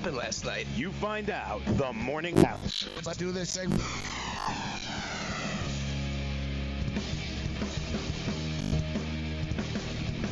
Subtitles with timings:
[0.00, 0.66] happened last night?
[0.74, 2.88] You find out the morning house.
[3.04, 3.68] Let's do this thing.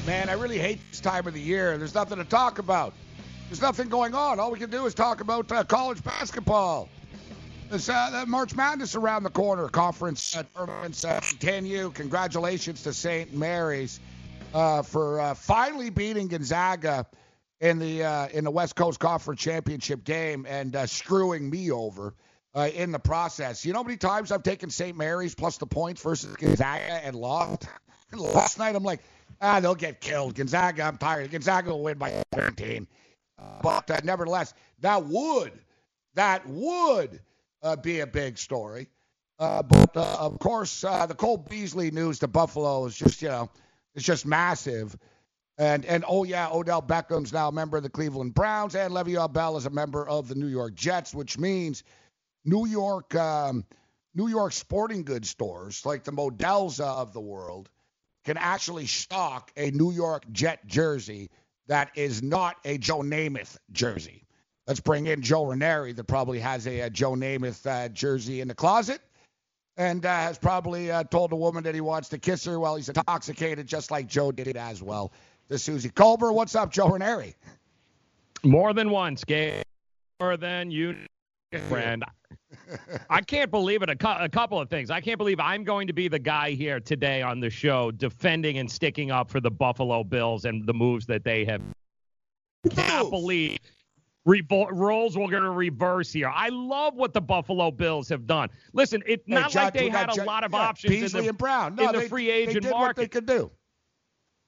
[0.06, 1.76] Man, I really hate this time of the year.
[1.76, 2.94] There's nothing to talk about.
[3.50, 4.40] There's nothing going on.
[4.40, 6.88] All we can do is talk about uh, college basketball.
[7.68, 9.68] There's uh, March Madness around the corner.
[9.68, 11.90] Conference uh, tournaments uh, continue.
[11.90, 13.34] Congratulations to St.
[13.34, 14.00] Mary's
[14.54, 17.04] uh, for uh, finally beating Gonzaga
[17.60, 22.14] in the uh, in the West Coast Conference Championship game and uh, screwing me over
[22.54, 23.64] uh, in the process.
[23.64, 24.96] You know how many times I've taken St.
[24.96, 27.66] Mary's plus the points versus Gonzaga and lost?
[28.12, 29.00] Last night I'm like,
[29.40, 30.34] ah, they'll get killed.
[30.34, 31.30] Gonzaga, I'm tired.
[31.30, 32.86] Gonzaga will win by 17.
[33.62, 35.52] But uh, nevertheless, that would
[36.14, 37.20] that would
[37.62, 38.88] uh, be a big story.
[39.38, 43.50] Uh, but uh, of course, the Cole Beasley news to Buffalo is just you know
[43.94, 44.96] it's just massive.
[45.58, 49.32] And and oh yeah, Odell Beckham's now a member of the Cleveland Browns, and Le'Veon
[49.32, 51.82] Bell is a member of the New York Jets, which means
[52.44, 53.64] New York um,
[54.14, 57.68] New York sporting goods stores like the Modell's of the world
[58.24, 61.28] can actually stock a New York Jet jersey
[61.66, 64.24] that is not a Joe Namath jersey.
[64.66, 68.48] Let's bring in Joe Ranieri that probably has a, a Joe Namath uh, jersey in
[68.48, 69.00] the closet
[69.76, 72.76] and uh, has probably uh, told a woman that he wants to kiss her while
[72.76, 75.12] he's intoxicated, just like Joe did it as well
[75.50, 76.32] to Suzy Kolber.
[76.32, 77.34] What's up, Joe Ranieri?
[78.44, 79.62] More than once, Gabe.
[80.20, 80.96] More than you,
[81.68, 82.04] friend.
[83.10, 83.90] I can't believe it.
[83.90, 84.90] A, cu- a, couple of things.
[84.90, 88.58] I can't believe I'm going to be the guy here today on the show defending
[88.58, 91.62] and sticking up for the Buffalo Bills and the moves that they have.
[92.64, 93.58] I can't believe
[94.26, 96.28] Revol- roles were going to reverse here.
[96.28, 98.50] I love what the Buffalo Bills have done.
[98.72, 101.28] Listen, it's hey, not like they had a lot of yeah, options Beasley in the,
[101.30, 101.74] and Brown.
[101.76, 102.86] No, in the they, free agent they did market.
[102.86, 103.50] What they could do.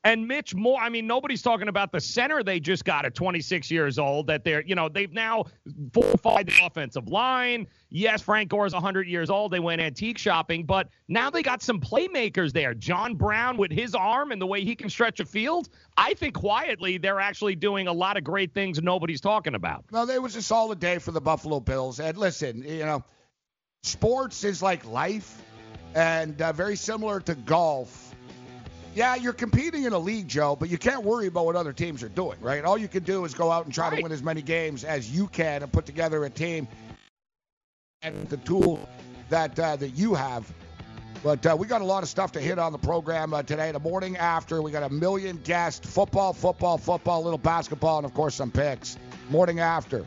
[0.03, 3.71] And Mitch Morse, I mean, nobody's talking about the center they just got at 26
[3.71, 4.29] years old.
[4.29, 5.45] That they're, you know, they've now
[5.93, 7.67] fortified the offensive line.
[7.91, 9.53] Yes, Frank Gore's 100 years old.
[9.53, 12.73] They went antique shopping, but now they got some playmakers there.
[12.73, 15.69] John Brown with his arm and the way he can stretch a field.
[15.99, 19.85] I think quietly they're actually doing a lot of great things nobody's talking about.
[19.93, 22.01] No, it was a solid day for the Buffalo Bills.
[22.01, 23.05] And listen, you know,
[23.83, 25.43] sports is like life,
[25.95, 28.10] and uh, very similar to golf
[28.95, 32.03] yeah, you're competing in a league, Joe, but you can't worry about what other teams
[32.03, 32.65] are doing, right?
[32.65, 33.97] All you can do is go out and try right.
[33.97, 36.67] to win as many games as you can and put together a team
[38.03, 38.89] and the tool
[39.29, 40.51] that uh, that you have.
[41.23, 43.71] But uh, we got a lot of stuff to hit on the program uh, today.
[43.73, 48.15] The morning after, we got a million guests football, football, football, little basketball, and of
[48.15, 48.97] course some picks.
[49.29, 50.07] Morning after.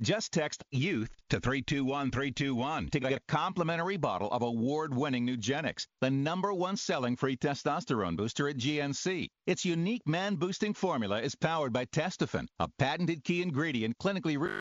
[0.00, 6.54] Just text YOUTH to 321321 to get a complimentary bottle of award-winning Nugenix, the number
[6.54, 9.26] one selling free testosterone booster at GNC.
[9.48, 14.60] Its unique man-boosting formula is powered by Testofen, a patented key ingredient clinically re-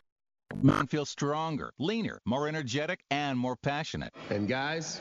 [0.64, 4.14] men feel stronger, leaner, more energetic, and more passionate.
[4.32, 5.00] And guys,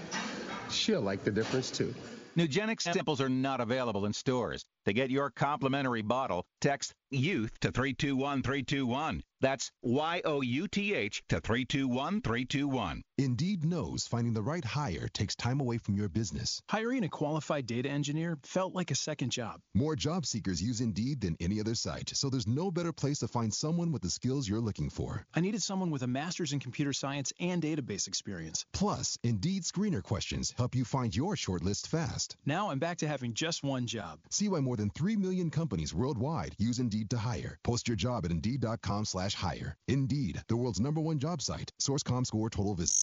[0.69, 1.95] she'll like the difference too.
[2.37, 4.67] Nugenix samples are not available in stores.
[4.85, 9.23] To get your complimentary bottle, text YOUTH to 321321.
[9.47, 13.03] That's Y O U T H to 321321.
[13.17, 16.61] Indeed knows finding the right hire takes time away from your business.
[16.69, 19.61] Hiring a qualified data engineer felt like a second job.
[19.73, 23.29] More job seekers use Indeed than any other site, so there's no better place to
[23.29, 25.25] find someone with the skills you're looking for.
[25.33, 28.67] I needed someone with a master's in computer science and database experience.
[28.73, 32.37] Plus, Indeed screener questions help you find your shortlist fast.
[32.45, 34.19] Now I'm back to having just one job.
[34.29, 37.61] See why more than 3 million companies worldwide use Indeed to hire.
[37.63, 39.77] Post your job at Indeed.com slash hire.
[39.89, 41.71] Indeed, the world's number one job site.
[41.79, 43.03] Source.com score total visit.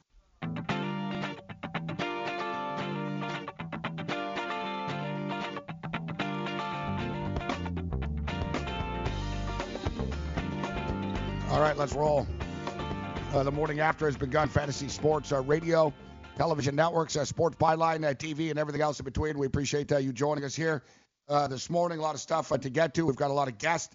[11.51, 12.25] All right, let's roll.
[13.33, 14.47] Uh, the morning after has begun.
[14.47, 15.93] Fantasy Sports uh, Radio,
[16.37, 19.37] television networks, uh, Sports Byline uh, TV, and everything else in between.
[19.37, 20.81] We appreciate uh, you joining us here
[21.27, 21.99] uh, this morning.
[21.99, 23.05] A lot of stuff uh, to get to.
[23.05, 23.93] We've got a lot of guests.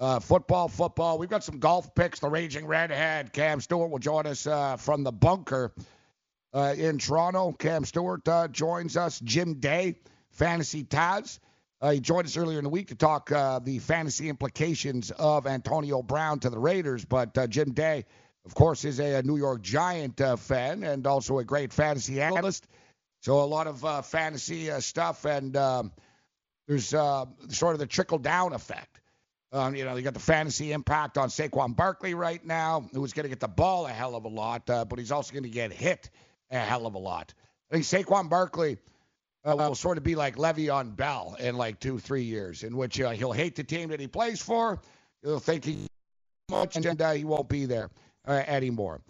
[0.00, 1.18] Uh, football, football.
[1.18, 2.18] We've got some golf picks.
[2.18, 5.72] The Raging Redhead, Cam Stewart, will join us uh, from the bunker
[6.52, 7.52] uh, in Toronto.
[7.52, 9.20] Cam Stewart uh, joins us.
[9.20, 10.00] Jim Day,
[10.32, 11.38] Fantasy Taz.
[11.80, 15.46] Uh, he joined us earlier in the week to talk uh, the fantasy implications of
[15.46, 17.04] Antonio Brown to the Raiders.
[17.04, 18.04] But Jim Day,
[18.44, 22.66] of course, is a, a New York Giant fan and also a great fantasy analyst.
[23.20, 25.92] So a lot of fantasy stuff, and um,
[26.66, 28.93] there's sort of the trickle down effect.
[29.54, 33.22] Um, you know, you got the fantasy impact on Saquon Barkley right now, who's going
[33.22, 35.48] to get the ball a hell of a lot, uh, but he's also going to
[35.48, 36.10] get hit
[36.50, 37.32] a hell of a lot.
[37.70, 38.78] I think Saquon Barkley
[39.44, 43.00] uh, will sort of be like Le'Veon Bell in like two, three years, in which
[43.00, 44.80] uh, he'll hate the team that he plays for.
[45.22, 45.86] He'll think he
[46.50, 47.90] much, and uh, he won't be there
[48.26, 49.02] uh, anymore.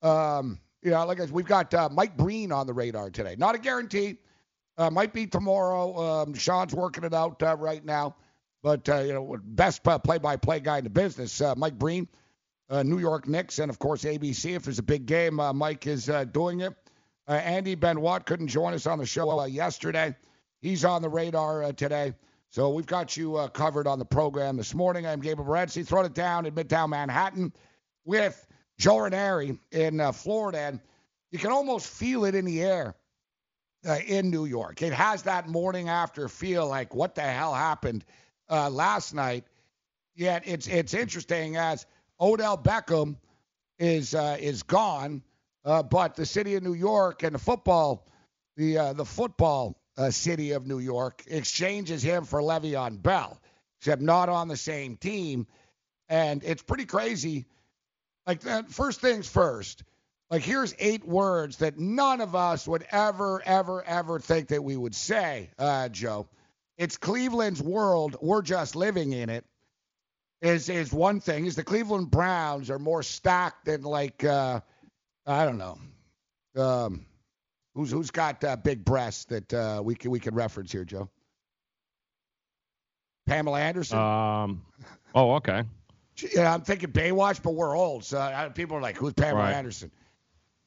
[0.00, 3.34] Um, you know, like I said, we've got uh, Mike Breen on the radar today.
[3.36, 4.18] Not a guarantee.
[4.78, 6.22] Uh, might be tomorrow.
[6.22, 8.14] Um, Sean's working it out uh, right now.
[8.62, 12.06] But, uh, you know, best play by play guy in the business, uh, Mike Breen,
[12.70, 14.54] uh, New York Knicks, and of course ABC.
[14.54, 16.72] If there's a big game, uh, Mike is uh, doing it.
[17.28, 20.14] Uh, Andy Benoit couldn't join us on the show yesterday.
[20.60, 22.14] He's on the radar today.
[22.50, 25.06] So we've got you covered on the program this morning.
[25.06, 27.52] I'm Gabriel Morency, throwing it down in Midtown Manhattan
[28.04, 28.46] with
[28.78, 30.58] Joe Ranieri in Florida.
[30.58, 30.80] And
[31.30, 32.94] you can almost feel it in the air
[34.06, 34.82] in New York.
[34.82, 38.04] It has that morning after feel like, what the hell happened
[38.52, 39.44] uh, last night?
[40.14, 41.86] Yet it's it's interesting as
[42.20, 43.16] Odell Beckham
[43.78, 45.22] is uh, is gone,
[45.64, 48.06] uh, but the city of New York and the football,
[48.56, 53.40] the uh, the football uh, city of New York exchanges him for Le'Veon Bell,
[53.80, 55.46] except not on the same team,
[56.10, 57.46] and it's pretty crazy.
[58.26, 59.82] Like that, first things first.
[60.30, 64.76] Like here's eight words that none of us would ever, ever, ever think that we
[64.76, 66.28] would say, uh, Joe.
[66.82, 68.16] It's Cleveland's world.
[68.20, 69.44] We're just living in it.
[70.40, 71.46] Is is one thing.
[71.46, 74.58] Is the Cleveland Browns are more stacked than like uh,
[75.24, 75.78] I don't know.
[76.60, 77.06] Um,
[77.76, 81.08] who's who's got uh, big breasts that uh, we can we can reference here, Joe?
[83.28, 83.98] Pamela Anderson.
[83.98, 84.64] Um.
[85.14, 85.62] Oh, okay.
[86.34, 89.54] Yeah, I'm thinking Baywatch, but we're old, so uh, people are like, "Who's Pamela Right.
[89.54, 89.92] Anderson?"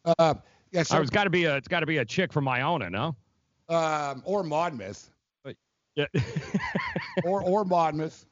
[0.06, 0.36] Uh,
[0.72, 2.48] yeah, so I was got to be a it's got to be a chick from
[2.48, 3.18] Iona, no?
[3.68, 5.10] um, or Monmouth,
[5.96, 6.06] Yeah.
[7.24, 8.25] or or Monmouth.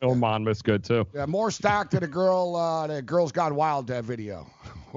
[0.00, 1.06] Bill Monmouth's good too.
[1.14, 4.46] Yeah, more stacked than a girl, uh, the Girls Gone Wild uh, video.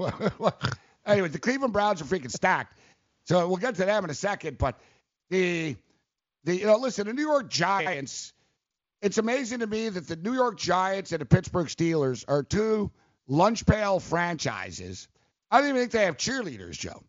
[1.06, 2.78] anyway, the Cleveland Browns are freaking stacked.
[3.26, 4.56] So we'll get to them in a second.
[4.58, 4.80] But
[5.28, 5.76] the
[6.44, 8.32] the you know, listen, the New York Giants.
[9.02, 12.90] It's amazing to me that the New York Giants and the Pittsburgh Steelers are two
[13.28, 15.08] lunch pail franchises.
[15.50, 17.02] I don't even think they have cheerleaders, Joe.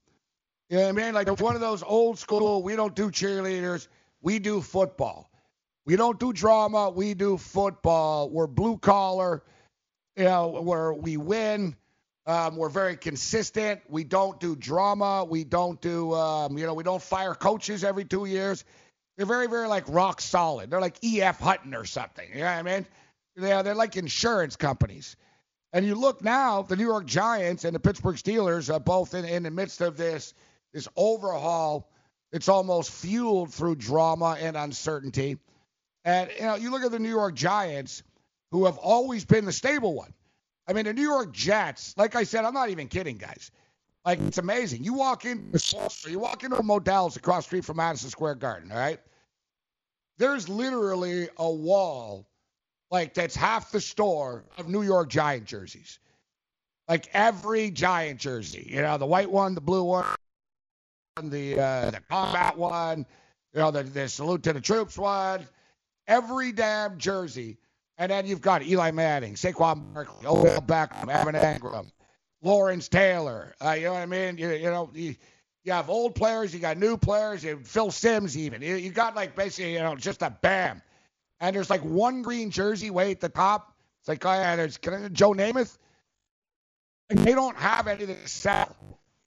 [0.70, 1.13] You know what I mean?
[1.13, 2.63] Like it's one of those old school.
[2.63, 3.88] We don't do cheerleaders.
[4.25, 5.29] We do football.
[5.86, 6.89] We don't do drama.
[6.89, 8.27] We do football.
[8.27, 9.44] We're blue collar.
[10.17, 11.75] You know, where we win.
[12.25, 13.82] Um, we're very consistent.
[13.88, 15.25] We don't do drama.
[15.25, 18.65] We don't do, um, you know, we don't fire coaches every two years.
[19.15, 20.72] They're very, very like rock solid.
[20.72, 21.39] They're like E.F.
[21.39, 22.27] Hutton or something.
[22.29, 22.88] You know what I mean?
[23.36, 25.17] They're, they're like insurance companies.
[25.72, 29.24] And you look now, the New York Giants and the Pittsburgh Steelers are both in,
[29.24, 30.34] in the midst of this
[30.74, 31.88] this overhaul.
[32.32, 35.38] It's almost fueled through drama and uncertainty.
[36.03, 38.03] And you know, you look at the New York Giants,
[38.51, 40.13] who have always been the stable one.
[40.67, 43.51] I mean, the New York Jets, like I said, I'm not even kidding, guys.
[44.05, 44.84] Like it's amazing.
[44.84, 45.51] You walk in,
[46.08, 48.72] you walk into Modell's across the street from Madison Square Garden.
[48.72, 49.00] All right,
[50.17, 52.27] there's literally a wall,
[52.91, 56.00] like that's half the store of New York Giant jerseys.
[56.88, 60.05] Like every Giant jersey, you know, the white one, the blue one,
[61.24, 63.05] the uh, the combat one,
[63.53, 65.48] you know, the, the salute to the troops one,
[66.07, 67.57] every damn jersey.
[67.98, 71.89] And then you've got Eli Manning, Saquon Barkley, Odell Beckham, Evan Engram,
[72.41, 73.55] Lawrence Taylor.
[73.63, 74.38] Uh, you know what I mean?
[74.38, 75.15] You, you know, you,
[75.63, 78.62] you have old players, you got new players, you Phil Simms even.
[78.62, 80.81] You, you got like basically, you know, just a bam.
[81.39, 83.74] And there's like one green jersey way at the top.
[84.01, 85.77] It's like, oh yeah, there's Joe Namath.
[87.10, 88.75] And they don't have anything to sell.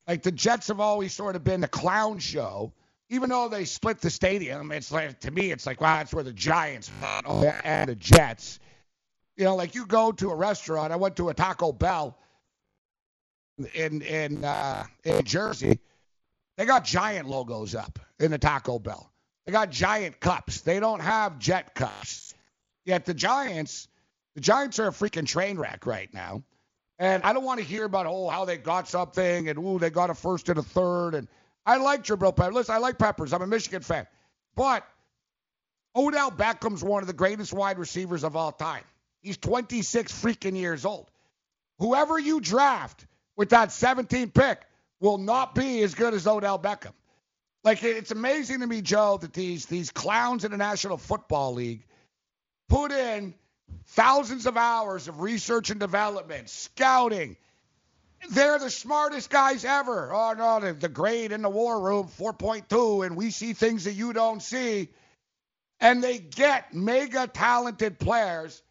[0.08, 2.72] Like the Jets have always sort of been the clown show.
[3.10, 6.24] Even though they split the stadium, it's like to me, it's like wow, that's where
[6.24, 6.90] the Giants
[7.64, 8.58] and the Jets.
[9.36, 10.92] You know, like you go to a restaurant.
[10.92, 12.18] I went to a Taco Bell
[13.74, 15.78] in in uh, in Jersey.
[16.56, 19.12] They got giant logos up in the Taco Bell.
[19.46, 20.62] They got giant cups.
[20.62, 22.34] They don't have jet cups.
[22.84, 23.88] Yet the Giants,
[24.34, 26.42] the Giants are a freaking train wreck right now.
[26.98, 29.90] And I don't want to hear about oh how they got something and ooh they
[29.90, 31.28] got a first and a third and
[31.64, 32.54] I like Jabril Peppers.
[32.54, 33.32] Listen, I like Peppers.
[33.32, 34.06] I'm a Michigan fan,
[34.56, 34.86] but
[35.94, 38.84] Odell Beckham's one of the greatest wide receivers of all time.
[39.20, 41.10] He's 26 freaking years old.
[41.78, 44.62] Whoever you draft with that 17 pick
[45.00, 46.92] will not be as good as Odell Beckham.
[47.64, 51.84] Like it's amazing to me, Joe, that these these clowns in the National Football League
[52.68, 53.34] put in
[53.88, 57.36] thousands of hours of research and development, scouting.
[58.30, 60.12] They're the smartest guys ever.
[60.12, 63.94] Oh no, the, the grade in the war room 4.2, and we see things that
[63.94, 64.88] you don't see.
[65.80, 68.62] And they get mega talented players,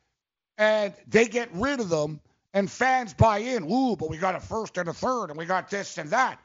[0.58, 2.20] and they get rid of them,
[2.54, 3.63] and fans buy in.
[3.72, 6.39] Ooh, but we got a first and a third, and we got this and that.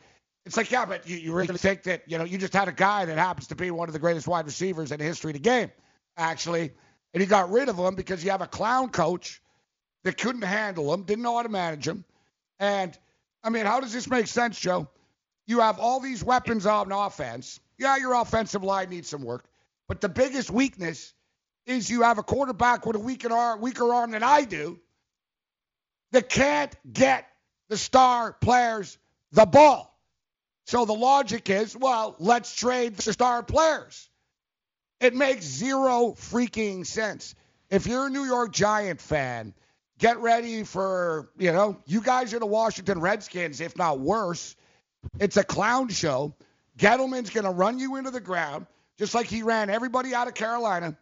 [0.45, 2.73] It's like, yeah, but you, you really think that, you know, you just had a
[2.73, 5.35] guy that happens to be one of the greatest wide receivers in the history of
[5.35, 5.71] the game,
[6.17, 6.73] actually
[7.13, 9.41] and he got rid of him because you have a clown coach
[10.05, 12.05] that couldn't handle him, didn't know how to manage him.
[12.59, 12.97] And
[13.43, 14.89] I mean, how does this make sense, Joe?
[15.47, 17.61] You have all these weapons on offense.
[17.79, 19.45] Yeah, your offensive line needs some work,
[19.89, 21.13] but the biggest weakness
[21.67, 24.81] is you have a quarterback with a weaker arm, weaker arm than I do
[26.13, 27.27] that can't get
[27.69, 28.99] the star players
[29.33, 29.89] the ball.
[30.67, 34.09] So the logic is, well, let's trade the star players.
[35.03, 37.35] It makes zero freaking sense.
[37.71, 39.53] If you're a New York Giant fan,
[39.99, 44.55] get ready for, you know, you guys are the Washington Redskins, if not worse.
[45.19, 46.37] It's a clown show.
[46.79, 48.67] Gettleman's going to run you into the ground,
[48.97, 50.97] just like he ran everybody out of Carolina.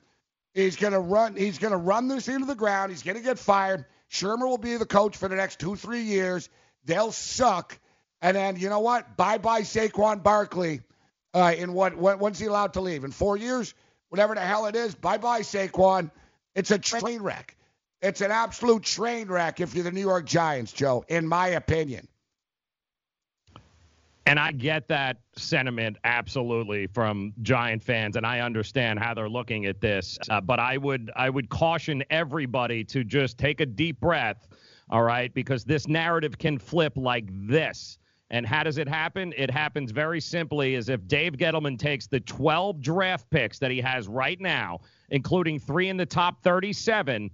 [0.54, 1.36] He's going to run.
[1.36, 2.92] He's going to run this into the ground.
[2.92, 3.84] He's going to get fired.
[4.10, 6.48] Shurmur will be the coach for the next two, three years.
[6.86, 7.78] They'll suck.
[8.22, 9.18] And then you know what?
[9.18, 10.80] Bye bye Saquon Barkley.
[11.34, 11.98] Uh, in what?
[11.98, 13.04] When's he allowed to leave?
[13.04, 13.74] In four years?
[14.10, 14.94] Whatever the hell it is.
[14.94, 16.10] Bye bye, Saquon.
[16.54, 17.56] It's a train wreck.
[18.02, 22.06] It's an absolute train wreck if you're the New York Giants, Joe, in my opinion.
[24.26, 29.66] And I get that sentiment absolutely from Giant fans, and I understand how they're looking
[29.66, 30.18] at this.
[30.28, 34.46] Uh, but I would I would caution everybody to just take a deep breath,
[34.90, 37.98] all right, because this narrative can flip like this.
[38.30, 39.34] And how does it happen?
[39.36, 43.80] It happens very simply as if Dave Gettleman takes the 12 draft picks that he
[43.80, 47.30] has right now, including three in the top 37,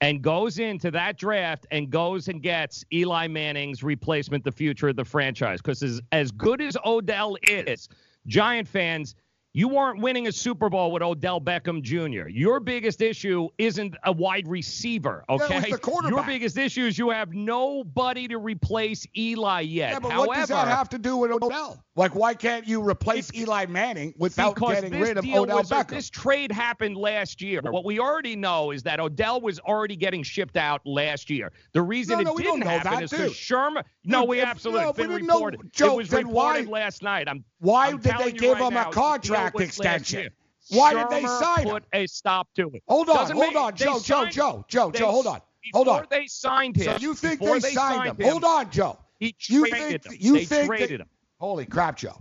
[0.00, 4.96] and goes into that draft and goes and gets Eli Manning's replacement, the future of
[4.96, 5.60] the franchise.
[5.60, 7.88] Because as, as good as Odell is,
[8.26, 9.14] Giant fans–
[9.58, 12.28] you weren't winning a Super Bowl with Odell Beckham Jr.
[12.28, 15.60] Your biggest issue isn't a wide receiver, okay?
[15.68, 15.76] Yeah,
[16.08, 19.94] Your biggest issue is you have nobody to replace Eli yet.
[19.94, 21.82] Yeah, but However, what does that have to do with Odell?
[21.98, 25.88] Like, why can't you replace Eli Manning without getting rid of Odell was, Beckham?
[25.88, 27.60] This trade happened last year.
[27.60, 31.50] What we already know is that Odell was already getting shipped out last year.
[31.72, 33.82] The reason no, no, it didn't happen is because Shurmur.
[34.04, 35.72] No, we if, absolutely no, been reported.
[35.72, 37.28] Joe, it was reported why, last night.
[37.28, 37.44] I'm.
[37.58, 40.30] Why I'm did they give right him now, a contract extension?
[40.70, 41.88] Why did they sign put him?
[41.94, 42.82] a stop to it.
[42.86, 45.40] Hold on, Doesn't hold on, Joe, Joe, Joe, Joe, Joe, hold on,
[45.72, 46.02] hold on.
[46.02, 46.84] Before they signed him.
[46.84, 48.30] So you think they, signed him?
[48.30, 48.98] Hold on, Joe.
[49.18, 50.18] He You traded think him.
[50.20, 51.08] you they think traded him.
[51.40, 52.16] Holy crap, Joe.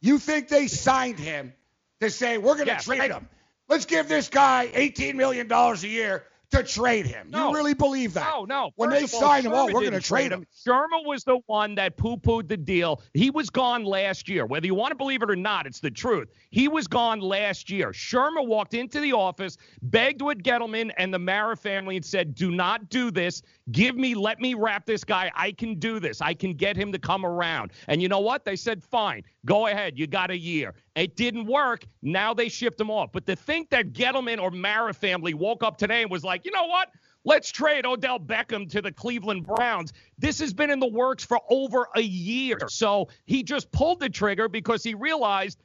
[0.00, 1.52] You think they signed him
[2.00, 2.84] to say we're going to Yes.
[2.84, 3.28] trade him?
[3.68, 7.30] Let's give this guy 18 million dollars a year, to trade him.
[7.30, 7.48] No.
[7.48, 8.28] You really believe that?
[8.30, 8.70] No, no.
[8.76, 10.46] When First they of all, signed him, oh, we're going to trade him.
[10.66, 13.00] Shurmur was the one that poo-pooed the deal.
[13.14, 14.44] He was gone last year.
[14.44, 16.28] Whether you want to believe it or not, it's the truth.
[16.50, 17.92] He was gone last year.
[17.92, 22.50] Shurmur walked into the office, begged with Gettleman and the Mara family and said, "Do
[22.50, 23.40] not do this.
[23.70, 25.30] Give me, let me wrap this guy.
[25.36, 26.20] I can do this.
[26.20, 28.44] I can get him to come around." And you know what?
[28.44, 29.98] They said, "Fine, go ahead.
[29.98, 31.86] You got a year." It didn't work.
[32.02, 33.12] Now they shipped him off.
[33.12, 36.50] But to think that Gettleman or Mara family woke up today and was like, "You
[36.50, 36.88] know what?"
[37.24, 39.92] Let's trade Odell Beckham to the Cleveland Browns.
[40.18, 42.58] This has been in the works for over a year.
[42.68, 45.62] So he just pulled the trigger because he realized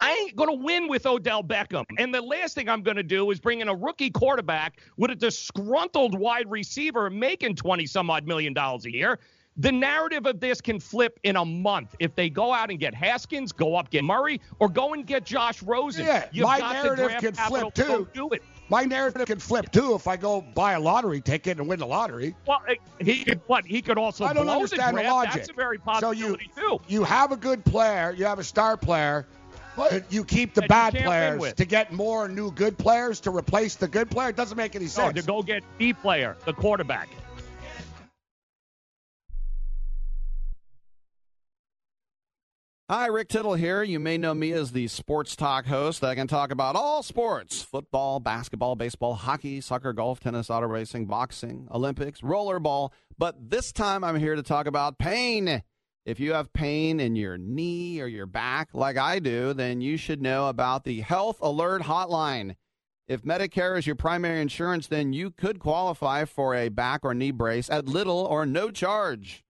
[0.00, 1.84] I ain't going to win with Odell Beckham.
[1.98, 5.10] And the last thing I'm going to do is bring in a rookie quarterback with
[5.10, 9.18] a disgruntled wide receiver making 20 some odd million dollars a year.
[9.60, 12.94] The narrative of this can flip in a month if they go out and get
[12.94, 16.06] Haskins, go up get Murray, or go and get Josh Rosen.
[16.06, 18.08] Yeah, You've my narrative can flip to too.
[18.14, 18.42] Do it.
[18.68, 21.86] My narrative can flip too if I go buy a lottery ticket and win the
[21.86, 22.36] lottery.
[22.46, 23.64] Well, eh, he could what?
[23.66, 25.12] He could also I don't understand the the draft.
[25.12, 25.34] logic.
[25.34, 26.78] That's a very So you too.
[26.86, 29.26] you have a good player, you have a star player,
[30.10, 34.10] you keep the bad players to get more new good players to replace the good
[34.10, 34.30] player.
[34.30, 35.20] It doesn't make any No, sense.
[35.20, 37.08] to go get the player, the quarterback.
[42.90, 43.82] Hi, Rick Tittle here.
[43.82, 46.02] You may know me as the sports talk host.
[46.02, 51.04] I can talk about all sports football, basketball, baseball, hockey, soccer, golf, tennis, auto racing,
[51.04, 52.90] boxing, Olympics, rollerball.
[53.18, 55.62] But this time I'm here to talk about pain.
[56.08, 59.98] If you have pain in your knee or your back, like I do, then you
[59.98, 62.56] should know about the Health Alert Hotline.
[63.06, 67.30] If Medicare is your primary insurance, then you could qualify for a back or knee
[67.30, 69.44] brace at little or no charge.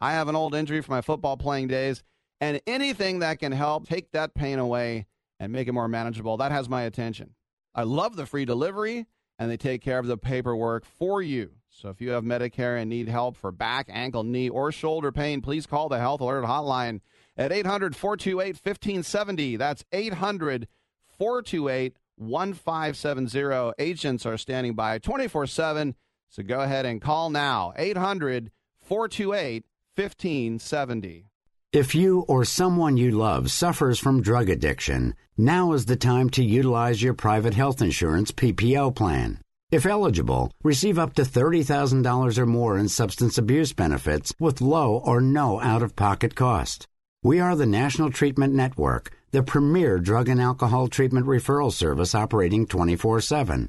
[0.00, 2.02] I have an old injury from my football playing days,
[2.40, 5.06] and anything that can help take that pain away
[5.38, 7.36] and make it more manageable, that has my attention.
[7.72, 9.06] I love the free delivery,
[9.38, 11.52] and they take care of the paperwork for you.
[11.80, 15.40] So if you have Medicare and need help for back, ankle, knee, or shoulder pain,
[15.40, 17.00] please call the Health Alert Hotline
[17.38, 19.56] at 800 428 1570.
[19.56, 20.68] That's 800
[21.06, 23.72] 428 1570.
[23.78, 25.94] Agents are standing by 24 7.
[26.28, 28.50] So go ahead and call now 800
[28.82, 29.64] 428
[29.96, 31.30] 1570.
[31.72, 36.44] If you or someone you love suffers from drug addiction, now is the time to
[36.44, 39.40] utilize your private health insurance PPO plan.
[39.70, 45.20] If eligible, receive up to $30,000 or more in substance abuse benefits with low or
[45.20, 46.88] no out of pocket cost.
[47.22, 52.66] We are the National Treatment Network, the premier drug and alcohol treatment referral service operating
[52.66, 53.68] 24 7.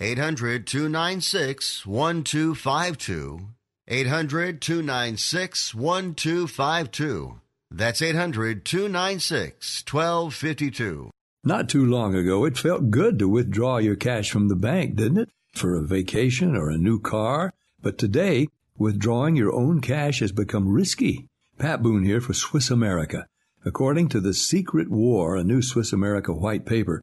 [0.00, 3.48] 800 296 1252.
[3.86, 7.40] 800 296 1252.
[7.70, 11.10] That's 800 296 1252.
[11.44, 15.18] Not too long ago, it felt good to withdraw your cash from the bank, didn't
[15.18, 15.30] it?
[15.52, 17.52] For a vacation or a new car.
[17.80, 21.28] But today, withdrawing your own cash has become risky.
[21.56, 23.28] Pat Boone here for Swiss America.
[23.64, 27.02] According to The Secret War, a new Swiss America white paper,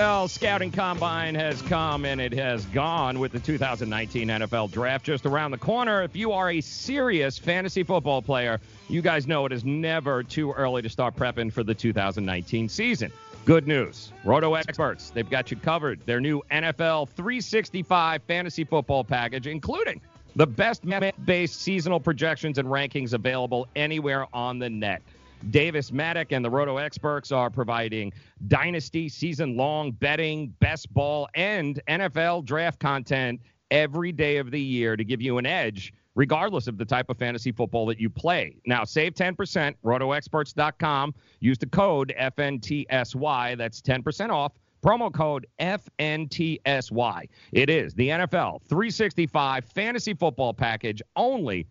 [0.00, 5.26] Well, scouting combine has come and it has gone with the 2019 NFL draft just
[5.26, 6.02] around the corner.
[6.02, 10.52] If you are a serious fantasy football player, you guys know it is never too
[10.52, 13.12] early to start prepping for the 2019 season.
[13.44, 14.10] Good news.
[14.24, 16.00] Roto experts, they've got you covered.
[16.06, 20.00] Their new NFL 365 fantasy football package, including
[20.34, 20.82] the best
[21.26, 25.02] based seasonal projections and rankings available anywhere on the net.
[25.48, 28.12] Davis Mattek and the Roto experts are providing
[28.48, 34.96] dynasty season long betting, best ball, and NFL draft content every day of the year
[34.96, 38.56] to give you an edge, regardless of the type of fantasy football that you play.
[38.66, 41.14] Now, save 10%, rotoexperts.com.
[41.40, 43.56] Use the code FNTSY.
[43.56, 44.52] That's 10% off.
[44.82, 47.28] Promo code FNTSY.
[47.52, 51.66] It is the NFL 365 fantasy football package only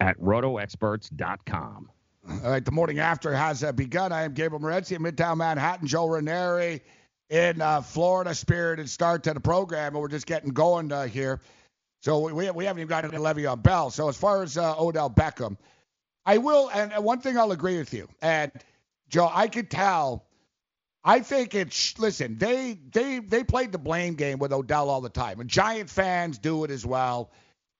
[0.00, 1.90] at rotoexperts.com.
[2.26, 4.10] All right, the morning after has uh, begun.
[4.10, 5.86] I am Gabriel Morency in Midtown Manhattan.
[5.86, 6.80] Joe Ranieri
[7.28, 11.42] in uh, Florida, spirited start to the program, and we're just getting going uh, here.
[12.00, 13.90] So we, we haven't even gotten to Le'Veon Bell.
[13.90, 15.58] So as far as uh, Odell Beckham,
[16.24, 18.50] I will, and one thing I'll agree with you, and
[19.10, 20.24] Joe, I could tell.
[21.04, 22.38] I think it's listen.
[22.38, 26.38] They they they played the blame game with Odell all the time, and Giant fans
[26.38, 27.30] do it as well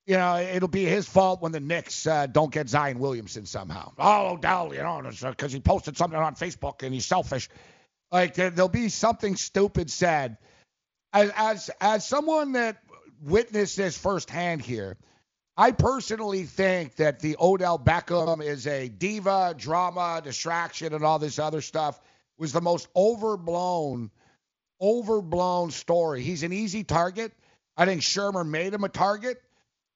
[0.06, 3.92] you know, it'll be his fault when the Knicks uh, don't get Zion Williamson somehow.
[3.98, 7.48] Oh, Odell, you know, because he posted something on Facebook and he's selfish.
[8.12, 10.36] Like there, will be something stupid said.
[11.12, 12.82] As, as as someone that
[13.22, 14.96] witnessed this firsthand here,
[15.56, 21.38] I personally think that the Odell Beckham is a diva, drama, distraction, and all this
[21.38, 22.00] other stuff
[22.36, 24.10] was the most overblown,
[24.80, 26.22] overblown story.
[26.22, 27.32] He's an easy target.
[27.76, 29.40] I think Shurmur made him a target.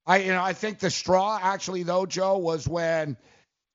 [0.08, 3.16] I you know I think the straw actually though Joe was when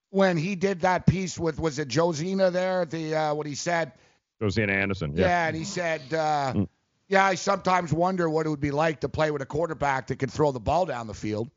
[0.10, 2.86] when he did that piece with was it Josina there?
[2.86, 3.94] The uh, what he said?
[4.42, 6.68] Josina Anderson yeah, yeah and he said uh, mm.
[7.08, 10.18] yeah I sometimes wonder what it would be like to play with a quarterback that
[10.18, 11.50] could throw the ball down the field.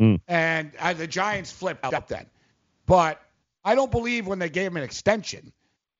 [0.00, 0.20] Mm.
[0.26, 2.26] and uh, the Giants flipped up then.
[2.86, 3.22] But
[3.64, 5.52] I don't believe when they gave him an extension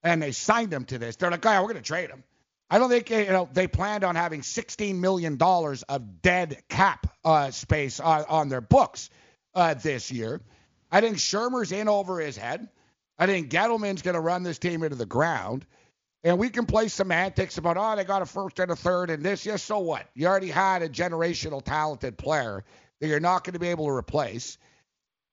[0.03, 2.23] and they signed him to this they're like oh, yeah, we're gonna trade him
[2.73, 7.07] I don't think you know they planned on having 16 million dollars of dead cap
[7.23, 9.11] uh, space on, on, their books
[9.55, 10.41] uh, this year.
[10.91, 12.67] I think Shurmur's in over his head.
[13.19, 15.67] I think Gettleman's going to run this team into the ground.
[16.25, 19.23] And we can play semantics about, oh, they got a first and a third and
[19.23, 19.45] this.
[19.45, 20.07] Yes, so what?
[20.15, 22.65] You already had a generational talented player
[23.01, 24.57] that you're not going to be able to replace.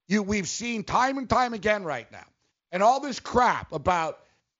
[0.09, 2.25] You, we've seen time and time again right now.
[2.73, 4.19] And all this crap about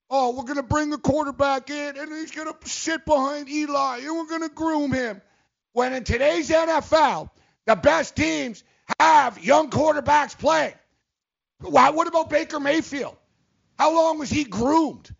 [0.10, 4.00] oh, we're going to bring a quarterback in and he's going to sit behind Eli
[4.00, 5.22] and we're going to groom him.
[5.74, 7.30] When in today's NFL,
[7.66, 8.64] the best teams
[9.00, 10.74] have young quarterbacks playing.
[11.62, 13.16] Why, what about Baker Mayfield?
[13.78, 15.14] How long was he groomed?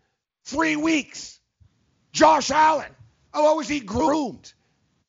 [0.44, 1.38] Three weeks.
[2.12, 2.90] Josh Allen,
[3.32, 4.52] how long was he groomed?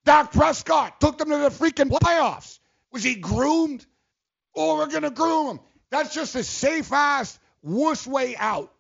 [0.06, 2.60] Dak Prescott took them to the freaking playoffs.
[2.92, 3.86] Was he groomed?
[4.56, 5.60] Oh, we're going to groom him.
[5.90, 8.72] That's just a safe ass wuss way out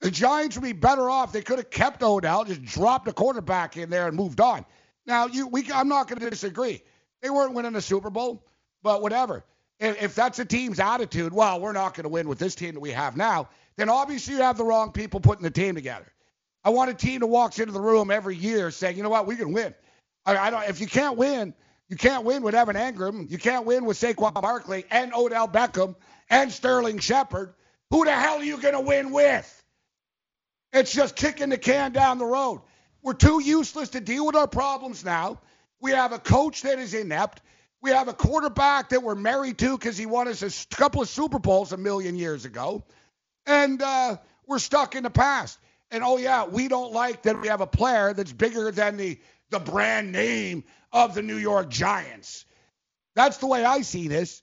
[0.00, 1.32] the Giants would be better off.
[1.32, 4.64] They could have kept Odell, just dropped a quarterback in there and moved on.
[5.06, 6.82] Now, you, we, I'm not going to disagree.
[7.22, 8.44] They weren't winning the Super Bowl,
[8.82, 9.44] but whatever.
[9.78, 12.74] If, if that's the team's attitude, well, we're not going to win with this team
[12.74, 16.10] that we have now, then obviously you have the wrong people putting the team together.
[16.64, 19.26] I want a team that walks into the room every year saying, you know what,
[19.26, 19.74] we can win.
[20.24, 20.68] I, I don't.
[20.68, 21.54] If you can't win,
[21.88, 23.30] you can't win with Evan Engram.
[23.30, 25.94] You can't win with Saquon Barkley and Odell Beckham
[26.28, 27.54] and Sterling Shepard.
[27.90, 29.55] Who the hell are you going to win with?
[30.76, 32.60] It's just kicking the can down the road.
[33.02, 35.40] We're too useless to deal with our problems now.
[35.80, 37.40] We have a coach that is inept.
[37.80, 41.08] We have a quarterback that we're married to because he won us a couple of
[41.08, 42.84] Super Bowls a million years ago.
[43.46, 45.58] And uh, we're stuck in the past.
[45.90, 49.18] And oh, yeah, we don't like that we have a player that's bigger than the,
[49.50, 52.44] the brand name of the New York Giants.
[53.14, 54.42] That's the way I see this.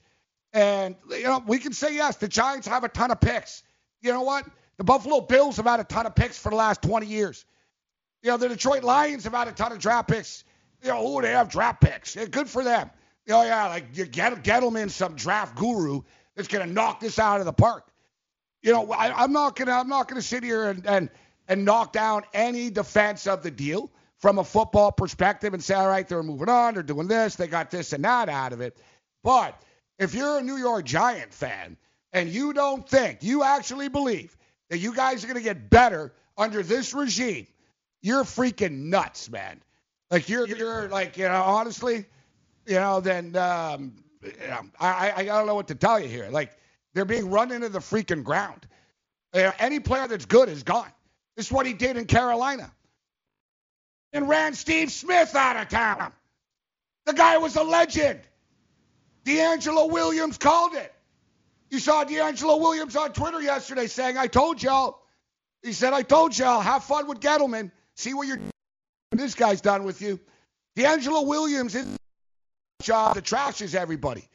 [0.52, 3.62] And, you know, we can say, yes, the Giants have a ton of picks.
[4.00, 4.46] You know what?
[4.76, 7.44] The Buffalo Bills have had a ton of picks for the last 20 years.
[8.22, 10.44] You know, the Detroit Lions have had a ton of draft picks.
[10.82, 12.16] You know, oh, they have draft picks.
[12.16, 12.90] Yeah, good for them.
[13.30, 16.02] Oh, yeah, like you get Gettleman, some draft guru
[16.34, 17.90] that's going to knock this out of the park.
[18.62, 21.10] You know, I, am not gonna I'm not gonna sit here and, and
[21.48, 25.86] and knock down any defense of the deal from a football perspective and say, all
[25.86, 28.78] right, they're moving on, they're doing this, they got this and that out of it.
[29.22, 29.60] But
[29.98, 31.76] if you're a New York Giant fan
[32.14, 34.34] and you don't think, you actually believe
[34.70, 37.46] that you guys are going to get better under this regime,
[38.02, 39.60] you're freaking nuts, man.
[40.10, 42.06] Like you're you're like you know honestly,
[42.66, 46.28] you know then um, you know, I I don't know what to tell you here.
[46.30, 46.56] Like
[46.92, 48.66] they're being run into the freaking ground.
[49.34, 50.90] You know, any player that's good is gone.
[51.36, 52.70] This is what he did in Carolina.
[54.12, 56.12] And ran Steve Smith out of town.
[57.06, 58.20] The guy was a legend.
[59.24, 60.93] DeAngelo Williams called it.
[61.74, 65.00] You saw DeAngelo Williams on Twitter yesterday saying, I told y'all.
[65.60, 67.72] He said, I told y'all, have fun with Gettleman.
[67.96, 68.38] See what you're
[69.10, 70.20] this guy's done with you.
[70.76, 71.84] DeAngelo Williams is
[72.80, 74.28] job that trashes everybody.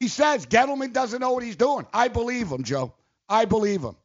[0.00, 1.86] He says Gettleman doesn't know what he's doing.
[1.92, 2.94] I believe him, Joe.
[3.28, 3.96] I believe him.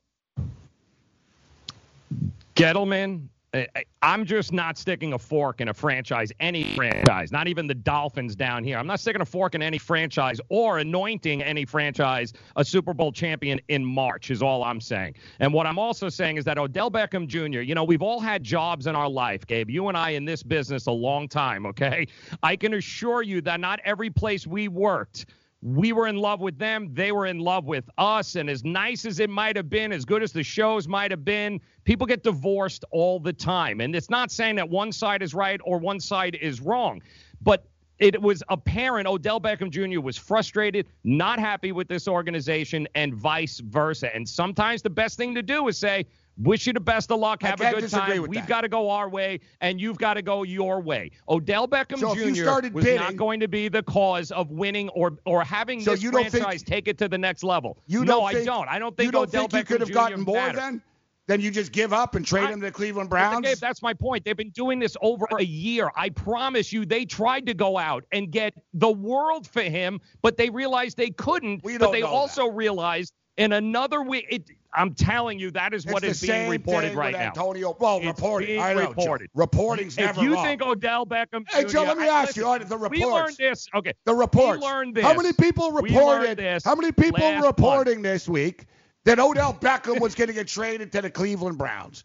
[2.58, 3.68] Gettleman I-
[4.02, 8.36] I'm just not sticking a fork in a franchise, any franchise, not even the Dolphins
[8.36, 8.78] down here.
[8.78, 13.12] I'm not sticking a fork in any franchise or anointing any franchise a Super Bowl
[13.12, 15.16] champion in March, is all I'm saying.
[15.40, 18.44] And what I'm also saying is that Odell Beckham Jr., you know, we've all had
[18.44, 19.70] jobs in our life, Gabe.
[19.70, 22.08] You and I in this business a long time, okay?
[22.44, 25.26] I can assure you that not every place we worked,
[25.62, 26.94] we were in love with them.
[26.94, 28.36] They were in love with us.
[28.36, 31.26] And as nice as it might have been, as good as the shows might have
[31.26, 33.82] been, people get divorced all the time.
[33.82, 37.02] And it's not saying that one side is right or one side is wrong,
[37.42, 37.66] but
[38.00, 40.00] it was apparent Odell Beckham Jr.
[40.00, 44.16] was frustrated, not happy with this organization, and vice versa.
[44.16, 46.06] And sometimes the best thing to do is say,
[46.42, 47.42] Wish you the best of luck.
[47.44, 48.22] Have a good time.
[48.28, 51.12] We've got to go our way, and you've got to go your way.
[51.28, 52.74] Odell Beckham So Jr.
[52.74, 56.02] was bidding- not going to be the cause of winning or or having So this
[56.04, 57.78] you don't think- franchise take it to the next level.
[57.88, 58.68] You no, don't I think- don't.
[58.70, 59.94] I don't think you don't Odell think you Beckham could have Jr.
[59.94, 60.58] gotten more mattered.
[60.60, 60.82] then?
[61.28, 63.46] Then you just give up and trade I- him to the Cleveland Browns?
[63.46, 64.26] Gabe, that's my point.
[64.26, 65.92] They've been doing this over a year.
[65.96, 70.38] I promise you, they tried to go out and get the world for him, but
[70.38, 71.64] they realized they couldn't.
[71.64, 74.26] We but don't they know also realized in another week.
[74.32, 77.20] It, I'm telling you, that is what it's is being reported right now.
[77.28, 77.76] Antonio.
[77.80, 78.48] Well, It's reporting.
[78.50, 78.90] being I know, Joe.
[78.90, 79.30] reported.
[79.34, 80.46] Reporting's if never you wrong.
[80.46, 83.38] think Odell Beckham Hey, Joe, let me I- ask you, listen, right, the We learned
[83.38, 83.68] this.
[83.74, 83.94] Okay.
[84.06, 84.62] the reports.
[84.62, 85.04] We learned this.
[85.06, 86.38] How many people reported?
[86.38, 88.66] this how many people reporting this week
[89.06, 92.04] that Odell Beckham was going to get traded to the Cleveland Browns?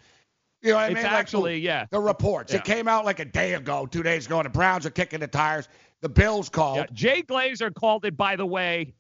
[0.63, 1.03] You know what I It's mean?
[1.05, 1.85] Like, actually, yeah.
[1.91, 2.51] The reports.
[2.53, 2.61] Yeah.
[2.61, 5.21] It came out like a day ago, two days ago, and the Browns are kicking
[5.21, 5.69] the tires.
[6.01, 6.79] The Bills called.
[6.79, 8.95] Yeah, Jay Glazer called it, by the way,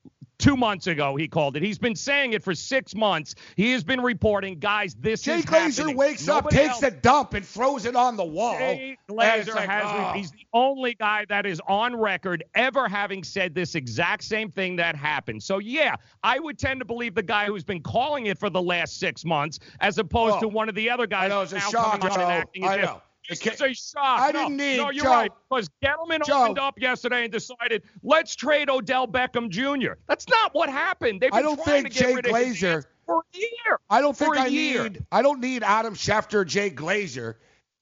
[0.45, 1.17] two months ago.
[1.17, 1.63] He called it.
[1.63, 3.35] He's been saying it for six months.
[3.57, 5.97] He has been reporting, guys, this Jay is Glazer happening.
[5.97, 8.59] wakes Nobody up, takes else- a dump, and throws it on the wall.
[8.59, 9.85] Jay Glazer like, has.
[9.87, 10.13] oh.
[10.15, 14.77] He's the only guy that is on record ever having said this exact same thing
[14.77, 15.43] that happened.
[15.43, 18.63] So yeah, I would tend to believe the guy who's been calling it for the
[18.63, 20.41] last six months, as opposed Oh.
[20.41, 22.21] to one of the other guys I know, it's a now shock, coming out and
[22.23, 22.29] Joe.
[22.31, 23.03] acting as I know.
[23.29, 24.21] This It is a shock.
[24.21, 25.11] I No, didn't need- No, you're Joe.
[25.11, 25.31] right.
[25.51, 26.43] Because Gettleman Joe.
[26.43, 29.95] opened up yesterday and decided, let's trade Odell Beckham Jr.
[30.07, 31.21] That's not what happened.
[31.21, 33.39] They've been I don't trying think to get Jay rid of his Glazer- for a
[33.39, 33.79] year.
[33.89, 34.83] I don't think I year.
[34.85, 35.05] need.
[35.11, 37.37] I don't need Adam Schefter, Jay Glazer,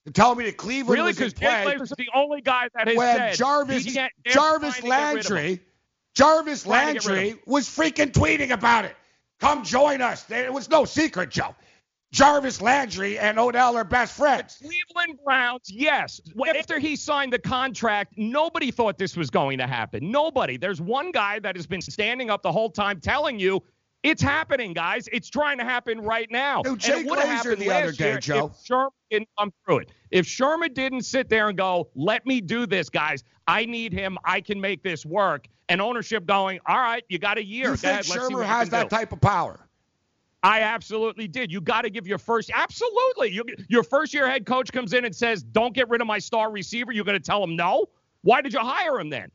[0.07, 1.09] to tell me that Cleveland Really?
[1.11, 4.77] was in Because Jay play Glazer's the only guy that has when said Jarvis Jarvis
[4.79, 5.37] trying to get rid of him.
[5.37, 5.61] Landry
[6.15, 8.97] Jarvis Trying to get rid of Landry was freaking tweeting about it.
[9.41, 10.29] Come join us.
[10.31, 11.55] It was no secret, Joe.
[12.13, 14.59] Jarvis Landry and Odell are best friends.
[14.61, 16.21] Cleveland Browns, yes.
[16.57, 20.11] After he signed the contract, nobody thought this was going to happen.
[20.11, 20.59] Nobody.
[20.59, 23.63] There's one guy that has been standing up the whole time telling you
[24.03, 25.09] it's happening, guys.
[25.11, 26.63] It's trying to happen right now.
[26.63, 28.53] Dude, And Jay it would've happened the other day, Joe.
[28.53, 29.93] If Shurmur didn't come through it.
[30.11, 33.25] If Shurmur didn't sit there and go, let me do this, guys.
[33.47, 34.19] I need him.
[34.25, 35.47] I can make this work.
[35.69, 37.71] And ownership going, all right, you got a year.
[37.71, 38.97] You think ahead, let's see what has that do.
[38.97, 39.61] type of power?
[40.43, 41.53] I absolutely did.
[41.53, 42.51] You got to give your first.
[42.53, 43.31] Absolutely.
[43.31, 46.19] You, your first year head coach comes in and says, "Don't get rid of my
[46.19, 47.87] star receiver." You're going to tell him no.
[48.23, 49.31] Why did you hire him then?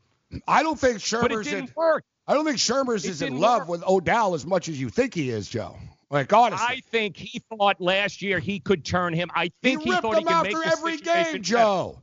[0.46, 2.04] I don't think But it Shurmur's didn't in, work.
[2.26, 3.80] I don't think Shurmur's It is in love work.
[3.80, 5.76] with Odell as much as you think he is, Joe.
[6.10, 6.66] Like honestly.
[6.66, 9.30] I think he thought last year he could turn him.
[9.34, 11.42] I think he, ripped thought he could make the every situation game.
[11.42, 12.02] Joe.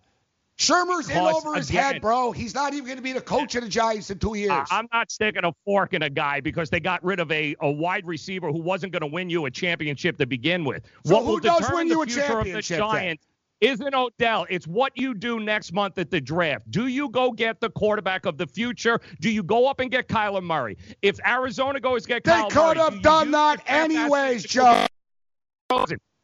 [0.57, 2.31] Shurmur's in over his again- head, bro.
[2.31, 4.67] He's not even going to be the coach of the Giants in two years.
[4.71, 7.69] I'm not sticking a fork in a guy because they got rid of a, a
[7.69, 10.83] wide receiver who wasn't going to win you a championship to begin with.
[11.05, 12.89] So what who does win you a future of the championship then?
[12.89, 13.27] Giants
[13.61, 14.45] isn't Odell.
[14.49, 16.69] It's what you do next month at the draft.
[16.71, 18.99] Do you go get the quarterback of the future?
[19.21, 20.77] Do you go up and get Kyler Murray?
[21.01, 24.85] If Arizona goes get they Kyler could Murray, do have you done that anyways, Joe.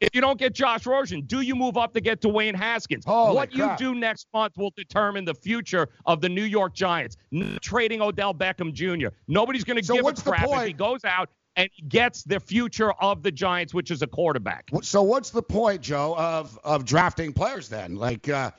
[0.02, 3.04] If you don't get Josh Rosen, do you move up to get Dwayne Haskins?
[3.06, 3.80] Holy what crap.
[3.80, 7.16] you do next month will determine the future of the New York Giants.
[7.60, 9.14] Trading Odell Beckham Jr.
[9.28, 12.90] Nobody's going to So give a crap if he goes out and gets the future
[12.94, 14.68] of the Giants, which is a quarterback.
[14.82, 17.94] So what's the point, Joe, of of drafting players then?
[17.94, 18.50] Like uh,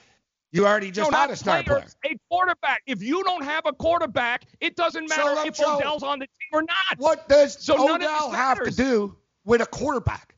[0.54, 1.80] you already just No, had a star player.
[1.80, 2.84] players, A quarterback.
[2.88, 6.28] If you don't have a quarterback, it doesn't matter let- if Joe, Odell's on the
[6.28, 6.98] team or not.
[7.00, 10.33] What does So Odell have to do with a quarterback?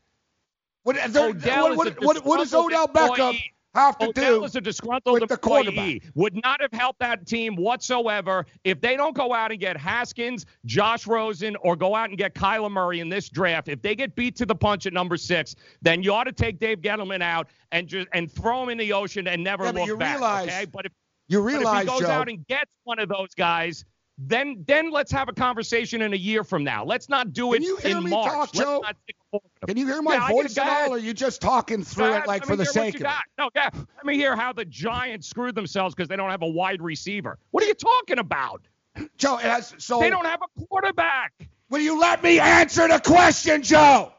[0.86, 3.52] What, Odell what, what, what, does Odell Beckham employee.
[3.74, 4.44] have to Odell do?
[4.46, 6.04] is a disgruntled with the employee.
[6.14, 10.46] Would not have helped that team whatsoever if they don't go out and get Haskins,
[10.66, 13.68] Josh Rosen, or go out and get Kyler Murray in this draft.
[13.68, 16.60] If they get beat to the punch at number six, then you ought to take
[16.60, 19.80] Dave Gettleman out and just and throw him in the ocean and never Yeah, but
[19.80, 20.18] look you back.
[20.20, 20.92] realize- okay, but if
[21.28, 23.84] you but if he goes Joe, out and gets one of those guys,
[24.18, 26.86] then then let's have a conversation in a year from now.
[26.86, 28.32] Let's not do it Can you hear in me March.
[28.32, 28.80] talk, Joe?
[28.82, 29.68] not stick a fork in 'em.
[29.68, 32.14] can you hear my Yeah, voice at all, or are you just talking through Go
[32.14, 33.08] it like for the sake of it?
[33.38, 33.70] No, yeah.
[33.74, 37.38] Let me hear how the Giants screwed themselves because they don't have a wide receiver.
[37.52, 38.62] What are you talking about?
[39.18, 41.34] Joe, it has, so They don't have a quarterback.
[41.70, 44.14] will you let me answer the question, Joe?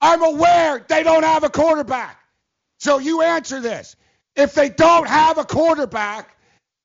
[0.00, 2.18] I'm aware they don't have a quarterback.
[2.78, 3.96] So you answer this.
[4.34, 6.36] If they don't have a quarterback,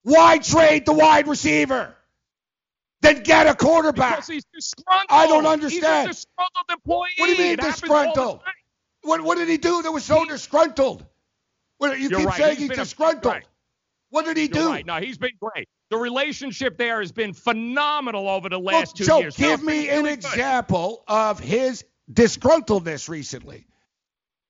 [0.04, 1.94] why trade the wide receiver?
[3.02, 4.26] Then get a quarterback.
[4.26, 5.08] Disgruntled.
[5.10, 6.08] I don't understand.
[6.10, 7.10] He's a disgruntled employee.
[7.18, 8.42] What do you mean It happens all the disgruntled?
[9.04, 11.06] What what did he do that was so disgruntled?
[11.80, 12.38] What, you keep right.
[12.38, 13.34] saying He's he's been a- disgruntled.
[13.34, 13.46] right.
[14.12, 14.70] What did he You're do?
[14.70, 14.86] right.
[14.86, 15.68] No, he's been great.
[15.90, 19.36] The relationship there has been phenomenal over the last two Joe, years.
[19.36, 20.14] give me it's an good.
[20.14, 21.84] example of his
[22.14, 23.66] disgruntledness recently.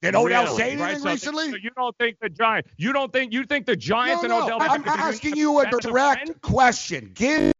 [0.02, 0.98] Did Odell Really, say anything right?
[0.98, 1.50] So- recently?
[1.52, 2.70] So you don't think the Giants?
[2.78, 4.56] You don't think you think the Giants no, and no.
[4.56, 4.62] Odell?
[4.62, 7.12] I'm Beckham could be asking you a direct question.
[7.14, 7.54] Give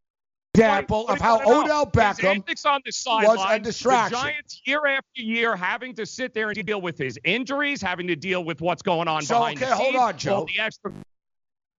[0.54, 1.40] example of how?
[1.40, 4.18] Odell Beckham on the was a distraction.
[4.18, 8.06] The Giants year after year having to sit there and deal with his injuries, having
[8.08, 10.46] to deal with what's going on So, behind okay, the hold on, Joe.
[10.54, 10.92] the extra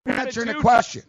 [0.05, 1.03] answering the question.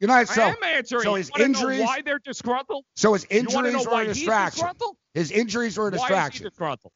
[0.00, 0.42] You're not so.
[0.42, 1.02] I am answering.
[1.04, 1.80] So his injuries.
[1.80, 2.84] why they're disgruntled?
[2.96, 4.66] So his injuries were a distraction.
[5.14, 6.14] His injuries were a distraction.
[6.14, 6.92] Why is he disgruntled?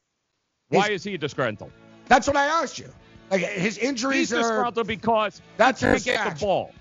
[0.69, 1.71] Why His- is he disgruntled?
[2.07, 2.91] That's what I asked you.
[3.31, 4.41] Like his injuries He's are.
[4.41, 6.73] disgruntled because That's he can't get the ball.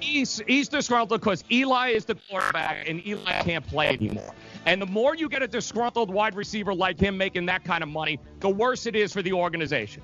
[0.00, 4.34] He's he's disgruntled because Eli is the quarterback and Eli can't play anymore.
[4.66, 7.88] And the more you get a disgruntled wide receiver like him making that kind of
[7.88, 10.02] money, the worse it is for the organization.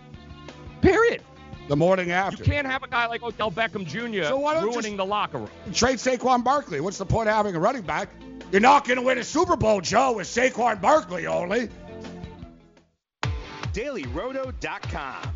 [0.81, 1.23] Period.
[1.69, 2.45] The morning after.
[2.45, 4.29] You can't have a guy like Odell Beckham Jr.
[4.29, 5.51] So why don't ruining the locker room.
[5.73, 6.81] Trade Saquon Barkley.
[6.81, 8.09] What's the point of having a running back?
[8.53, 11.69] You're not going to win a Super Bowl, Joe, with Saquon Barkley only.
[13.73, 15.36] DailyRoto.com.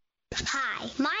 [0.33, 1.20] Hi, my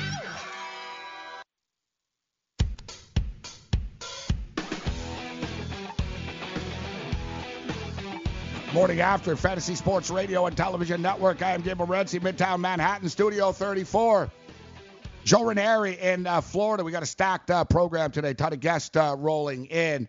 [8.73, 11.41] Morning after Fantasy Sports Radio and Television Network.
[11.41, 14.31] I am Gabe Morency, Midtown Manhattan, Studio 34.
[15.25, 16.81] Joe Ranieri in uh, Florida.
[16.81, 18.33] We got a stacked uh, program today.
[18.33, 20.07] Ton of guests uh, rolling in.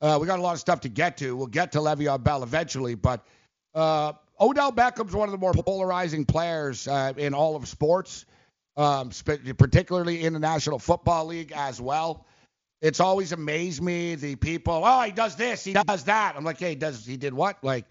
[0.00, 1.36] Uh, we got a lot of stuff to get to.
[1.36, 3.24] We'll get to Le'Veon Bell eventually, but
[3.72, 8.26] uh, Odell Beckham's one of the more polarizing players uh, in all of sports,
[8.76, 9.10] um,
[9.56, 12.26] particularly in the National Football League as well.
[12.82, 14.82] It's always amazed me the people.
[14.84, 16.34] Oh, he does this, he does that.
[16.36, 17.62] I'm like, hey, does he did what?
[17.62, 17.86] Like,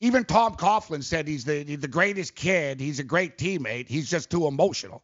[0.00, 2.78] even Tom Coughlin said he's the the greatest kid.
[2.78, 3.88] He's a great teammate.
[3.88, 5.02] He's just too emotional.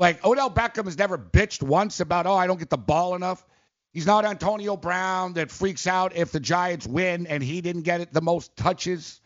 [0.00, 3.46] Like Odell Beckham has never bitched once about, oh, I don't get the ball enough.
[3.92, 8.00] He's not Antonio Brown that freaks out if the Giants win and he didn't get
[8.00, 9.20] it the most touches.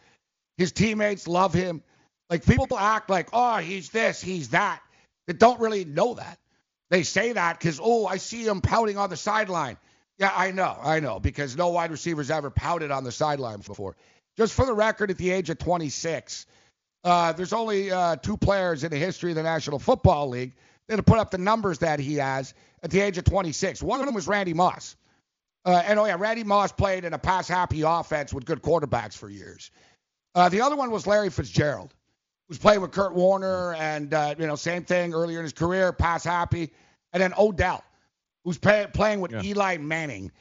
[0.59, 1.83] His teammates love him.
[2.29, 4.81] Like people act like, oh, he's this, he's that.
[5.27, 6.39] That don't really know that.
[6.91, 9.79] They say that because, oh, I see him pouting on the sideline.
[10.19, 13.97] Yeah, I know, I know, because no wide receivers ever pouted on the sideline before.
[14.37, 16.47] Just for the record, at the age of 26,
[17.05, 20.53] uh, there's only uh, two players in the history of the National Football League
[20.89, 23.83] that have put up the numbers that he has at the age of 26.
[23.83, 24.97] One of them was Randy Moss.
[25.65, 29.29] Uh, and oh yeah, Randy Moss played in a pass-happy offense with good quarterbacks for
[29.29, 29.71] years.
[30.35, 31.95] Uh, the other one was Larry Fitzgerald,
[32.51, 35.93] who's playing with Kurt Warner, and uh, you know, same thing earlier in his career,
[35.93, 36.73] pass-happy.
[37.13, 37.85] And then Odell,
[38.45, 39.43] who's pay, playing with yeah.
[39.43, 40.33] Eli Manning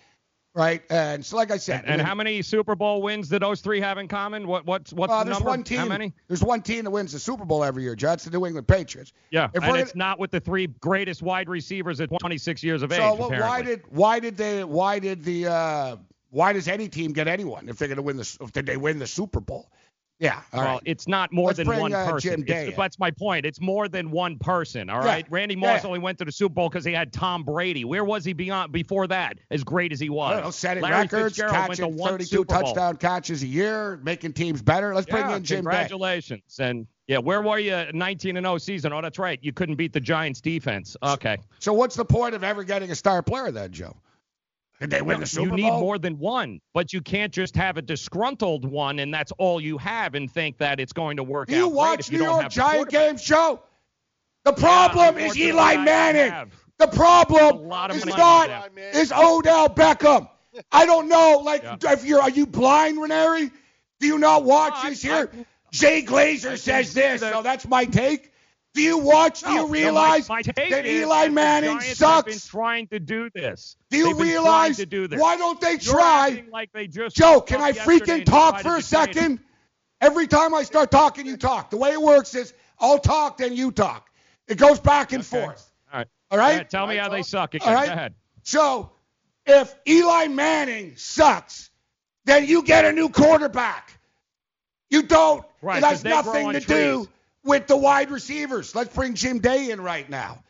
[0.55, 0.81] right?
[0.89, 3.79] And so, like I said, and, and how many Super Bowl wins did those three
[3.79, 4.47] have in common?
[4.47, 5.49] What what's what's uh, the there's number?
[5.49, 6.11] One team, how many?
[6.27, 9.13] There's one team that wins the Super Bowl every year, Judge, the New England Patriots.
[9.29, 12.91] Yeah, if and it's not with the three greatest wide receivers at 26 years of
[12.91, 13.19] so age.
[13.19, 15.95] So well, why did why did they why did the uh,
[16.29, 18.99] why does any team get anyone if they're going to win the if they win
[18.99, 19.69] the Super Bowl?
[20.19, 20.41] Yeah.
[20.51, 20.81] well, right.
[20.85, 22.41] it's not more Let's than bring, one uh, person.
[22.41, 23.45] Day that's my point.
[23.45, 24.89] It's more than one person.
[24.89, 25.25] All right.
[25.25, 25.33] Yeah.
[25.35, 25.87] Randy Moss Yeah.
[25.87, 27.85] only went to the Super Bowl because he had Tom Brady.
[27.85, 29.39] Where was he beyond before that?
[29.49, 30.35] As great as he was.
[30.35, 32.63] I know, setting Larry records, Fitzgerald went to catching one 32 Super Bowl.
[32.63, 34.93] touchdown catches a year, making teams better.
[34.93, 35.71] Let's bring in Jim Day.
[35.71, 36.59] Congratulations.
[36.59, 37.85] And yeah, where were you?
[37.93, 38.93] 19 and 0 season.
[38.93, 39.39] Oh, that's right.
[39.41, 40.97] You couldn't beat the Giants defense.
[41.01, 41.37] Okay.
[41.59, 43.95] So what's the point of ever getting a star player then, Joe?
[44.79, 47.55] Did they win No, the Super you need more than one, but you can't just
[47.57, 51.23] have a disgruntled one and that's all you have and think that it's going to
[51.23, 51.73] work you out.
[51.73, 53.61] watch if you New don't York Giant games, Joe?
[54.45, 56.49] The problem is Eli Manning.
[56.77, 60.29] The problem A lot of is not is Odell Beckham.
[60.71, 61.41] I don't know.
[61.43, 63.51] Like, if you're are you blind, Ranieri?
[63.99, 65.31] Do you not watch No, I- this here?
[65.71, 68.31] Jay Glazer says this, so that's my take.
[68.75, 69.41] Do you watch?
[69.41, 71.99] do No, you no, my- realize my, take that is Eli that the Manning Giants
[71.99, 72.47] have been sucks?
[72.47, 73.75] trying to do this.
[73.89, 75.19] Do you They've been trying realize to do this.
[75.19, 76.43] why don't they try?
[76.51, 79.39] like they just Joe, can I freaking talk for a to trade second?
[80.01, 81.71] Every time I start talking, you talk.
[81.71, 84.09] The way it works is I'll talk, then you talk.
[84.47, 85.41] It goes back and Okay.
[85.45, 85.71] forth.
[85.91, 86.07] All right.
[86.31, 86.47] All right?
[86.51, 87.67] Go ahead, tell me how they suck again.
[87.67, 87.87] All right.
[87.87, 88.15] Go ahead.
[88.43, 88.91] So
[89.45, 91.69] if Eli Manning sucks,
[92.25, 93.99] then you get a new quarterback.
[94.89, 95.43] You don't.
[95.61, 96.65] Right, it has nothing to trees.
[96.65, 97.09] do
[97.43, 98.75] with the wide receivers.
[98.75, 100.43] Let's bring Jim Day in right now.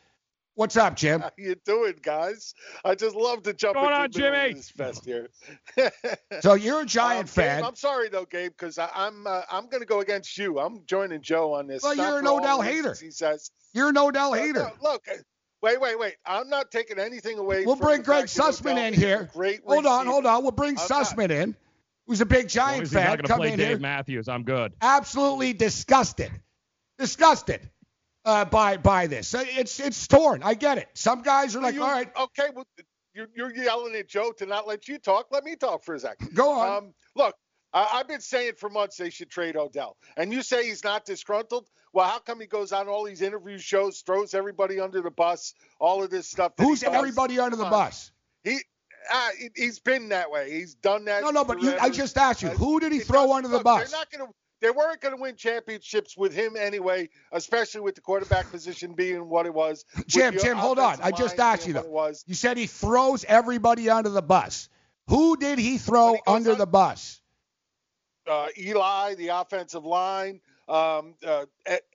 [0.56, 1.20] What's up, Jim?
[1.20, 2.54] How you doing, guys?
[2.84, 4.54] I just love to jump Going into on, the middle of Jimmy?
[4.54, 5.28] this fest here.
[6.40, 7.58] So you're a Giant Um, fan.
[7.60, 10.58] Gabe, I'm sorry though, Gabe, because I'm uh, I'm going to go against you.
[10.58, 11.82] I'm joining Joe on this.
[11.82, 12.94] Well, Not you're an Odell hater.
[13.00, 13.50] He says.
[13.72, 14.70] You're an Odell Uh, hater.
[14.82, 15.14] no, look, uh,
[15.62, 16.16] wait, wait, wait.
[16.26, 17.56] I'm not taking anything away.
[17.56, 17.66] From you.
[17.68, 18.32] We'll from bring the Greg fact
[18.62, 19.30] Sussman Odell in here.
[19.32, 20.42] Great Hold on, hold on.
[20.42, 21.54] We'll bring I'm Sussman in,
[22.06, 23.68] who's a big As long Giant as he's not going to Come play in Dave
[23.68, 23.78] here.
[23.78, 24.72] Matthews, I'm good.
[24.82, 26.30] absolutely disgusted,
[27.00, 27.68] disgusted
[28.24, 29.34] uh, by by this.
[29.34, 30.42] It's it's torn.
[30.42, 30.88] I get it.
[30.94, 32.66] Some guys are like, You- all right, Okay, well,
[33.14, 35.26] you're, you're yelling at Joe to not let you talk.
[35.32, 36.34] Let me talk for a second.
[36.34, 36.76] go on.
[36.76, 37.34] Um, look,
[37.72, 41.04] I, I've been saying for months they should trade Odell, and you say he's not
[41.06, 41.66] disgruntled.
[41.92, 45.54] Well, how come he goes on all these interview shows, throws everybody under the bus,
[45.80, 46.52] all of this stuff?
[46.58, 48.12] Who's everybody under the bus?
[48.44, 48.58] He,
[49.12, 50.52] uh, he- he's been that way.
[50.52, 51.22] He's done that.
[51.24, 53.48] No, no, but you, I just asked you, Uh, who did he it throw under
[53.48, 53.90] the bus?
[53.90, 54.34] They're not going to.
[54.60, 59.28] They weren't going to win championships with him anyway, especially with the quarterback position being
[59.28, 59.84] what it was.
[60.06, 60.98] Jim, Jim, hold on.
[61.02, 61.82] I just asked you though.
[61.82, 62.24] was.
[62.26, 64.68] You said he throws everybody under the bus.
[65.08, 67.20] Who did he throw he under on- the bus?
[68.28, 70.40] uh, Eli, the offensive line,
[70.70, 71.44] um, uh,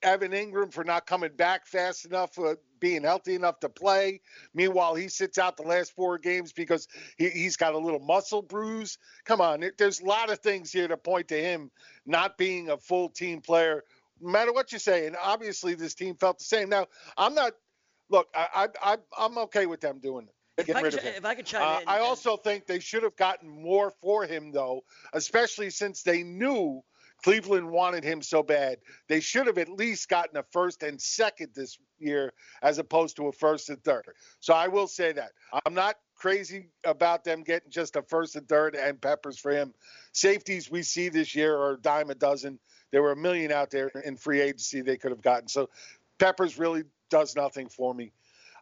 [0.03, 4.19] Evan Engram for not coming back fast enough, uh, being healthy enough to play.
[4.53, 8.41] Meanwhile, he sits out the last four games because he, he's got a little muscle
[8.41, 8.97] bruise.
[9.23, 11.71] Come on, there- there's a lot of things here to point to him
[12.05, 13.83] not being a full team player.
[14.19, 16.69] No matter what you say, and obviously this team felt the same.
[16.69, 17.53] Now, I'm not.
[18.09, 20.35] Look, I, I, I I'm okay with them doing it.
[20.69, 23.15] If I, could, if I could chime Uh, in, I also think they should have
[23.17, 26.81] gotten more for him, though, especially since they knew
[27.25, 28.77] Cleveland wanted him so bad.
[29.07, 33.29] They should have at least gotten a first and second this year as opposed to
[33.29, 34.05] a first and third.
[34.41, 35.31] So I will say that.
[35.65, 39.73] I'm not crazy about them getting just a first and third and peppers for him.
[40.11, 42.59] Safeties we see this year are a dime a dozen.
[42.91, 45.47] There were a million out there in free agency they could have gotten.
[45.47, 45.71] So
[46.19, 48.11] Peppers really does nothing for me.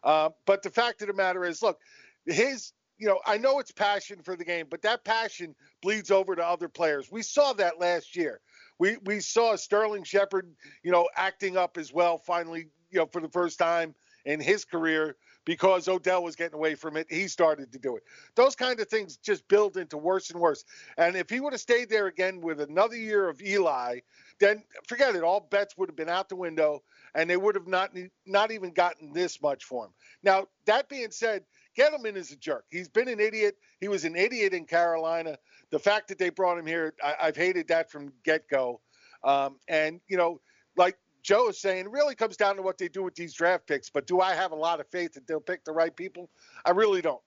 [0.02, 1.80] Uh, but the fact of the matter is, look,
[2.24, 6.34] his, you know, I know it's passion for the game, but that passion bleeds over
[6.34, 7.12] to other players.
[7.12, 8.40] We saw that last year.
[8.78, 10.52] We we saw Sterling Shepard,
[10.82, 12.18] you know, acting up as well.
[12.18, 13.94] Finally, you know, for the first time
[14.24, 17.06] in his career, because Odell was getting away from it.
[17.10, 18.02] He started to do it.
[18.34, 20.64] Those kind of things just build into worse and worse.
[20.96, 24.00] And if he would have stayed there again with another year of Eli,
[24.40, 25.22] then forget it.
[25.22, 26.82] All bets would have been out the window,
[27.14, 27.94] and they would have not
[28.26, 29.92] not even gotten this much for him.
[30.22, 31.44] Now that being said,
[31.76, 32.64] Gettleman is a jerk.
[32.70, 33.56] He's been an idiot.
[33.80, 35.36] He was an idiot in Carolina.
[35.70, 38.80] The fact that they brought him here, I, have hated that from get go.
[39.22, 40.40] Um, and you know,
[40.76, 43.66] like Joe is saying, it really comes down to what they do with these draft
[43.66, 43.90] picks.
[43.90, 46.30] But do I have a lot of faith that they'll pick the right people?
[46.64, 47.20] I really don't.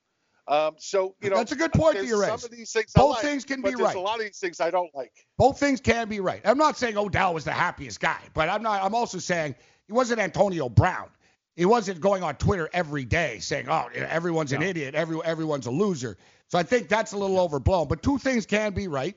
[0.48, 2.40] Um, so you know, that's a good point that you raised.
[2.40, 3.96] Some of these things both like, things can be right.
[3.96, 5.12] A lot of these things I don't like.
[5.38, 6.42] Both things can be right.
[6.46, 8.82] I'm not saying Odell was the happiest guy, but I'm not.
[8.82, 9.56] I'm also saying
[9.88, 11.10] he wasn't Antonio Brown.
[11.58, 14.94] He wasn't going on Twitter every day saying, "Oh, everyone's an idiot.
[14.94, 16.16] Every everyone's a loser."
[16.50, 17.88] So I think that's a little overblown.
[17.88, 19.16] But two things can be right,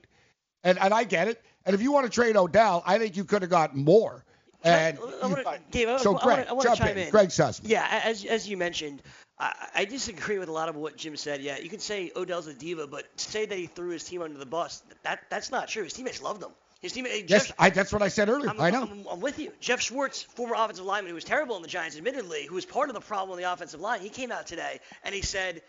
[0.64, 1.44] and and I get it.
[1.66, 4.24] And if you want to trade Odell, I think you could have got more.
[4.64, 6.98] And I, I wanna, Dave, I, so I Greg, wanna, jump in.
[6.98, 7.10] in.
[7.10, 7.68] Greg Sussman.
[7.68, 9.02] Yeah, as as you mentioned,
[9.38, 11.42] I, I disagree with a lot of what Jim said.
[11.42, 14.38] Yeah, you can say Odell's a diva, but say that he threw his team under
[14.38, 15.84] the bus, that that's not true.
[15.84, 16.50] His teammates loved him.
[16.80, 17.12] His teammate.
[17.12, 18.50] Uh, yes, Jeff, I, that's what I said earlier.
[18.50, 18.82] I'm, I know.
[18.82, 19.52] I'm, I'm, with you.
[19.60, 22.88] Geoff Schwartz, former offensive lineman who was terrible in the Giants, admittedly, who was part
[22.88, 25.62] of the problem on the offensive line, he came out today and he said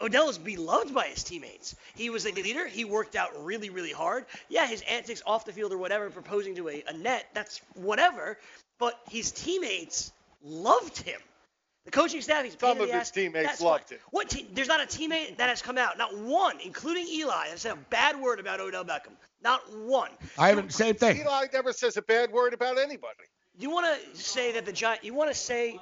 [0.00, 1.74] Odell is beloved by his teammates.
[1.94, 2.66] He was a leader.
[2.66, 4.26] He worked out really, really hard.
[4.48, 8.36] Yeah, his antics off the field or whatever, proposing to a, a net, that's whatever.
[8.78, 10.12] But his teammates
[10.42, 11.20] loved him.
[11.86, 13.10] The coaching staff, he's some of his ass.
[13.12, 13.98] teammates That's loved fine.
[13.98, 14.04] him.
[14.10, 17.58] What te- there's not a teammate that has come out, not one, including Eli, that
[17.58, 19.12] said a bad word about Odell Beckham.
[19.42, 20.10] Not one.
[20.36, 20.72] I haven't.
[20.72, 21.20] Same thing.
[21.20, 23.24] Eli never says a bad word about anybody.
[23.58, 25.04] You want to say that the Giant?
[25.04, 25.78] You want to say,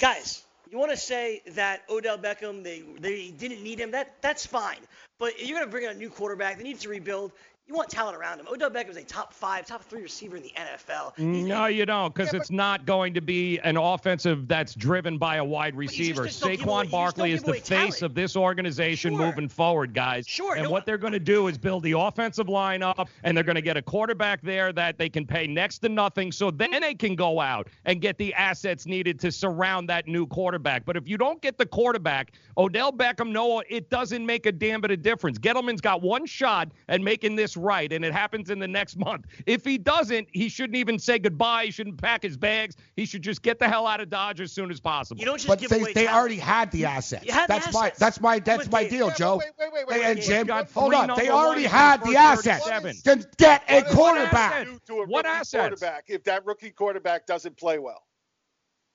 [0.00, 0.42] guys?
[0.70, 3.90] You want to say that Odell Beckham they they didn't need him?
[3.90, 4.78] That that's fine.
[5.18, 6.56] But you're going to bring in a new quarterback.
[6.56, 7.32] They need to rebuild.
[7.66, 8.46] You want talent around him.
[8.52, 11.16] Odell Beckham is a top five, top three receiver in the NFL.
[11.18, 15.44] No, you don't, because it's not going to be an offensive that's driven by a
[15.44, 16.22] wide receiver.
[16.24, 18.02] away- Saquon Barkley is the face talent.
[18.02, 19.26] of this organization Sure.
[19.26, 20.26] moving forward, guys.
[20.28, 23.42] Sure, And what they're going to do is build the offensive line up, and they're
[23.44, 26.82] going to get a quarterback there that they can pay next to nothing, so then
[26.82, 30.84] they can go out and get the assets needed to surround that new quarterback.
[30.84, 34.82] But if you don't get the quarterback, Odell Beckham, no, it doesn't make a damn
[34.82, 35.38] bit of difference.
[35.38, 39.26] Gettleman's got one shot at making this right, and it happens in the next month.
[39.46, 41.66] If he doesn't, he shouldn't even say goodbye.
[41.66, 42.76] He shouldn't pack his bags.
[42.96, 45.18] He should just get the hell out of Dodge as soon as possible.
[45.20, 46.18] You don't just But give they, away they talent.
[46.20, 47.24] already had the assets.
[47.26, 49.36] You had the that's my that's my that's my deal, Yeah, Joe.
[49.36, 50.10] Wait, wait, wait, wait, Hey, wait.
[50.16, 50.22] and.
[50.22, 51.16] Jim, hold on.
[51.16, 52.94] They already had the the assets 37.
[53.20, 54.52] to get a What- what quarterback.
[54.52, 54.70] assets?
[54.70, 55.60] do to a What rookie assets?
[55.80, 58.02] quarterback if that rookie quarterback doesn't play well?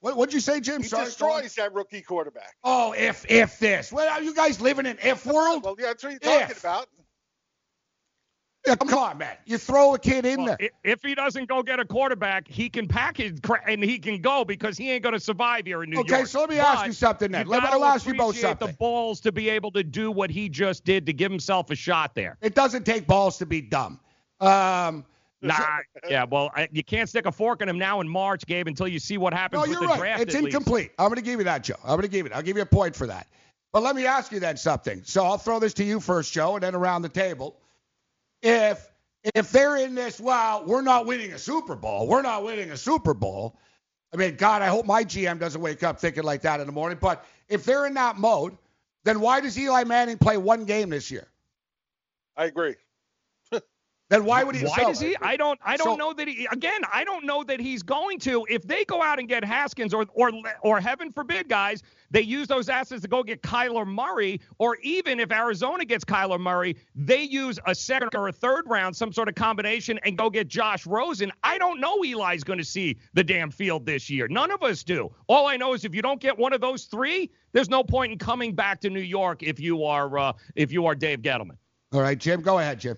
[0.02, 0.82] What what'd you say, Jim?
[0.82, 1.06] He Sorry.
[1.06, 2.56] destroys that rookie quarterback.
[2.64, 3.92] Oh, if if this.
[3.92, 5.64] Well, are you guys living in if world?
[5.66, 6.60] Well, yeah, that's what you're talking If.
[6.62, 6.88] about.
[8.68, 9.38] Yeah, come on, man.
[9.46, 10.70] You throw a kid in Well, there.
[10.84, 14.22] if he doesn't go get a quarterback, he can pack his cra- and he can
[14.22, 16.22] go because he ain't going to survive here in New Okay, York.
[16.22, 17.48] Okay, so let me ask you something then.
[17.48, 18.68] Let me- ask you both something.
[18.68, 21.76] The balls to be able to do what he just did to give himself a
[21.76, 22.38] shot there.
[22.42, 24.00] It doesn't take balls to be dumb.
[24.40, 25.06] Um,
[25.42, 25.56] Nah,
[26.10, 28.90] yeah, well, I, you can't stick a fork in him now in March, Gabe, until
[28.90, 29.98] you see what happens No, with you're the right.
[30.00, 30.22] draft.
[30.24, 30.54] It's at least.
[30.54, 30.92] incomplete.
[31.00, 31.76] I'm going to give you that, Joe.
[31.84, 32.34] I'm going to give it.
[32.34, 33.26] I'll give you a point for that.
[33.72, 35.02] But let me ask you then something.
[35.06, 37.56] So I'll throw this to you first, Joe, and then around the table.
[38.42, 38.90] If
[39.36, 42.08] if they're in this, well, we're not winning a Super Bowl.
[42.08, 43.58] We're not winning a Super Bowl.
[44.14, 46.72] I mean, God, I hope my GM doesn't wake up thinking like that in the
[46.72, 46.98] morning.
[47.00, 48.58] But if they're in that mode,
[49.04, 51.28] then why does Eli Manning play one game this year?
[52.38, 52.76] I agree.
[54.10, 54.66] Then why would he?
[54.66, 55.16] Why does he?
[55.22, 55.60] I don't.
[55.64, 56.48] I don't so- know that he.
[56.52, 58.46] Again, I don't know that he's going to.
[58.50, 60.32] If they go out and get Haskins, or or
[60.62, 65.20] or heaven forbid, guys, they use those assets to go get Kyler Murray, or even
[65.20, 69.30] if Arizona gets Kyler Murray, they use a second or a third round, some sort
[69.30, 71.32] of combination, and go get Josh Rosen.
[71.44, 74.28] I don't know Eli's going to see the damn field this year.
[74.28, 75.14] None of us do.
[75.28, 78.12] All I know is if you don't get one of those three, there's no point
[78.12, 81.58] in coming back to New York if you are uh, if you are Dave Gettleman.
[81.94, 82.98] All right, Jim, go ahead, Jim.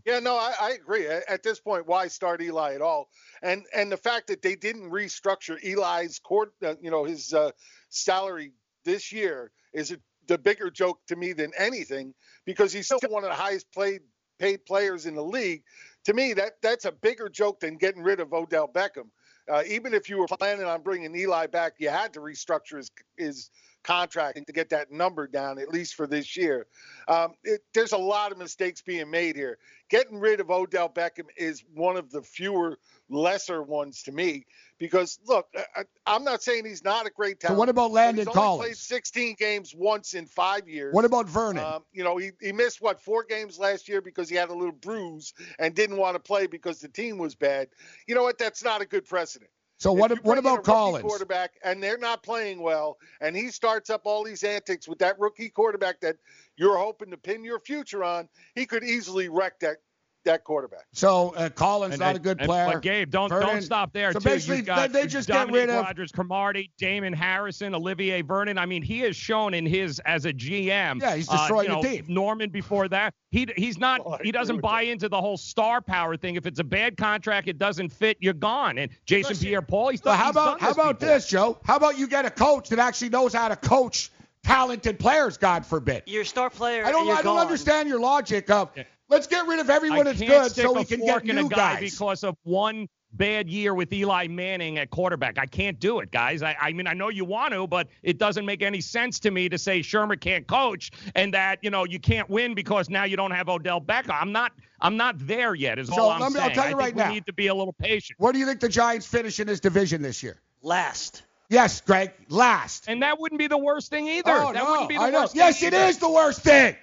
[0.06, 1.06] Yeah, no, I, I agree.
[1.06, 3.08] At, this point, why start Eli at all?
[3.42, 7.50] And and the fact that they didn't restructure Eli's court, uh, you know, his uh,
[7.88, 8.52] salary
[8.84, 12.14] this year is a, the bigger joke to me than anything
[12.44, 14.00] because he's still one of the highest played
[14.38, 15.62] paid players in the league.
[16.04, 19.10] To me, that that's a bigger joke than getting rid of Odell Beckham.
[19.50, 22.90] Uh, even if you were planning on bringing Eli back, you had to restructure his
[23.16, 23.50] his
[23.82, 26.66] contract to get that number down at least for this year.
[27.08, 29.58] Um, it, there's a lot of mistakes being made here.
[29.90, 32.78] Getting rid of Odell Beckham is one of the fewer
[33.08, 34.46] lesser ones to me
[34.82, 37.54] because look, I, I'm not saying he's not a great talent.
[37.54, 38.64] So what about Landon he's only Collins?
[38.64, 40.92] Played 16 games once in five years.
[40.92, 41.64] What about Vernon?
[41.64, 44.52] Um, you know, he, he missed what four games last year because he had a
[44.52, 47.68] little bruise and didn't want to play because the team was bad.
[48.08, 48.38] You know what?
[48.38, 49.52] That's not a good precedent.
[49.78, 51.04] So If what what bring in a about rookie Collins?
[51.04, 55.16] Quarterback, and they're not playing well, and he starts up all these antics with that
[55.20, 56.16] rookie quarterback that
[56.56, 58.28] you're hoping to pin your future on.
[58.56, 59.76] He could easily wreck that
[60.24, 60.86] that quarterback.
[60.92, 62.70] So uh, Collins And- not and- a good and- player.
[62.72, 64.28] But Gabe, don't Vernon- don't stop there So too.
[64.28, 65.84] basically, You've got they, they just get rid of.
[65.84, 68.58] Rodgers, Cromartie, Damon Harrison, Olivier Vernon.
[68.58, 71.00] I mean, he has shown in his as a GM.
[71.00, 72.04] Yeah, he's uh, destroying you the team.
[72.08, 74.00] Norman before that, he he's not.
[74.04, 76.36] Oh, he doesn't buy into the whole star power thing.
[76.36, 78.16] If it's a bad contract, it doesn't fit.
[78.20, 78.78] You're gone.
[78.78, 80.20] And Jason Pierre-Paul, he's Well, done.
[80.20, 81.14] how he's done about how this about before.
[81.14, 81.58] this, Joe?
[81.64, 84.10] How about you get a coach that actually knows how to coach
[84.44, 85.36] talented players?
[85.36, 86.02] God forbid.
[86.06, 86.84] Your star player.
[86.84, 87.42] I don't you're I don't gone.
[87.46, 88.70] understand your logic of
[89.08, 91.92] let's get rid of everyone I that's good so we can get new guy guys.
[91.92, 95.36] because of one bad year with Eli Manning at quarterback.
[95.38, 96.42] I can't do it, guys.
[96.42, 99.30] I, I mean, I know you want to, but it doesn't make any sense to
[99.30, 103.04] me to say Shurmur can't coach and that you know you can't win because now
[103.04, 104.16] you don't have Odell Beckham.
[104.20, 104.52] I'm not.
[104.80, 105.78] I'm not there yet.
[105.78, 106.54] Is So all I'm let me- I'll saying.
[106.54, 107.12] tell you I think right we now.
[107.12, 108.18] need to be a little patient.
[108.18, 110.40] Where do you think the Giants finish in this division this year?
[110.62, 111.22] Last.
[111.52, 112.86] Yes, Greg, last.
[112.88, 114.30] And that wouldn't be the worst thing either.
[114.32, 115.20] Oh, that no, wouldn't be the I know.
[115.20, 115.84] worst Yes, thing it either.
[115.86, 116.74] is the worst thing.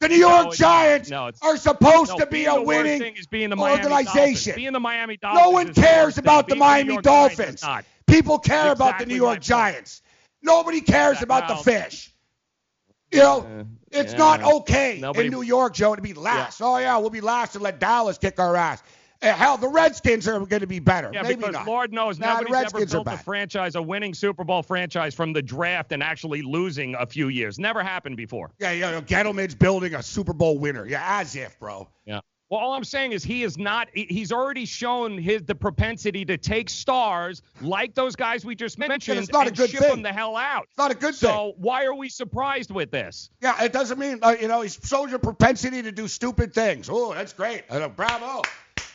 [0.00, 0.68] The New York it's not.
[0.84, 3.48] Giants No, are supposed No, to be being a the worst winning thing is being
[3.50, 4.14] the Miami organization.
[4.24, 4.54] Dolphins.
[4.54, 5.44] Being the Miami Dolphins.
[5.44, 6.24] No one is the cares thing.
[6.24, 7.86] about the Being Miami York Giants is Dolphins.
[8.06, 9.40] People care about the New York.
[9.40, 10.02] Giants.
[10.42, 12.12] Nobody cares Yeah, about well, the fish.
[13.10, 14.18] You know, it's yeah.
[14.18, 16.60] not okay Nobody- in New York, Joe, to be last.
[16.60, 18.82] Oh yeah, we'll be last and let Dallas kick our ass.
[19.20, 21.10] Uh, hell, the Redskins are going to be better.
[21.12, 21.66] Yeah, Maybe because not.
[21.66, 25.42] Lord knows Nah, nobody's ever built a franchise, a winning Super Bowl franchise from the
[25.42, 27.58] draft and actually losing a few years.
[27.58, 28.52] Never happened before.
[28.60, 29.00] Yeah, yeah.
[29.00, 30.86] Gettleman's building a Super Bowl winner.
[30.86, 31.88] Yeah, as if, bro.
[32.06, 32.20] Yeah.
[32.50, 33.88] Well, all I'm saying is he is not.
[33.92, 39.18] He's already shown his the propensity to take stars like those guys we just mentioned
[39.18, 39.90] it's not a and good ship thing.
[39.90, 40.64] them the hell out.
[40.70, 41.36] It's not a good so thing.
[41.36, 43.28] So why are we surprised with this?
[43.42, 46.88] Yeah, it doesn't mean uh, you know he shows your propensity to do stupid things.
[46.90, 47.64] Oh, that's great.
[47.68, 48.40] Uh, bravo.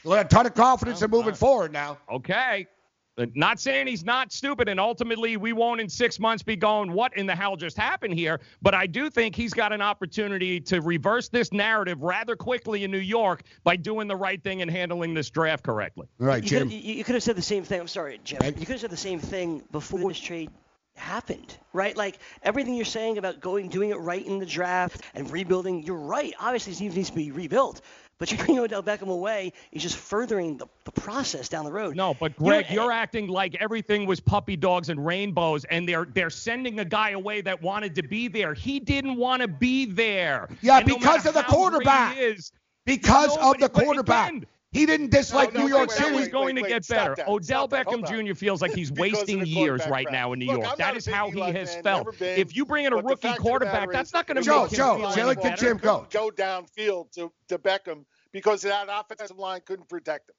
[0.05, 1.97] A ton of confidence in moving forward now.
[2.11, 2.67] Okay.
[3.15, 6.91] Uh, Not saying he's not stupid, and ultimately we won't in six months be going,
[6.91, 8.39] what in the hell just happened here?
[8.63, 12.89] But I do think he's got an opportunity to reverse this narrative rather quickly in
[12.89, 16.07] New York by doing the right thing and handling this draft correctly.
[16.19, 16.69] All right, You Jim.
[16.69, 17.79] could, you, you could have said the same thing.
[17.79, 18.39] I'm sorry, Jim.
[18.43, 20.49] You could have said the same thing before this trade
[20.95, 21.95] happened, right?
[21.95, 25.83] Like everything you're saying about going, doing it right in the draft and rebuilding.
[25.83, 26.33] You're right.
[26.39, 27.81] Obviously, Steve needs to be rebuilt.
[28.23, 31.97] But you bring Odell Beckham away is just furthering the, the process down the road.
[31.97, 36.29] No, but Greg, you're acting like everything was puppy dogs and rainbows, and they're they're
[36.29, 38.53] sending a guy away that wanted to be there.
[38.53, 40.47] He didn't want to be there.
[40.61, 42.15] Yeah, And because matter of the quarterback.
[42.15, 42.53] he is,
[42.85, 44.29] Because No, of the but- but quarterback.
[44.29, 46.17] again, He didn't dislike No, no, New York wait, City.
[46.17, 47.13] He's going wait, to get better.
[47.15, 48.07] that, Odell Beckham.
[48.07, 48.33] Jr.
[48.33, 50.65] feels like he's wasting years right now in New York.
[50.65, 52.17] I'm That not a is big how he Eli has fan, felt.
[52.17, 54.41] been, If you bring in a rookie fact of the quarterback, that's not going to
[54.41, 55.65] Joe, him Joe, feel Joe, any let the better.
[55.65, 56.07] Jim go.
[56.09, 60.35] Go downfield to, to Beckham because that offensive line couldn't protect him.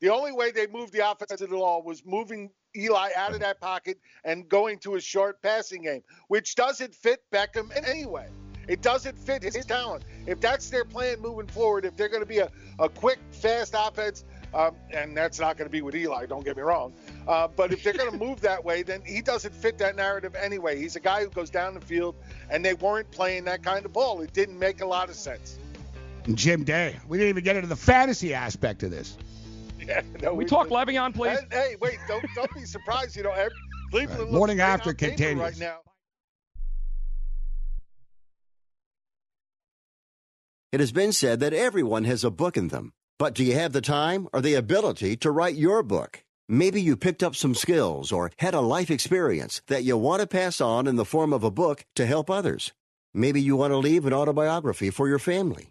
[0.00, 3.60] The only way they moved the offense at all was moving Eli out of that
[3.60, 8.26] pocket and going to a short passing game, which doesn't fit Beckham in any way.
[8.68, 10.04] It doesn't fit his talent.
[10.26, 13.74] If that's their plan moving forward, if they're going to be a, a quick, fast
[13.76, 14.24] offense,
[14.54, 16.92] um, and that's not going to be with Eli, don't get me wrong.
[17.26, 20.34] Uh, but if they're going to move that way, then he doesn't fit that narrative
[20.34, 20.78] anyway.
[20.78, 22.14] He's a guy who goes down the field,
[22.50, 24.20] and they weren't playing that kind of ball.
[24.20, 25.58] It didn't make a lot of sense.
[26.34, 26.96] Jim Day.
[27.08, 29.16] We didn't even get into the fantasy aspect of this.
[29.84, 31.40] Yeah, no, we talk Le'Veon, please?
[31.50, 31.98] Hey, hey, wait!
[32.06, 33.16] Don't don't be surprised.
[33.16, 33.50] You know, every,
[33.90, 35.42] Cleveland looks Morning after on continues.
[35.42, 35.78] right now.
[40.70, 42.92] It has been said that everyone has a book in them.
[43.18, 46.24] But do you have the time or the ability to write your book?
[46.48, 50.26] Maybe you picked up some skills or had a life experience that you want to
[50.26, 52.72] pass on in the form of a book to help others.
[53.12, 55.70] Maybe you want to leave an autobiography for your family.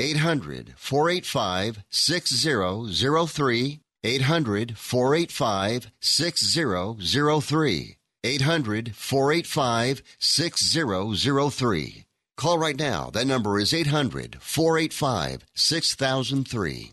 [0.00, 3.80] 800 485 6003.
[4.02, 7.96] 800 485 6003.
[8.24, 12.04] 800 485 6003.
[12.36, 13.10] Call right now.
[13.10, 16.92] That number is 800 485 6003.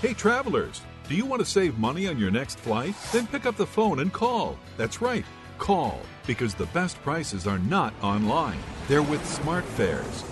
[0.00, 2.94] Hey, travelers, do you want to save money on your next flight?
[3.12, 4.56] Then pick up the phone and call.
[4.78, 5.26] That's right,
[5.58, 8.58] call, because the best prices are not online.
[8.88, 10.31] They're with SmartFares.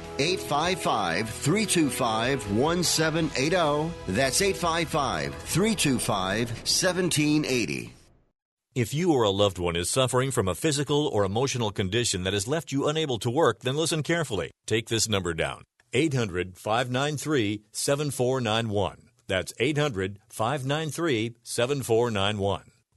[0.21, 3.91] 855 325 1780.
[4.07, 7.93] That's 855 325 1780.
[8.73, 12.31] If you or a loved one is suffering from a physical or emotional condition that
[12.31, 14.51] has left you unable to work, then listen carefully.
[14.65, 19.09] Take this number down 800 593 7491.
[19.27, 22.70] That's 800 593 7491.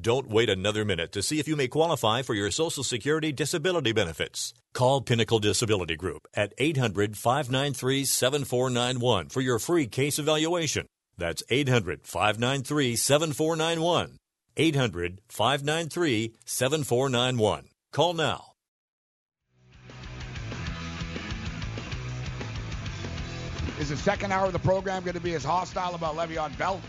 [0.00, 3.92] Don't wait another minute to see if you may qualify for your Social Security disability
[3.92, 4.54] benefits.
[4.72, 10.86] Call Pinnacle Disability Group at 800 593 7491 for your free case evaluation.
[11.18, 14.16] That's 800 593 7491.
[14.56, 17.64] 800 593 7491.
[17.92, 18.44] Call now.
[23.78, 26.80] Is the second hour of the program going to be as hostile about Le'Veon Bell?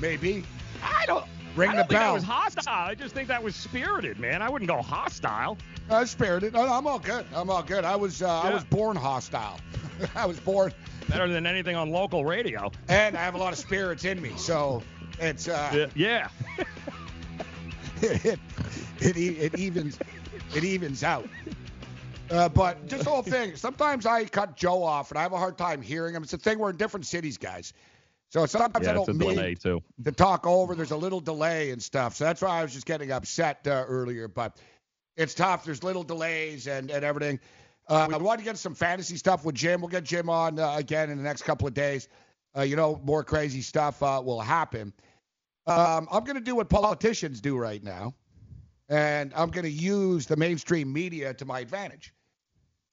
[0.00, 0.42] Maybe.
[0.82, 1.26] I don't.
[1.56, 2.00] Ring I the bell.
[2.00, 2.68] that was hostile.
[2.68, 4.42] I just think that was spirited, man.
[4.42, 5.56] I wouldn't go hostile.
[5.90, 6.52] I spirited.
[6.52, 7.24] No, I'm all good.
[7.34, 7.84] I'm all good.
[7.84, 9.58] I was uh, I was born hostile.
[10.14, 10.72] I was born,
[11.08, 12.70] Better than anything on local radio.
[12.88, 14.82] and I have a lot of spirits in me, so
[15.18, 16.28] it's uh, Yeah.
[18.02, 18.38] it,
[19.00, 19.98] it it evens
[20.54, 21.28] it evens out.
[22.30, 23.54] Uh, but just the whole thing.
[23.54, 26.24] Sometimes I cut Joe off, and I have a hard time hearing him.
[26.24, 26.58] It's a thing.
[26.58, 27.72] We're in different cities, guys.
[28.28, 29.56] So sometimes I Yeah, it's don't mean
[30.04, 30.74] to talk over.
[30.74, 32.16] There's a little delay and stuff.
[32.16, 34.28] So that's why I was just getting upset uh, earlier.
[34.28, 34.58] But
[35.16, 35.64] it's tough.
[35.64, 37.38] There's little delays and, and everything.
[37.88, 39.80] Uh, I want to get some fantasy stuff with Jim.
[39.80, 42.08] We'll get Jim on uh, again in the next couple of days.
[42.56, 44.92] Uh, you know, more crazy stuff uh, will happen.
[45.66, 48.14] Um, I'm going to do what politicians do right now,
[48.88, 52.12] and I'm going to use the mainstream media to my advantage.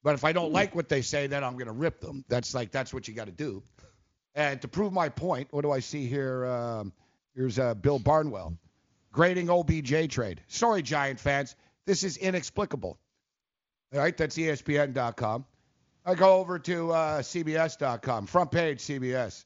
[0.03, 2.25] But if I don't like what they say, then I'm going to rip them.
[2.27, 3.63] That's like that's what you got to do.
[4.35, 6.45] And to prove my point, what do I see here?
[6.45, 6.93] Um,
[7.35, 8.57] here's uh, Bill Barnwell
[9.13, 10.41] grading OBJ trade.
[10.47, 11.55] Sorry, Giant fans,
[11.85, 12.97] this is inexplicable.
[13.93, 15.45] All right, that's ESPN.com.
[16.05, 19.45] I go over to uh, CBS.com, front page CBS.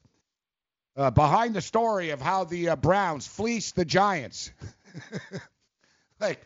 [0.95, 4.51] Uh, behind the story of how the uh, Browns fleeced the Giants.
[6.19, 6.41] like,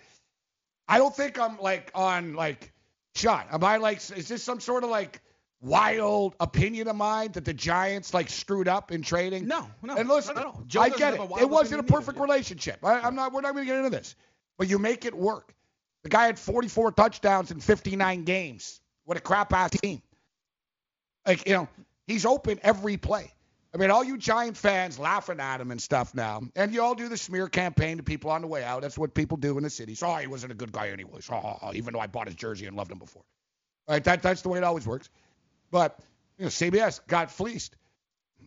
[0.87, 2.73] I don't think I'm like on like
[3.15, 3.47] shot.
[3.51, 3.97] Am I like?
[4.11, 5.21] Is this some sort of like
[5.61, 9.47] wild opinion of mine that the Giants like screwed up in trading?
[9.47, 10.63] No, no, And listen, all.
[10.67, 11.21] Joe I get it.
[11.39, 12.79] It wasn't a perfect relationship.
[12.83, 13.33] I, I'm not.
[13.33, 14.15] We're not going to get into this.
[14.57, 15.53] But you make it work.
[16.03, 18.81] The guy had 44 touchdowns in 59 games.
[19.05, 20.01] What a crap ass team.
[21.25, 21.67] Like you know,
[22.07, 23.31] he's open every play.
[23.73, 26.93] I mean, all you Giant fans laughing at him and stuff now, and you all
[26.93, 28.81] do the smear campaign to people on the way out.
[28.81, 30.03] That's what people do in the cities.
[30.03, 31.29] Oh, he wasn't a good guy anyways.
[31.31, 33.23] Oh, even though I bought his jersey and loved him before.
[33.87, 34.03] Right?
[34.03, 35.09] That that's the way it always works.
[35.71, 35.99] But
[36.37, 37.75] you know, CBS got fleeced.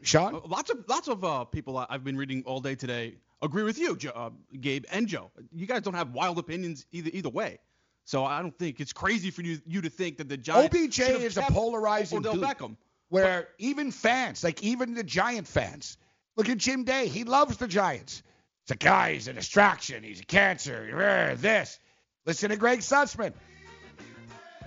[0.03, 3.63] Sean, Uh, Lots of lots of uh, people I've been reading all day today agree
[3.63, 5.31] with you, uh, Gabe and Joe.
[5.53, 7.59] You guys don't have wild opinions either either way.
[8.05, 11.01] So I don't think it's crazy for you you to think that the Giants OBJ
[11.01, 12.43] is a polarizing Odell dude.
[12.45, 12.77] Beckham.
[13.09, 15.97] where even fans, like even the Giant fans,
[16.37, 17.07] look at Jim Day.
[17.09, 18.23] He loves the Giants.
[18.65, 19.15] It's a guy.
[19.15, 20.03] He's a distraction.
[20.03, 21.35] He's a cancer.
[21.39, 21.79] This.
[22.27, 23.33] Listen to Greg Sussman.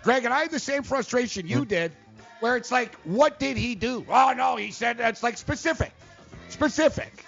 [0.03, 1.91] Greg and I had the same frustration you did,
[2.39, 4.05] where it's like, what did he do?
[4.09, 5.91] Oh no, he said that's like specific,
[6.49, 7.23] specific.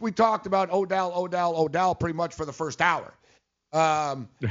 [0.00, 3.12] We talked about Odell, Odell, Odell pretty much for the first hour.
[3.72, 4.28] Um,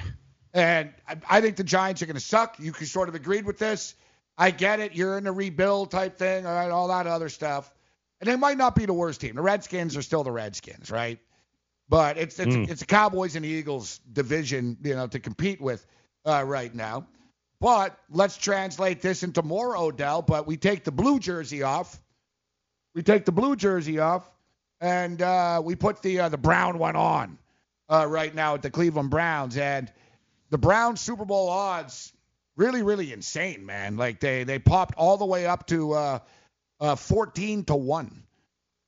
[0.54, 2.60] And I, I think the Giants are going to suck.
[2.60, 3.94] You sort of agreed with this.
[4.38, 4.96] I get it.
[4.96, 7.72] You're in a rebuild type thing, all right, all that other stuff.
[8.20, 9.36] And they might not be the worst team.
[9.36, 11.20] The Redskins are still the Redskins, right?
[11.90, 12.70] But it's it's, Mm.
[12.70, 15.86] it's a Cowboys and Eagles division, you know, to compete with
[16.26, 17.06] uh, right now.
[17.60, 20.24] But let's translate this into more Odell.
[20.24, 22.02] But we take the blue jersey off.
[22.96, 24.28] We take the blue jersey off,
[24.80, 27.38] and uh, we put the uh, the brown one on
[27.90, 29.58] uh, right now at the Cleveland Browns.
[29.58, 29.92] And
[30.50, 32.14] the Browns Super Bowl odds
[32.56, 33.98] really, really insane, man.
[33.98, 36.20] Like they they popped all the way up to uh,
[36.80, 38.24] uh, 14 to one.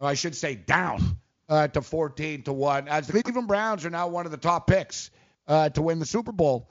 [0.02, 1.18] I should say down
[1.50, 2.88] uh, to 14 to one.
[2.88, 5.12] As the Cleveland Browns are now one of the top picks
[5.48, 6.70] to win the Super Bowl,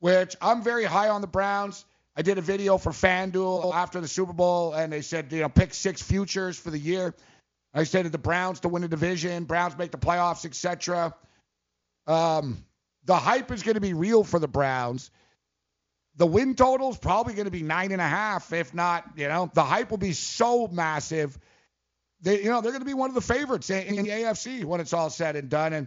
[0.00, 1.84] which I'm very high on the Browns.
[2.14, 5.48] I did a video for FanDuel after the Super Bowl, and they said, you know,
[5.48, 7.14] pick six futures for the year.
[7.74, 11.14] I said that the Browns to win the division, Browns make the playoffs, etc.
[12.06, 12.64] Um,
[13.04, 15.10] the hype is going to be real for the Browns.
[16.16, 19.28] The win total is probably going to be nine and a half, if not, you
[19.28, 21.38] know, the hype will be so massive.
[22.20, 24.64] They, you know, they're going to be one of the favorites in, in the AFC
[24.64, 25.86] when it's all said and done, and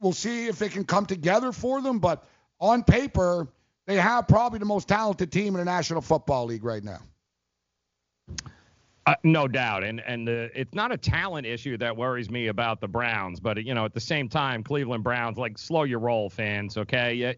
[0.00, 1.98] we'll see if they can come together for them.
[1.98, 2.24] But
[2.60, 3.48] on paper,
[3.86, 7.00] they have probably the most talented team in the National Football League right now.
[9.10, 12.80] Uh, no doubt, and and the, it's not a talent issue that worries me about
[12.80, 16.30] the Browns, but you know at the same time, Cleveland Browns like slow your roll,
[16.30, 16.76] fans.
[16.76, 17.34] Okay,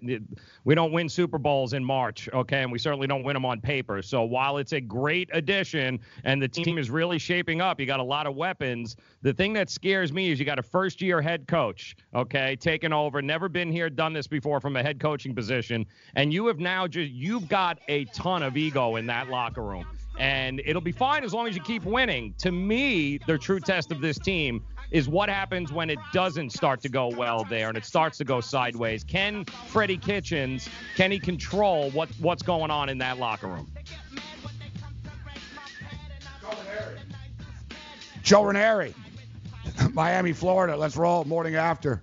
[0.65, 3.59] we don't win Super Bowls in March, okay, and we certainly don't win them on
[3.59, 4.03] paper.
[4.03, 8.01] So while it's a great addition and the team is really shaping up, you got
[8.01, 8.97] a lot of weapons.
[9.23, 13.23] The thing that scares me is you got a first-year head coach, okay, taking over,
[13.23, 16.87] never been here, done this before from a head coaching position, and you have now
[16.87, 19.87] just you've got a ton of ego in that locker room
[20.19, 22.35] and it'll be fine as long as you keep winning.
[22.39, 26.81] To me, the true test of this team is what happens when it doesn't start
[26.83, 29.03] to go well there and it starts to go sideways.
[29.03, 33.71] Can Freddie Kitchens can he control what what's going on in that locker room?
[38.23, 38.95] Joe Ranieri,
[39.93, 40.77] Miami, Florida.
[40.77, 41.25] Let's roll.
[41.25, 42.03] Morning after.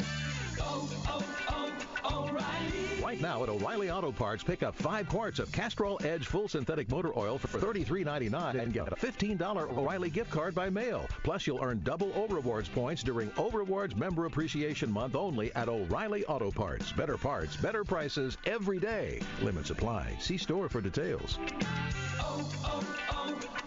[3.11, 6.89] Right now at O'Reilly Auto Parts, pick up five quarts of Castrol Edge Full Synthetic
[6.89, 11.05] Motor Oil for $33.99 and get a $15 O'Reilly gift card by mail.
[11.21, 15.67] Plus, you'll earn double O Rewards points during O Rewards Member Appreciation Month only at
[15.67, 16.93] O'Reilly Auto Parts.
[16.93, 19.19] Better parts, better prices every day.
[19.41, 20.15] Limits apply.
[20.21, 21.37] See store for details.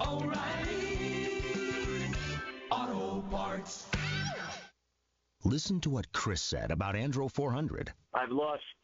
[0.01, 0.41] O'Reilly
[2.71, 3.89] Auto Parts.
[5.47, 7.93] Listen to what Chris said about Andro 400.
[8.15, 8.63] I've lost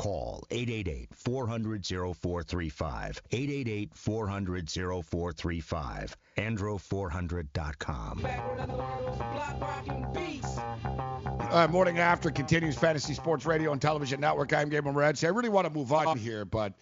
[0.00, 3.20] call 888-400-0435.
[3.30, 6.14] 888-400-0435.
[6.38, 8.26] Andro400.com.
[11.50, 14.54] Uh, morning after continues Fantasy Sports Radio and Television Network.
[14.54, 15.24] I'm Gabriel Morency.
[15.24, 16.72] I really want to move on here, but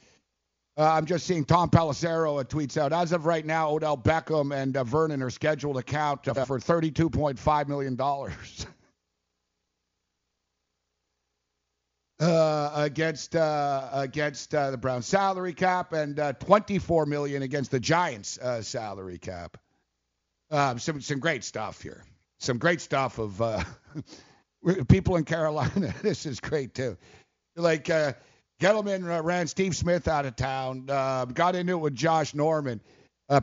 [0.76, 2.92] uh, I'm just seeing Tom Pelissero uh, tweets out.
[2.92, 6.60] As of right now, Odell Beckham and uh, Vernon are scheduled to count uh, for
[6.60, 7.96] $32.5 million.
[12.20, 17.78] Uh, against uh, against uh, the Browns salary cap and uh, 24 million against the
[17.78, 19.56] Giants uh, salary cap.
[20.50, 22.02] Um, some some great stuff here.
[22.40, 23.62] Some great stuff of uh,
[24.88, 25.94] people in Carolina.
[26.02, 26.96] this is great too.
[27.54, 30.86] Like Gettleman ran Steve Smith out of town.
[30.88, 32.80] Uh, got into it with Josh Norman.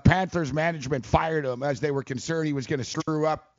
[0.04, 3.54] Panthers management fired him as they were concerned he was going to screw up.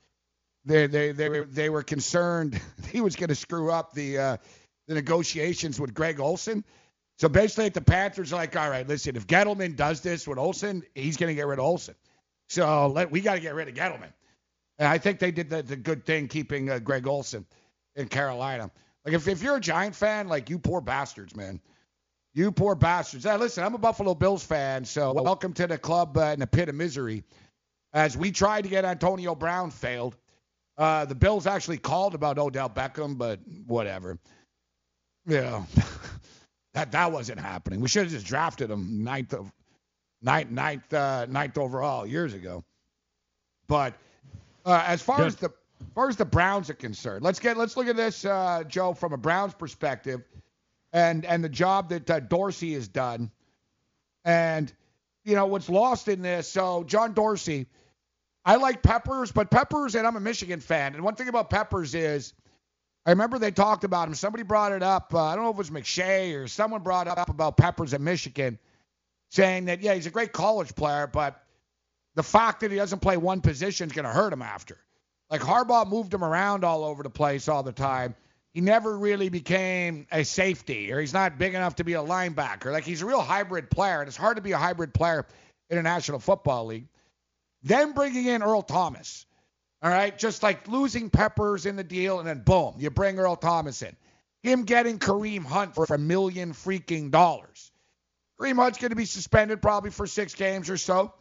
[0.66, 2.60] They they they were, they were concerned
[2.92, 4.38] he was going to screw up the
[4.86, 6.64] the negotiations with Greg Olsen.
[7.18, 10.82] So basically, the Panthers are like, all right, listen, if Gettleman does this with Olsen,
[10.94, 11.94] he's going to get rid of Olsen.
[12.48, 14.12] So let, we got to get rid of Gettleman.
[14.78, 17.46] And I think they did the, the good thing keeping uh, Greg Olsen
[17.94, 18.70] in Carolina.
[19.04, 21.60] Like, if, if you're a Giant fan, like, you poor bastards, man.
[22.34, 23.24] You poor bastards.
[23.24, 26.46] Hey, listen, I'm a Buffalo Bills fan, so welcome to the club uh, in the
[26.46, 27.24] pit of misery.
[27.94, 30.16] As we tried to get Antonio Brown, failed.
[30.76, 34.18] Uh, the Bills actually called about Odell Beckham, but whatever.
[35.26, 35.64] Yeah,
[36.74, 37.80] that that wasn't happening.
[37.80, 39.52] We should have just drafted him ninth of
[40.22, 42.64] ninth ninth uh, ninth overall years ago.
[43.66, 43.94] But
[44.64, 45.46] uh, as far as the
[45.80, 48.94] as far as the Browns are concerned, let's get let's look at this, uh, Joe,
[48.94, 50.22] from a Browns perspective,
[50.92, 53.30] and and the job that uh, Dorsey has done,
[54.24, 54.72] and
[55.24, 56.48] you know what's lost in this.
[56.48, 57.66] So John Dorsey,
[58.44, 61.94] I like Peppers, but Peppers, and I'm a Michigan fan, and one thing about Peppers
[61.94, 62.32] is.
[63.06, 64.14] I remember they talked about him.
[64.14, 65.14] Somebody brought it up.
[65.14, 68.02] Uh, I don't know if it was McShay or someone brought up about Peppers in
[68.02, 68.58] Michigan,
[69.30, 71.40] saying that yeah, he's a great college player, but
[72.16, 74.76] the fact that he doesn't play one position is going to hurt him after.
[75.30, 78.16] Like Harbaugh moved him around all over the place all the time.
[78.52, 82.72] He never really became a safety, or he's not big enough to be a linebacker.
[82.72, 85.26] Like he's a real hybrid player, and it's hard to be a hybrid player
[85.70, 86.88] in a National Football League.
[87.62, 89.25] Then bringing in Earl Thomas.
[89.86, 93.36] All right, just like losing Peppers in the deal, and then boom, you bring Earl
[93.36, 93.94] Thomas in.
[94.42, 97.70] Him getting Kareem Hunt for a million freaking dollars.
[98.40, 101.14] Kareem Hunt's going to be suspended probably for six games or so.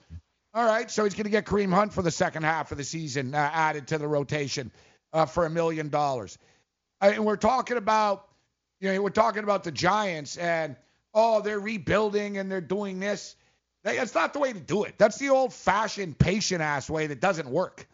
[0.55, 2.83] All right, so he's going to get Kareem Hunt for the second half of the
[2.83, 4.71] season uh, added to the rotation
[5.13, 6.35] uh, for a million dollars.
[7.01, 8.27] And we're talking about,
[8.79, 10.75] you know, we're talking about the Giants and
[11.13, 13.35] oh, they're rebuilding and they're doing this.
[13.83, 14.95] That's not the way to do it.
[14.97, 17.87] That's the old-fashioned patient-ass way that doesn't work.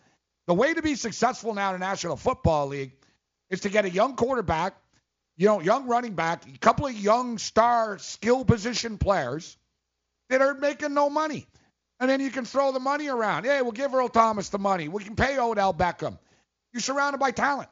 [0.51, 2.91] The way to be successful now in the National Football League
[3.49, 4.75] is to get a young quarterback,
[5.37, 9.55] you know, young running back, a couple of young star skill position players
[10.27, 11.47] that are making no money.
[12.01, 13.45] And then you can throw the money around.
[13.45, 14.89] Hey, we'll give Earl Thomas the money.
[14.89, 16.19] We can pay Odell Beckham.
[16.73, 17.69] You're surrounded by talent.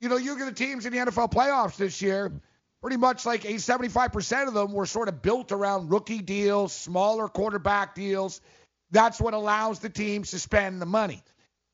[0.00, 2.32] You know, you get the teams in the NFL playoffs this year,
[2.80, 7.94] pretty much like 75% of them were sort of built around rookie deals, smaller quarterback
[7.94, 8.40] deals.
[8.90, 11.22] That's what allows the teams to spend the money.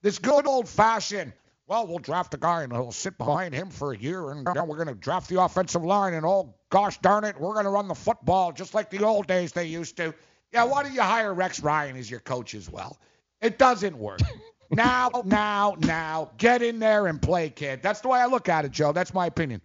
[0.02, 1.32] This good old fashioned,
[1.66, 4.66] well, we'll draft a guy and he'll sit behind him for a year, and then
[4.66, 7.70] we're going to draft the offensive line, and oh, gosh darn it, we're going to
[7.70, 10.14] run the football just like the old days they used to.
[10.52, 12.98] Yeah, why don't you hire Rex Ryan as your coach as well?
[13.42, 14.20] It doesn't work.
[14.70, 17.82] now, now, now, get in there and play, kid.
[17.82, 18.92] That's the way I look at it, Joe.
[18.92, 19.60] That's my opinion.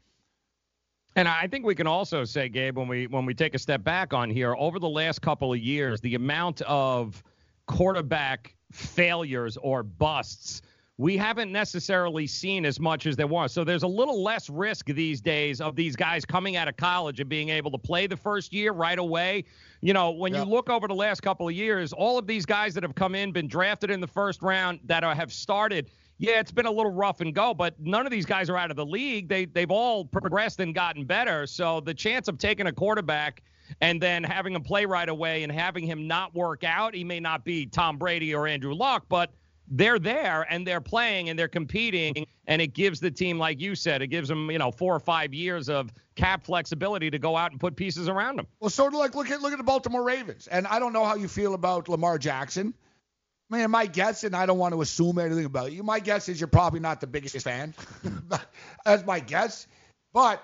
[1.15, 3.83] And I think we can also say, Gabe, when we when we take a step
[3.83, 7.21] back on here, over the last couple of years, the amount of
[7.67, 10.61] quarterback failures or busts
[10.97, 13.51] we haven't necessarily seen as much as there was.
[13.51, 17.19] So there's a little less risk these days of these guys coming out of college
[17.19, 19.45] and being able to play the first year right away.
[19.81, 22.75] You know, when you look over the last couple of years, all of these guys
[22.75, 26.39] that have come in, been drafted in the first round, that are, have started, yeah,
[26.39, 28.77] it's been a little rough and go, but none of these guys are out of
[28.77, 29.27] the league.
[29.27, 31.47] They they've all progressed and gotten better.
[31.47, 33.41] So the chance of taking a quarterback
[33.81, 37.19] and then having him play right away and having him not work out, he may
[37.19, 39.31] not be Tom Brady or Andrew Luck, but
[39.69, 43.75] they're there and they're playing and they're competing and it gives the team like you
[43.75, 47.37] said it gives them you know four or five years of cap flexibility to go
[47.37, 49.63] out and put pieces around them well sort of like look at look at the
[49.63, 52.73] baltimore ravens and i don't know how you feel about lamar jackson
[53.51, 55.83] I mean, my guess, and I don't want to assume anything about you.
[55.83, 57.73] My guess is you're probably not the biggest fan.
[58.85, 59.67] That's my guess.
[60.11, 60.43] But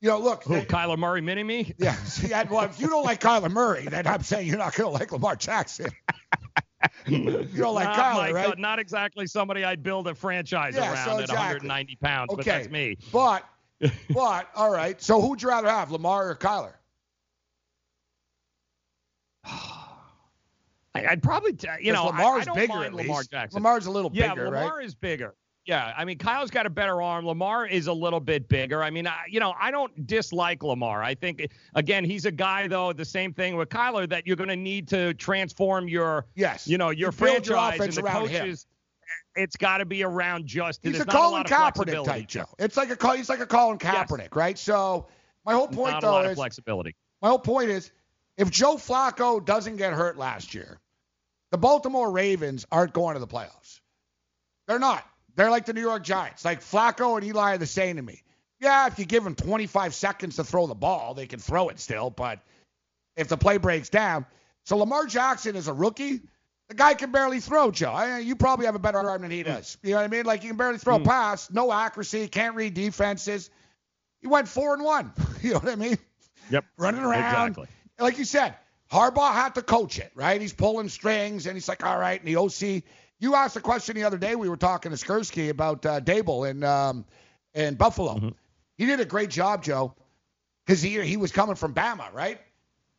[0.00, 0.44] you know, look.
[0.44, 1.74] Who, they, Kyler Murray mini me?
[1.78, 1.94] Yeah.
[1.94, 4.90] See, I, well, if you don't like Kyler Murray, then I'm saying you're not going
[4.90, 5.90] to like Lamar Jackson.
[7.06, 8.46] you don't like not Kyler, right?
[8.48, 11.34] God, not exactly somebody I'd build a franchise yeah, around so exactly.
[11.36, 12.36] at 190 pounds, okay.
[12.36, 12.96] but that's me.
[13.12, 13.44] But,
[14.10, 15.00] but, all right.
[15.00, 16.74] So who'd you rather have, Lamar or Kyler?
[20.94, 23.22] I'd probably, t- you know, Lamar's I, I don't bigger mind at Lamar.
[23.22, 23.56] Jackson.
[23.56, 24.26] Lamar's a little bigger.
[24.26, 24.84] yeah, bigger, Lamar right?
[24.84, 25.34] is bigger.
[25.68, 27.26] Yeah, I mean, Kyle's got a better arm.
[27.26, 28.82] Lamar is a little bit bigger.
[28.82, 31.02] I mean, I, you know, I don't dislike Lamar.
[31.02, 32.94] I think, again, he's a guy though.
[32.94, 36.78] The same thing with Kyler that you're going to need to transform your, yes, you
[36.78, 38.66] know, your you franchise your and the coaches.
[39.34, 39.42] Him.
[39.42, 40.94] It's got to be around Justin.
[40.94, 42.46] He's a Colin a Kaepernick type, Joe.
[42.58, 44.28] It's like a he's like a Colin Kaepernick, yes.
[44.32, 44.58] right?
[44.58, 45.08] So
[45.44, 46.96] my whole point not though a lot is of flexibility.
[47.20, 47.92] My whole point is,
[48.38, 50.80] if Joe Flacco doesn't get hurt last year,
[51.50, 53.80] the Baltimore Ravens aren't going to the playoffs.
[54.66, 55.06] They're not.
[55.38, 56.44] They're like the New York Giants.
[56.44, 58.24] Like Flacco and Eli are the same to me.
[58.60, 61.78] Yeah, if you give them 25 seconds to throw the ball, they can throw it
[61.78, 62.10] still.
[62.10, 62.40] But
[63.16, 64.26] if the play breaks down,
[64.64, 66.22] so Lamar Jackson is a rookie.
[66.68, 68.16] The guy can barely throw, Joe.
[68.16, 69.78] You probably have a better arm than he does.
[69.84, 70.26] You know what I mean?
[70.26, 71.02] Like he can barely throw Mm.
[71.02, 73.48] a pass, no accuracy, can't read defenses.
[74.20, 75.12] He went four and one.
[75.40, 75.98] you know what I mean?
[76.50, 76.64] Yep.
[76.78, 77.50] Running around.
[77.50, 77.68] Exactly.
[78.00, 78.56] Like you said,
[78.90, 80.40] Harbaugh had to coach it, right?
[80.40, 82.20] He's pulling strings, and he's like, all right.
[82.20, 82.82] And the OC,
[83.18, 84.36] you asked a question the other day.
[84.36, 87.04] We were talking to Skursky about uh, Daboll in um,
[87.54, 88.14] in Buffalo.
[88.16, 88.28] Mm-hmm.
[88.76, 89.94] He did a great job, Joe,
[90.64, 92.40] because he he was coming from Bama, right?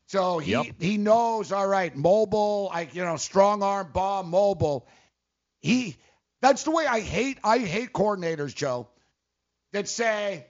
[0.07, 0.65] So he Yep.
[0.79, 4.87] he knows, all right, mobile, like you know, strong arm, ball, mobile.
[5.61, 5.95] He
[6.41, 8.87] that's the way I hate I hate coordinators, Joe,
[9.71, 10.47] that say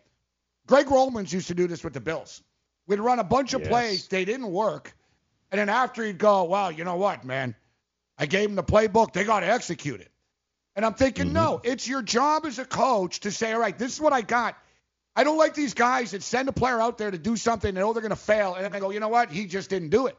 [0.65, 2.41] Greg Romans used to do this with the Bills.
[2.87, 3.69] We'd run a bunch of Yes.
[3.69, 4.95] plays, they didn't work.
[5.51, 7.55] And then after he'd go, well, you know what, man?
[8.19, 9.13] I gave him the playbook.
[9.13, 10.11] They got to execute it.
[10.75, 11.71] And I'm thinking, no, mm-hmm.
[11.71, 14.55] it's your job as a coach to say, all right, this is what I got.
[15.15, 17.81] I don't like these guys that send a player out there to do something they
[17.81, 19.31] oh, know they're going to fail, and then they go, you know what?
[19.31, 20.17] He just didn't do it.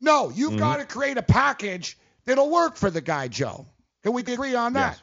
[0.00, 0.58] No, you've mm-hmm.
[0.58, 3.66] got to create a package that'll work for the guy, Joe.
[4.02, 5.00] Can we agree on that?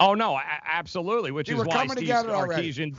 [0.00, 1.30] Oh no, a- absolutely.
[1.30, 2.72] Which See, is we're why coming Steve together already.
[2.72, 2.96] Sarkisian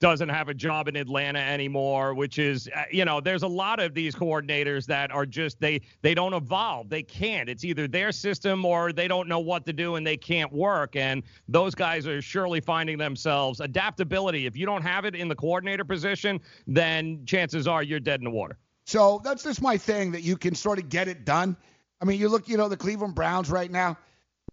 [0.00, 2.14] doesn't have a job in Atlanta anymore.
[2.14, 5.80] Which is, uh, you know, there's a lot of these coordinators that are just they
[6.02, 6.88] they don't evolve.
[6.88, 7.48] They can't.
[7.48, 10.96] It's either their system or they don't know what to do and they can't work.
[10.96, 14.46] And those guys are surely finding themselves adaptability.
[14.46, 18.24] If you don't have it in the coordinator position, then chances are you're dead in
[18.24, 18.58] the water.
[18.86, 21.56] So that's just my thing that you can sort of get it done.
[22.00, 23.98] I mean, you look, you know, the Cleveland Browns right now,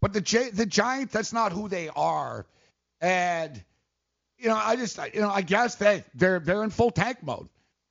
[0.02, 2.46] but the Gi- the Giants, that's not who they are.
[3.00, 3.64] And
[4.44, 7.48] you know, I just, you know, I guess they they're they're in full tank mode.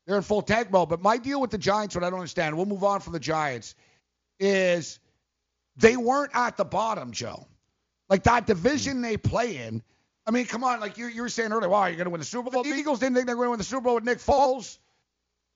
[0.06, 0.90] They're in full tank mode.
[0.90, 3.20] But my deal with the Giants, what I don't understand, we'll move on from the
[3.20, 3.74] Giants,
[4.38, 4.98] is
[5.76, 7.46] they weren't at the bottom, Joe.
[8.10, 9.82] Like that division they play in.
[10.26, 12.10] I mean, come on, like you, you were saying earlier, why wow, you're going to
[12.10, 12.62] win the Super Bowl.
[12.62, 14.78] The Eagles didn't think they were going to win the Super Bowl with Nick Foles,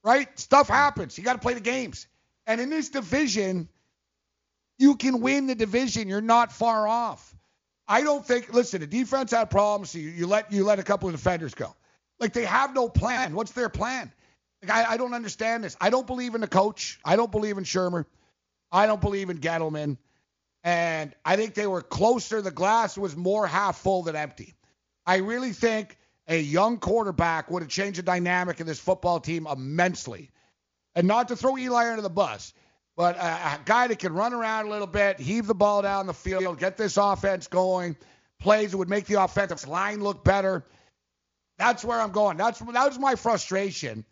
[0.03, 0.26] right?
[0.38, 1.18] Stuff happens.
[1.18, 2.07] You got to play the games.
[2.47, 3.68] And in this division,
[4.78, 6.09] you can win the division.
[6.09, 7.36] You're not far off.
[7.89, 8.53] I don't think.
[8.53, 9.91] Listen, the defense had problems.
[9.91, 11.74] So you, you let you let a couple of defenders go.
[12.18, 13.34] Like they have no plan.
[13.34, 14.12] What's their plan?
[14.62, 15.76] Like I, I don't understand this.
[15.80, 16.99] I don't believe in the coach.
[17.05, 18.07] I don't believe in Shurmur.
[18.72, 19.99] I don't believe in Gettleman.
[20.64, 22.43] And I think they were closer.
[22.43, 24.55] The glass was more half full than empty.
[25.07, 29.47] I really think a young quarterback would have changed the dynamic of this football team
[29.47, 30.30] immensely.
[30.97, 32.53] And not to throw Eli under the bus,
[32.97, 36.07] but a, a guy that can run around a little bit, heave the ball down
[36.07, 37.97] the field, get this offense going,
[38.40, 40.64] plays that would make the offensive line look better.
[41.59, 42.36] That's where I'm going.
[42.36, 44.05] That's that was my frustration.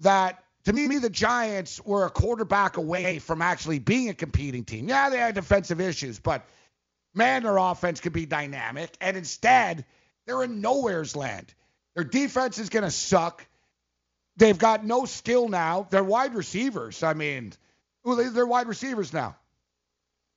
[0.00, 4.88] That to me, the Giants were a quarterback away from actually being a competing team.
[4.88, 6.44] Yeah, they had defensive issues, but
[7.14, 8.96] man, their offense could be dynamic.
[9.00, 9.84] And instead,
[10.26, 11.54] they're in nowhere's land.
[11.94, 13.46] Their defense is going to suck.
[14.36, 15.86] They've got no skill now.
[15.88, 17.02] They're wide receivers.
[17.02, 17.52] I mean,
[18.06, 19.36] well, they- they're wide receivers now.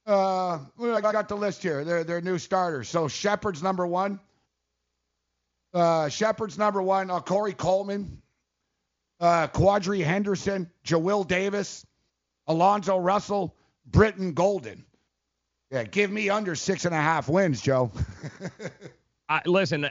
[0.07, 1.83] Uh, I got the list here.
[1.85, 2.89] They're they're new starters.
[2.89, 4.19] So Shepard's number one.
[5.71, 7.11] Uh, Shepard's number one.
[7.11, 8.19] Uh, Corey Coleman,
[9.19, 11.85] uh, Quadree Henderson, Jawill Davis,
[12.47, 13.55] Alonzo Russell,
[13.85, 14.83] Brittan Golden.
[15.69, 17.91] Yeah, give me under six and a half wins, Joe.
[19.29, 19.87] I, listen,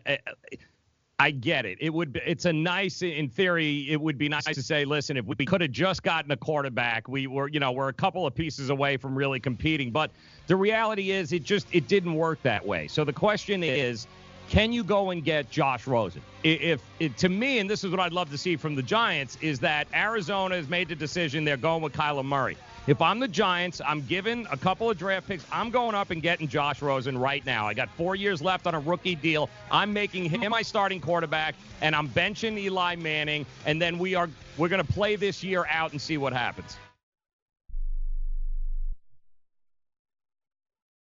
[1.21, 1.79] I, get it.
[1.81, 2.13] It would.
[2.13, 5.45] Be, it's a nice, in theory, it would be nice to say, listen, if we
[5.45, 8.71] could have just gotten a quarterback, we were, you know, we're a couple of pieces
[8.71, 9.91] away from really competing.
[9.91, 10.13] But
[10.47, 12.87] the reality is, it just it didn't work that way.
[12.87, 14.07] So the question is,
[14.49, 16.23] can you go and get Josh Rosen?
[16.43, 19.37] If, if to me, and this is what I'd love to see from the Giants,
[19.41, 22.57] is that Arizona has made the decision they're going with Kyler Murray.
[22.87, 25.45] If I'm the Giants, I'm given a couple of draft picks.
[25.53, 27.67] I'm going up and getting Josh Rosen right now.
[27.67, 29.51] I got four years left on a rookie deal.
[29.71, 33.45] I'm making him my starting quarterback, and I'm benching Eli Manning.
[33.67, 36.79] And then we are we're going to play this year out and see what happens.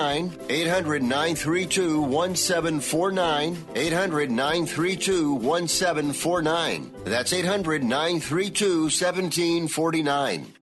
[0.00, 3.66] 800 932 1749.
[3.74, 6.94] 800 932 1749.
[7.04, 10.54] That's 800 932 1749.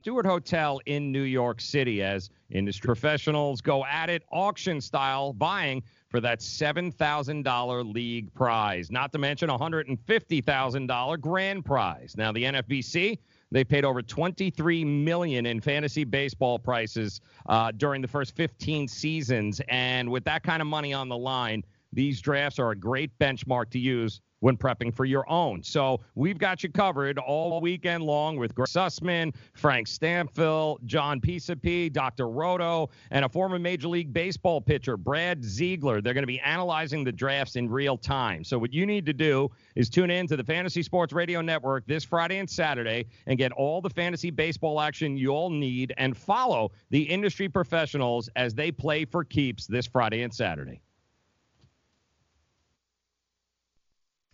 [0.00, 5.84] Stewart Hotel in New York City as industry professionals go at it auction style, buying
[6.12, 12.14] for that $7,000 league prize, not to mention $150,000 grand prize.
[12.18, 13.18] Now, the NFBC,
[13.50, 19.62] they paid over $23 million in fantasy baseball prices uh, during the first 15 seasons,
[19.68, 23.70] and with that kind of money on the line, these drafts are a great benchmark
[23.70, 25.62] to use when prepping for your own.
[25.62, 31.92] So we've got you covered all weekend long with Greg Sussman, Frank Stampfl, John Pisapi,
[31.92, 32.28] Dr.
[32.28, 36.00] Roto, and a former Major League Baseball pitcher, Brad Ziegler.
[36.00, 38.42] They're going to be analyzing the drafts in real time.
[38.42, 41.86] So what you need to do is tune in to the Fantasy Sports Radio Network
[41.86, 46.72] this Friday and Saturday and get all the fantasy baseball action you'll need and follow
[46.90, 50.82] the industry professionals as they play for keeps this Friday and Saturday.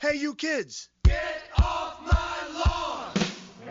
[0.00, 0.90] Hey, you kids!
[1.02, 3.10] Get off my lawn!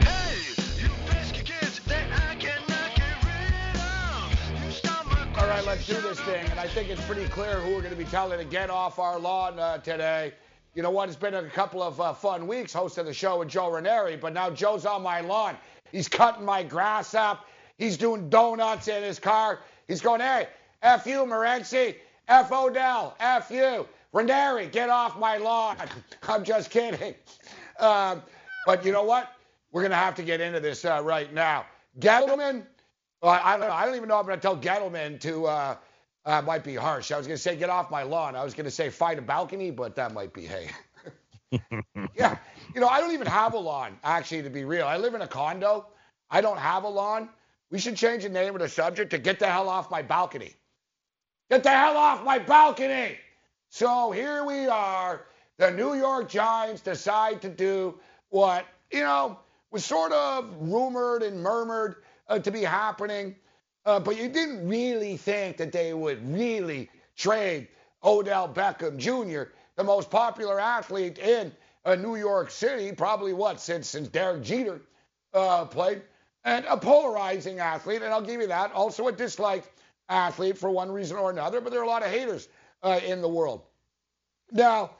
[0.05, 0.35] Hey,
[0.77, 4.65] you pesky kids that I cannot get rid of!
[4.65, 6.45] You stop my All right, let's let's do this thing.
[6.49, 8.99] And I think it's pretty clear who we're going to be telling to get off
[8.99, 10.33] our lawn uh, today.
[10.75, 11.07] You know what?
[11.07, 14.33] It's been a couple of uh, fun weeks hosting the show with Joe Ranieri, but
[14.33, 15.55] now Joe's on my lawn.
[15.93, 17.45] He's cutting my grass up.
[17.77, 19.59] He's doing donuts in his car.
[19.87, 20.49] He's going, hey,
[20.81, 21.95] F you, Morency.
[22.27, 23.15] F Odell.
[23.21, 23.87] F you.
[24.13, 25.77] Ranieri, get off my lawn.
[26.27, 27.15] I'm just kidding.
[27.79, 28.21] Um,
[28.65, 29.33] but you know what?
[29.71, 31.65] We're going to have to get into this uh, right now.
[31.99, 32.63] Gettleman,
[33.21, 35.45] well, I, don't, know, I don't even know if I'm going to tell Gettleman to,
[35.47, 35.75] uh,
[36.25, 37.11] uh, might be harsh.
[37.11, 38.35] I was going to say, get off my lawn.
[38.35, 40.69] I was going to say, find a balcony, but that might be, hey.
[42.15, 42.37] yeah.
[42.75, 44.85] You know, I don't even have a lawn, actually, to be real.
[44.85, 45.87] I live in a condo.
[46.29, 47.29] I don't have a lawn.
[47.71, 50.53] We should change the name of the subject to get the hell off my balcony.
[51.49, 53.17] Get the hell off my balcony.
[53.69, 55.25] So here we are.
[55.57, 57.99] The New York Giants decide to do
[58.29, 59.39] what, you know,
[59.71, 63.35] was sort of rumored and murmured uh, to be happening.
[63.85, 67.67] Uh, but you didn't really think that they would really trade
[68.03, 71.51] Odell Beckham Jr., the most popular athlete in
[71.85, 74.81] uh, New York City, probably what, since, since Derek Jeter
[75.33, 76.01] uh, played,
[76.43, 78.01] and a polarizing athlete.
[78.01, 78.71] And I'll give you that.
[78.73, 79.69] Also a disliked
[80.09, 82.47] athlete for one reason or another, but there are a lot of haters
[82.87, 83.63] uh, in the world.
[84.51, 84.91] Now,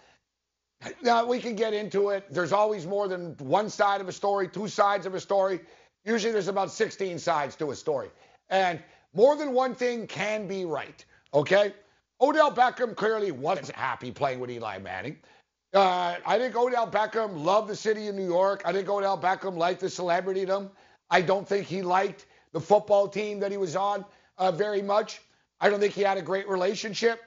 [1.02, 2.26] now we can get into it.
[2.30, 5.62] There's always more than one side of a story, two sides of a story.
[6.04, 8.10] Usually there's about 16 sides to a story.
[8.50, 8.80] And
[9.14, 11.04] more than one thing can be right.
[11.34, 11.74] Okay?
[12.20, 15.18] Odell Beckham clearly wasn't happy playing with Eli Manning.
[15.74, 18.64] Uh, I think Odell Beckham loved the city of New York.
[18.66, 20.72] I think Odell Beckham liked the celebritydom.
[21.10, 24.04] I don't think he liked the football team that he was on
[24.38, 25.22] uh, very much.
[25.62, 27.22] I don't think he had a great relationship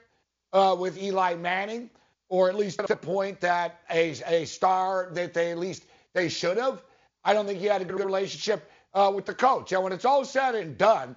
[0.53, 1.89] uh, with Eli Manning
[2.31, 5.83] or at least at the point that a, a star that they at least
[6.13, 6.81] they should have.
[7.25, 9.73] I don't think he had a good relationship uh, with the coach.
[9.73, 11.15] And when it's all said and done,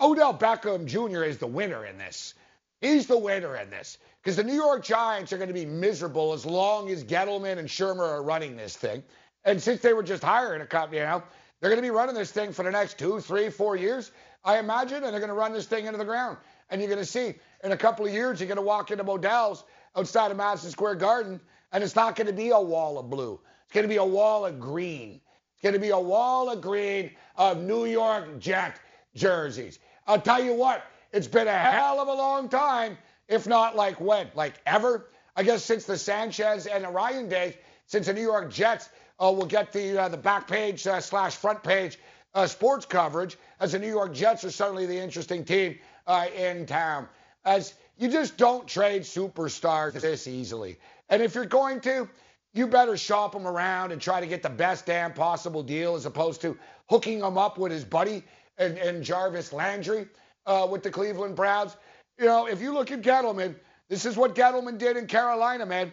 [0.00, 1.22] Odell Beckham Jr.
[1.22, 2.34] is the winner in this.
[2.80, 6.32] He's the winner in this because the New York Giants are going to be miserable
[6.32, 9.02] as long as Gettleman and Shurmur are running this thing.
[9.44, 11.22] And since they were just hiring a company, you know,
[11.60, 14.10] they're going to be running this thing for the next two, three, four years,
[14.44, 16.36] I imagine, and they're going to run this thing into the ground.
[16.70, 17.34] And you're going to see
[17.64, 19.64] in a couple of years, you're going to walk into Modell's
[19.96, 21.40] outside of Madison Square Garden,
[21.72, 23.40] and it's not going to be a wall of blue.
[23.64, 25.20] It's going to be a wall of green.
[25.54, 28.80] It's going to be a wall of green of New York Jet
[29.14, 29.78] jerseys.
[30.06, 32.96] I'll tell you what, it's been a hell of a long time,
[33.28, 34.28] if not like when?
[34.34, 35.08] Like ever?
[35.36, 37.54] I guess since the Sanchez and Ryan days,
[37.86, 38.90] since the New York Jets
[39.20, 41.98] uh, will get the uh, the back page uh, slash front page
[42.34, 46.66] uh, sports coverage, as the New York Jets are certainly the interesting team uh, in
[46.66, 47.08] town.
[47.48, 50.78] As you just don't trade superstars this easily.
[51.08, 52.06] And if you're going to,
[52.52, 56.04] you better shop them around and try to get the best damn possible deal as
[56.04, 56.58] opposed to
[56.90, 58.22] hooking them up with his buddy
[58.58, 60.06] and, and Jarvis Landry
[60.44, 61.74] uh, with the Cleveland Browns.
[62.18, 63.56] You know, if you look at Gettleman,
[63.88, 65.90] this is what Gettleman did in Carolina, man.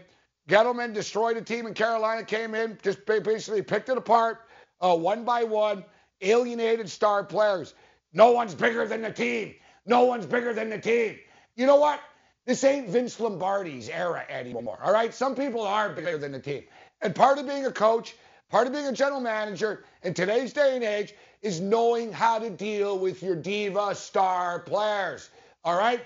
[0.50, 4.42] Gettleman destroyed a team in Carolina, came in, just basically picked it apart
[4.82, 5.86] uh, one by one,
[6.20, 7.76] alienated star players.
[8.12, 9.56] No one's bigger than the team.
[9.86, 11.18] No one's bigger than the team.
[11.56, 12.02] You know what?
[12.46, 14.80] This ain't Vince Lombardi's era anymore.
[14.84, 15.14] All right?
[15.14, 16.64] Some people are bigger than the team.
[17.02, 18.16] And part of being a coach,
[18.50, 22.50] part of being a general manager in today's day and age is knowing how to
[22.50, 25.30] deal with your diva star players.
[25.64, 26.02] All right?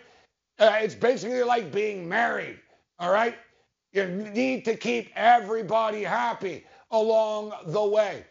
[0.60, 2.60] Uh, it's basically like being married.
[3.00, 3.36] All right?
[3.92, 8.24] You need to keep everybody happy along the way.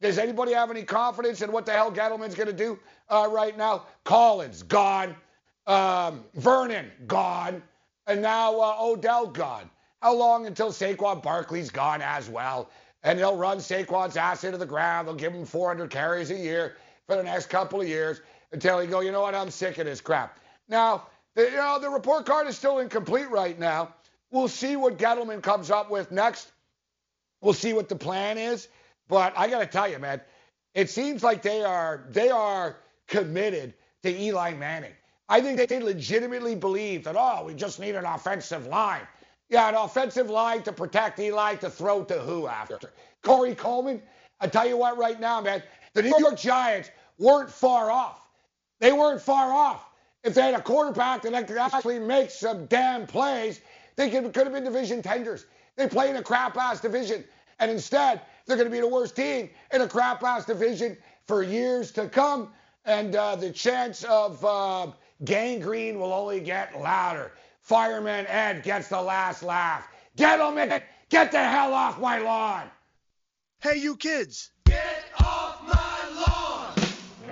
[0.00, 2.78] Does anybody have any confidence in what the hell Gettleman's going to do
[3.08, 3.86] uh, right now?
[4.04, 5.16] Collins, gone.
[5.66, 7.62] Um, Vernon gone,
[8.06, 9.70] and now uh, Odell gone.
[10.00, 12.70] How long until Saquon Barkley's gone as well?
[13.02, 15.08] And they'll run Saquon's ass into the ground.
[15.08, 16.76] They'll give him 400 carries a year
[17.06, 18.20] for the next couple of years
[18.52, 19.34] until he go, you know what?
[19.34, 20.38] I'm sick of this crap.
[20.68, 23.94] Now, the, you know, the report card is still incomplete right now.
[24.30, 26.50] We'll see what Gettleman comes up with next.
[27.40, 28.68] We'll see what the plan is.
[29.08, 30.20] But I got to tell you, man,
[30.74, 32.76] it seems like they are they are
[33.06, 34.92] committed to Eli Manning.
[35.28, 39.02] I think they legitimately believe that, oh, we just need an offensive line.
[39.48, 42.92] Yeah, an offensive line to protect Eli to throw to who after?
[43.22, 44.02] Corey Coleman?
[44.40, 45.62] I tell you what, right now, man,
[45.94, 48.20] the New York Giants weren't far off.
[48.80, 49.88] They weren't far off.
[50.22, 53.60] If they had a quarterback that could actually make some damn plays,
[53.96, 55.46] they could, could have been division tenders.
[55.76, 57.24] They play in a crap ass division.
[57.58, 60.96] And instead, they're going to be the worst team in a crap ass division
[61.26, 62.50] for years to come.
[62.84, 64.88] And uh, the chance of uh,
[65.24, 67.32] Gang Green will only get louder.
[67.60, 69.88] Fireman Ed gets the last laugh.
[70.16, 70.82] Get him in!
[71.08, 72.64] Get the hell off my lawn!
[73.60, 74.50] Hey, you kids!
[74.66, 76.74] Get off my lawn!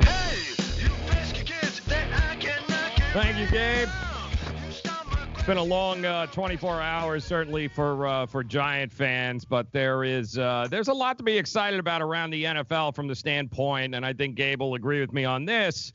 [0.00, 0.38] Hey,
[0.82, 3.88] you pesky kids that I cannot get Thank you, Gabe.
[5.34, 10.02] It's been a long uh, 24 hours, certainly for uh, for Giant fans, but there
[10.02, 13.94] is uh, there's a lot to be excited about around the NFL from the standpoint,
[13.94, 15.92] and I think Gabe will agree with me on this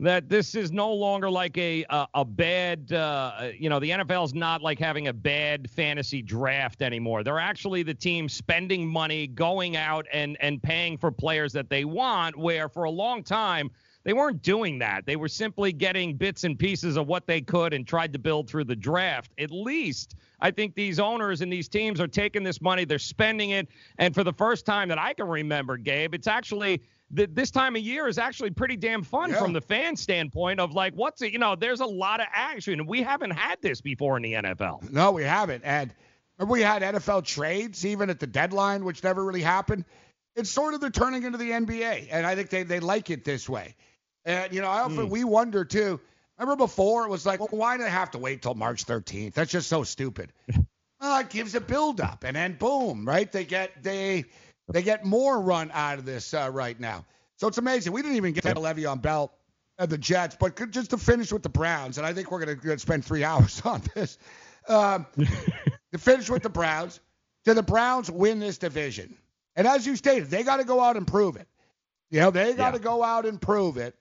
[0.00, 4.24] that this is no longer like a a, a bad uh, you know the NFL
[4.24, 7.22] is not like having a bad fantasy draft anymore.
[7.22, 11.84] They're actually the team spending money, going out and and paying for players that they
[11.84, 12.36] want.
[12.36, 13.70] Where for a long time
[14.02, 15.04] they weren't doing that.
[15.04, 18.48] They were simply getting bits and pieces of what they could and tried to build
[18.48, 19.30] through the draft.
[19.38, 23.50] At least I think these owners and these teams are taking this money, they're spending
[23.50, 23.68] it,
[23.98, 26.80] and for the first time that I can remember, Gabe, it's actually
[27.10, 29.40] this time of year is actually pretty damn fun Yeah.
[29.40, 32.86] from the fan standpoint of like what's it you know there's a lot of action
[32.86, 35.62] we haven't had this before in the nfl No, we haven't.
[35.64, 35.92] And
[36.38, 39.84] remember we had NFL trades even at the deadline, which never really happened.
[40.36, 43.24] It's sort of they're turning into the NBA, and I think they, they like it
[43.24, 43.74] this way.
[44.24, 45.10] And you know, I often hmm.
[45.10, 46.00] we wonder too.
[46.38, 49.34] Remember before it was like, well, why do they have to wait till March 13th?
[49.34, 50.32] That's just so stupid.
[51.00, 53.30] well, it gives a build up, and then boom, right?
[53.30, 54.24] They get they
[54.72, 57.04] they get more run out of this uh, right now.
[57.36, 57.92] So it's amazing.
[57.92, 59.32] We didn't even get to Le'Veon Bell
[59.78, 62.44] and the Jets, but could- just to finish with the Browns, and I think we're
[62.44, 64.18] going to spend three hours on this.
[64.68, 65.06] Um,
[65.92, 67.00] to finish with the Browns,
[67.44, 69.16] do the Browns win this division?
[69.56, 71.48] And as you stated, they got to go out and prove it.
[72.10, 73.94] You know, they got to go out and prove it.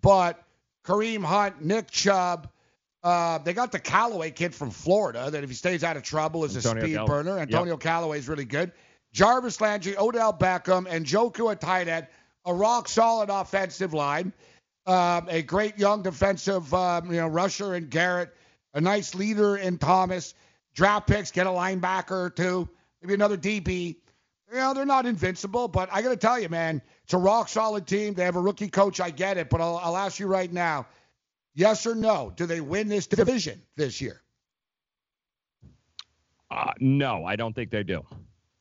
[0.00, 0.42] But
[0.84, 2.48] Kareem Hunt, Nick Chubb,
[3.02, 6.44] uh, they got the Callaway kid from Florida that if he stays out of trouble
[6.44, 7.32] is a speed burner.
[7.38, 7.42] Yep.
[7.48, 8.72] Antonio Callaway is really good.
[9.14, 12.06] Jarvis Landry, Odell Beckham, and Njoku at tight end.
[12.44, 14.34] A rock solid offensive line.
[14.86, 18.34] Um, a great young defensive, um, you know, rusher in Garrett.
[18.74, 20.34] A nice leader in Thomas.
[20.74, 22.68] Draft picks, get a linebacker or two.
[23.00, 23.96] Maybe another DB.
[24.52, 27.48] You know, they're not invincible, but I got to tell you, man, it's a rock
[27.48, 28.12] solid team.
[28.12, 29.00] They have a rookie coach.
[29.00, 30.86] I get it, but I'll, I'll ask you right now
[31.54, 34.20] yes or no, do they win this division this year?
[36.50, 38.04] uh, no i don't think they do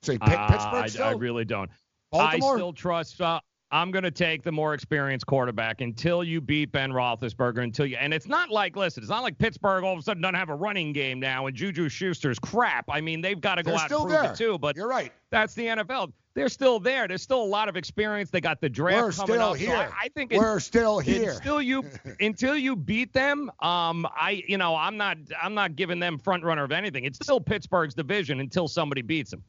[0.04, 1.04] Say Pitt- Uh, Pittsburgh I, still?
[1.06, 1.70] I really don't
[2.12, 2.54] Baltimore?
[2.54, 3.22] I still trust.
[3.22, 3.40] Uh,
[3.72, 7.64] I'm going to take the more experienced quarterback until you beat Ben Roethlisberger.
[7.64, 10.22] Until you, and it's not like, listen, it's not like Pittsburgh all of a sudden
[10.22, 12.86] doesn't have a running game now, and Juju Schuster's crap.
[12.88, 14.32] I mean, they've got to go They're out still and prove there.
[14.34, 14.60] it too.
[14.60, 15.12] But you're right.
[15.32, 16.14] That's the NFL.
[16.36, 17.08] They're still there.
[17.08, 18.30] There's still a lot of experience.
[18.30, 19.58] They got the draft We're coming still up.
[19.58, 19.76] So here.
[19.76, 21.32] I, I think We're still here.
[21.32, 21.84] Until you
[22.20, 26.44] until you beat them, um, I you know I'm not I'm not giving them front
[26.44, 27.06] runner of anything.
[27.06, 29.44] It's still Pittsburgh's division until somebody beats them.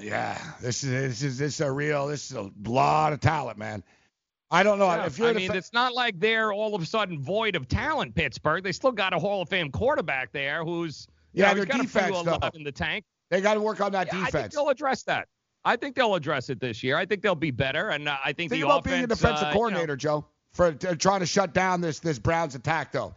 [0.00, 3.58] Yeah, this is this is this is a real this is a lot of talent,
[3.58, 3.82] man.
[4.50, 6.80] I don't know Yeah, if you're I mean, fa- it's not like they're all of
[6.82, 8.14] a sudden void of talent.
[8.14, 11.64] Pittsburgh, they still got a Hall of Fame quarterback there who's you Yeah, know, their
[11.64, 12.50] he's got a few defense, though.
[12.54, 13.04] in the tank.
[13.30, 14.54] they got to work on that Yeah, I think defense.
[14.54, 15.28] they'll address that.
[15.64, 16.96] I think they'll address it this year.
[16.96, 18.92] I think they'll be better, and uh, I think Think the about offense.
[18.92, 21.98] being a defensive uh, you know, coordinator, Joe, for t- trying to shut down this
[21.98, 23.08] this Browns attack, though.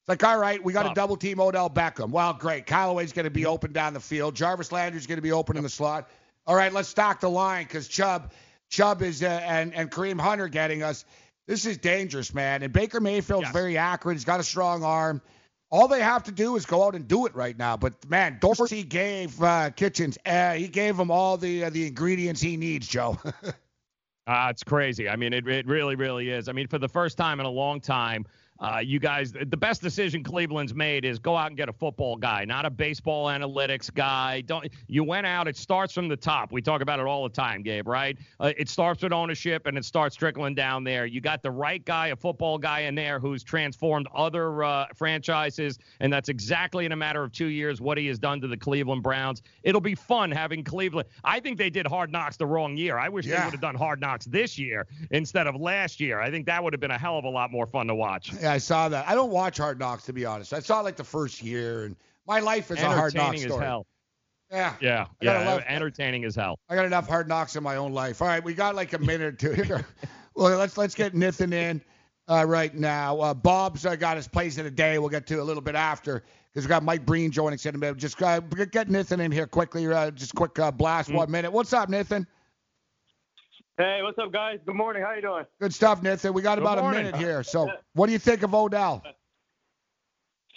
[0.00, 2.10] It's like, all right, we got to double team Odell Beckham.
[2.10, 2.64] Well, great.
[2.66, 4.36] Callaway's going to be open down the field.
[4.36, 6.08] Jarvis Landry's going to be open in the slot.
[6.46, 8.32] All right, let's stack the line because Chubb,
[8.68, 11.04] Chubb is uh, and and Kareem Hunter getting us.
[11.46, 12.62] This is dangerous, man.
[12.62, 14.16] And Baker Mayfield's very accurate.
[14.16, 15.22] He's got a strong arm.
[15.70, 17.76] All they have to do is go out and do it right now.
[17.76, 20.18] But man, Dorsey gave uh, Kitchens.
[20.24, 23.18] Uh, he gave him all the uh, the ingredients he needs, Joe.
[24.26, 25.08] Uh, it's crazy.
[25.08, 26.48] I mean, it, it really, really is.
[26.48, 28.24] I mean, for the first time in a long time,
[28.60, 32.16] uh, you guys, the best decision Cleveland's made is go out and get a football
[32.16, 34.40] guy, not a baseball analytics guy.
[34.42, 35.46] Don't you went out?
[35.46, 36.52] It starts from the top.
[36.52, 37.86] We talk about it all the time, Gabe.
[37.86, 38.16] Right?
[38.40, 41.06] Uh, it starts with ownership and it starts trickling down there.
[41.06, 45.78] You got the right guy, a football guy in there who's transformed other uh, franchises,
[46.00, 48.56] and that's exactly in a matter of two years what he has done to the
[48.56, 49.42] Cleveland Browns.
[49.62, 51.08] It'll be fun having Cleveland.
[51.24, 52.98] I think they did Hard Knocks the wrong year.
[52.98, 56.20] I wish they would have done Hard Knocks this year instead of last year.
[56.20, 58.32] I think that would have been a hell of a lot more fun to watch.
[58.46, 59.08] Yeah, I saw that.
[59.08, 60.52] I don't watch Hard Knocks to be honest.
[60.52, 61.96] I saw like the first year, and
[62.28, 63.64] my life is a Hard Knocks Entertaining as story.
[63.66, 63.86] hell.
[64.52, 66.56] Yeah, Yeah, yeah, love- entertaining as hell.
[66.68, 68.22] I got enough Hard Knocks in my own life.
[68.22, 69.84] All right, we got like a minute or two here.
[70.36, 71.82] well, let's let's get Nathan in
[72.28, 73.18] uh, right now.
[73.20, 75.00] Uh, Bob's uh, got his place of the day.
[75.00, 76.22] We'll get to a little bit after
[76.54, 77.96] because we got Mike Breen joining us in a minute.
[77.96, 79.88] Just uh, get Nathan in here quickly.
[79.92, 81.14] Uh, just quick uh, blast, Mm.
[81.16, 81.52] one minute.
[81.52, 82.24] What's up, Nathan?
[83.78, 84.58] Hey, what's up, guys?
[84.64, 85.02] Good morning.
[85.02, 85.44] How you doing?
[85.60, 86.32] Good stuff, Nathan.
[86.32, 87.00] We got Good about morning.
[87.00, 87.42] a minute here.
[87.42, 89.02] So, what do you think of Odell?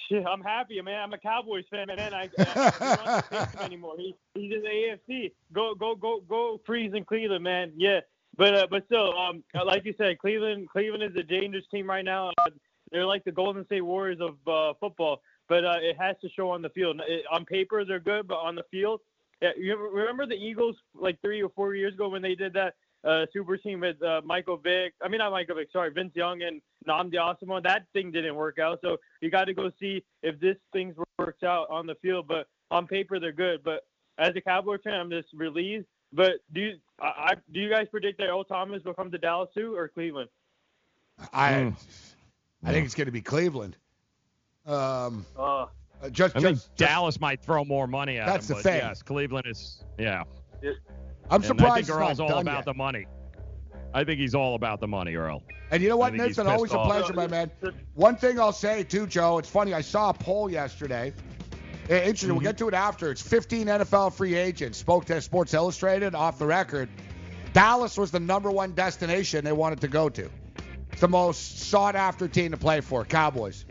[0.07, 1.01] Shit, I'm happy, man.
[1.01, 1.99] I'm a Cowboys fan, man.
[2.13, 3.95] I, I, don't want to him anymore.
[3.97, 5.33] He, he's in the AFC.
[5.51, 6.61] Go, go, go, go!
[6.65, 7.73] Freeze in Cleveland, man.
[7.75, 7.99] Yeah,
[8.37, 12.05] but uh, but still, um, like you said, Cleveland, Cleveland is a dangerous team right
[12.05, 12.31] now.
[12.37, 12.51] Uh,
[12.89, 16.51] they're like the Golden State Warriors of uh, football, but uh, it has to show
[16.51, 17.01] on the field.
[17.05, 19.01] It, on paper, they're good, but on the field,
[19.41, 19.49] yeah.
[19.57, 23.25] You remember the Eagles like three or four years ago when they did that uh,
[23.31, 24.93] super team with uh, Michael Vick.
[25.03, 25.69] I mean, not Michael Vick.
[25.71, 27.63] Sorry, Vince Young and Nnamdi Asomugha.
[27.63, 28.79] That thing didn't work out.
[28.81, 32.27] So you got to go see if this thing works out on the field.
[32.27, 33.63] But on paper, they're good.
[33.63, 33.85] But
[34.17, 35.85] as a Cowboy fan, I'm just relieved.
[36.11, 39.17] But do you, I, I, do you guys predict that Earl Thomas will come to
[39.17, 40.29] Dallas too, or Cleveland?
[41.33, 41.73] I
[42.63, 43.77] I think it's going to be Cleveland.
[44.65, 45.65] Um, Uh,
[46.01, 48.57] uh, just I think just Dallas might throw more money at That's him.
[48.57, 48.81] the but thing.
[48.81, 49.83] Yes, Cleveland is.
[49.97, 50.23] Yeah.
[51.29, 52.65] I'm And surprised I think Earl's all about yet.
[52.65, 53.05] the money.
[53.93, 55.43] I think he's all about the money, Earl.
[55.71, 56.47] And you know what, think Nathan?
[56.47, 56.87] Always pissed a off.
[56.87, 57.51] pleasure, my man.
[57.95, 59.37] One thing I'll say too, Joe.
[59.39, 59.73] It's funny.
[59.73, 61.13] I saw a poll yesterday.
[61.89, 62.29] Eh, Interesting.
[62.29, 62.35] Mm-hmm.
[62.37, 63.09] We'll get to it after.
[63.11, 66.87] It's 15 NFL free agents spoke to Sports Illustrated off the record.
[67.53, 70.29] Dallas was the number one destination they wanted to go to.
[70.91, 73.05] It's the most sought after team to play for.
[73.05, 73.65] Cowboys.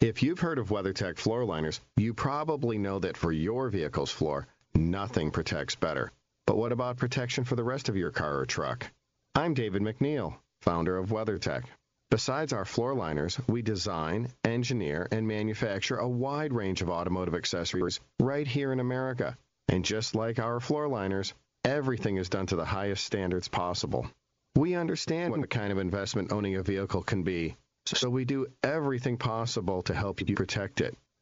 [0.00, 4.46] If you've heard of WeatherTech floor liners, you probably know that for your vehicle's floor,
[4.76, 6.12] nothing protects better.
[6.46, 8.86] But what about protection for the rest of your car or truck?
[9.34, 11.64] I'm David McNeil, founder of WeatherTech.
[12.10, 17.98] Besides our floor liners, we design, engineer, and manufacture a wide range of automotive accessories
[18.20, 19.36] right here in America.
[19.68, 21.34] And just like our floor liners,
[21.64, 24.08] everything is done to the highest standards possible.
[24.54, 29.16] We understand what kind of investment owning a vehicle can be, so we do everything
[29.16, 30.96] possible to help you protect it.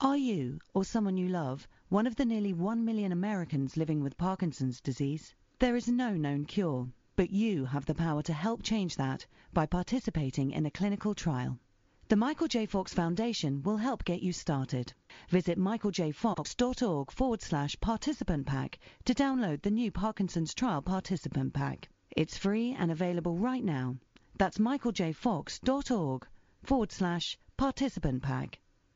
[0.00, 4.16] Are you, or someone you love, one of the nearly 1 million Americans living with
[4.16, 5.32] Parkinson's disease?
[5.60, 9.66] There is no known cure, but you have the power to help change that by
[9.66, 11.60] participating in a clinical trial.
[12.08, 12.66] The Michael J.
[12.66, 14.92] Fox Foundation will help get you started.
[15.28, 21.88] Visit michaeljfox.org forward slash participant pack to download the new Parkinson's Trial Participant Pack.
[22.10, 23.96] It's free and available right now.
[24.36, 26.26] That's michaeljfox.org
[26.64, 28.58] forward slash participant pack.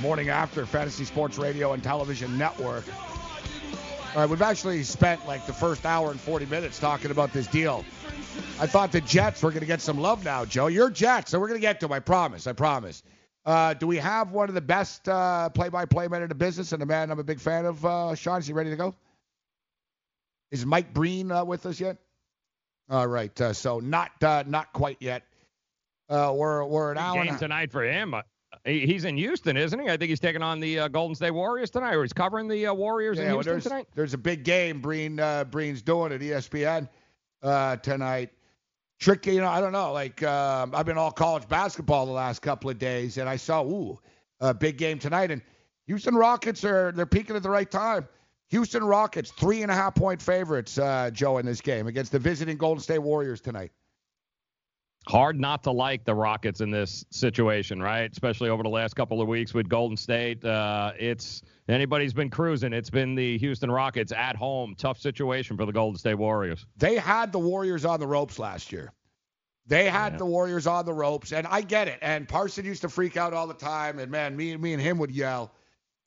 [0.00, 2.84] Morning after Fantasy Sports Radio and Television Network.
[4.14, 7.46] All right, we've actually spent like the first hour and 40 minutes talking about this
[7.46, 7.84] deal.
[8.58, 10.68] I thought the Jets were going to get some love now, Joe.
[10.68, 11.92] You're Jets, so we're going to get to them.
[11.92, 12.46] I promise.
[12.46, 13.02] I promise.
[13.44, 16.82] Uh, do we have one of the best uh, play-by-play men in the business and
[16.82, 17.84] a man I'm a big fan of?
[17.84, 18.94] Uh, Sean, is he ready to go?
[20.50, 21.98] Is Mike Breen uh, with us yet?
[22.88, 25.22] All right, uh, so not uh, not quite yet.
[26.08, 27.24] Uh, we're we're an hour.
[27.24, 28.14] game tonight for him.
[28.64, 29.88] He- He's in Houston, isn't he?
[29.88, 32.66] I think he's taking on the uh, Golden State Warriors tonight, or he's covering the
[32.66, 33.88] uh, Warriors in Yeah, well, Houston there's, tonight.
[33.94, 36.88] there's a big game Breen uh, Breen's doing at ESPN
[37.42, 38.30] uh, tonight.
[38.98, 39.92] Tricky, you know, I don't know.
[39.92, 43.64] Like um, I've been all college basketball the last couple of days, and I saw
[43.64, 43.98] ooh
[44.40, 45.30] a big game tonight.
[45.30, 45.40] And
[45.86, 48.06] Houston Rockets are they're peaking at the right time.
[48.50, 52.18] Houston Rockets three and a half point favorites, uh, Joe, in this game against the
[52.18, 53.72] visiting Golden State Warriors tonight.
[55.08, 58.10] Hard not to like the Rockets in this situation, right?
[58.10, 60.44] Especially over the last couple of weeks with Golden State.
[60.44, 62.72] Uh, it's anybody's been cruising.
[62.72, 64.74] It's been the Houston Rockets at home.
[64.76, 66.66] Tough situation for the Golden State Warriors.
[66.76, 68.92] They had the Warriors on the ropes last year.
[69.66, 70.18] They had yeah.
[70.18, 71.98] the Warriors on the ropes, and I get it.
[72.02, 74.82] And Parson used to freak out all the time, and man, me and me and
[74.82, 75.52] him would yell,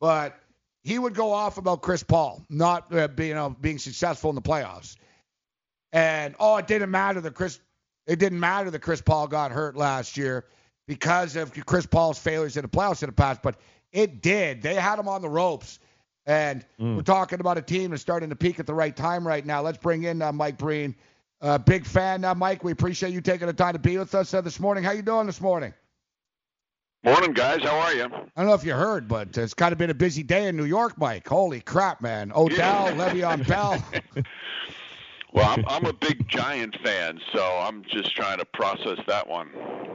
[0.01, 0.37] but
[0.83, 4.35] he would go off about Chris Paul not uh, being you know, being successful in
[4.35, 4.97] the playoffs.
[5.93, 7.59] And oh, it didn't matter that Chris
[8.07, 10.45] it didn't matter that Chris Paul got hurt last year
[10.87, 13.57] because of Chris Paul's failures in the playoffs in the past, but
[13.91, 14.61] it did.
[14.61, 15.79] They had him on the ropes.
[16.25, 16.95] And mm.
[16.95, 19.61] we're talking about a team that's starting to peak at the right time right now.
[19.61, 20.95] Let's bring in uh, Mike Breen.
[21.41, 22.63] Uh, big fan, uh, Mike.
[22.63, 24.85] We appreciate you taking the time to be with us uh, this morning.
[24.85, 25.73] How you doing this morning?
[27.03, 27.61] Morning, guys.
[27.61, 28.05] How are you?
[28.05, 30.55] I don't know if you heard, but it's kind of been a busy day in
[30.55, 31.27] New York, Mike.
[31.27, 32.31] Holy crap, man.
[32.33, 33.83] Odell, Le'Veon Bell.
[35.33, 39.49] Well, I'm, I'm a big Giant fan, so I'm just trying to process that one.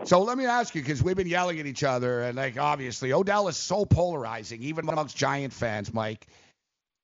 [0.04, 3.12] So let me ask you, because we've been yelling at each other, and like obviously
[3.12, 6.26] Odell is so polarizing, even amongst Giant fans, Mike.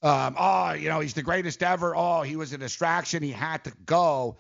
[0.02, 1.97] Um, oh, you know, he's the greatest ever.
[1.97, 3.23] Oh, he was a distraction.
[3.23, 4.36] He had to go.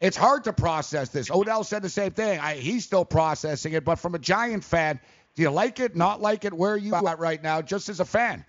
[0.00, 1.30] It's hard to process this.
[1.30, 2.40] Odell said the same thing.
[2.40, 4.98] I, he's still processing it, but from a Giant fan,
[5.34, 5.94] do you like it?
[5.94, 6.52] Not like it?
[6.52, 8.44] Where are you at right now, just as a fan?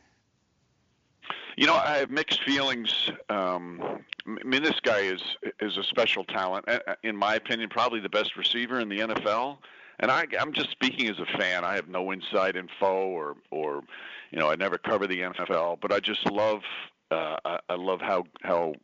[1.58, 3.10] You know, I have mixed feelings.
[3.30, 3.82] Um,
[4.28, 5.22] I mean, this guy is
[5.60, 6.66] is a special talent,
[7.02, 9.58] in my opinion, probably the best receiver in the NFL.
[10.00, 11.66] And I, I'm just speaking as a fan.
[11.66, 13.82] I have no inside info, or or
[14.30, 16.62] you know, I never cover the NFL, but I just love
[17.10, 18.76] uh, I, I love how how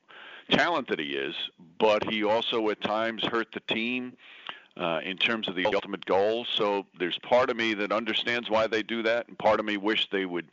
[0.49, 1.35] talented he is.
[1.77, 4.13] But he also at times hurt the team.
[4.75, 6.47] Uh, in terms of the ultimate goal.
[6.51, 9.77] So there's part of me that understands why they do that, and part of me
[9.77, 10.47] wish they would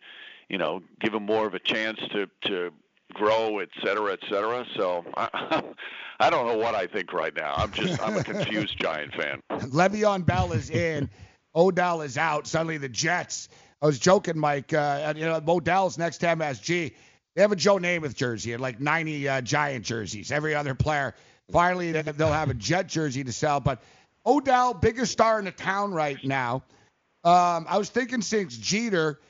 [0.50, 2.72] you know, give him more of a chance to to
[3.14, 4.66] grow, et cetera, et cetera.
[4.76, 5.62] So I,
[6.20, 7.54] I don't know what I think right now.
[7.56, 9.40] I'm just I'm a confused Giant fan.
[9.50, 11.08] Le'Veon Bell is in,
[11.54, 12.46] Odell is out.
[12.46, 13.48] Suddenly the Jets.
[13.80, 14.74] I was joking, Mike.
[14.74, 16.92] Uh, you know, Odell's next to MSG.
[17.34, 20.32] They have a Joe Namath jersey and like 90 uh, Giant jerseys.
[20.32, 21.14] Every other player.
[21.50, 23.60] Finally, they'll have a Jet jersey to sell.
[23.60, 23.82] But
[24.26, 26.62] Odell, biggest star in the town right now.
[27.24, 29.20] Um, I was thinking since Jeter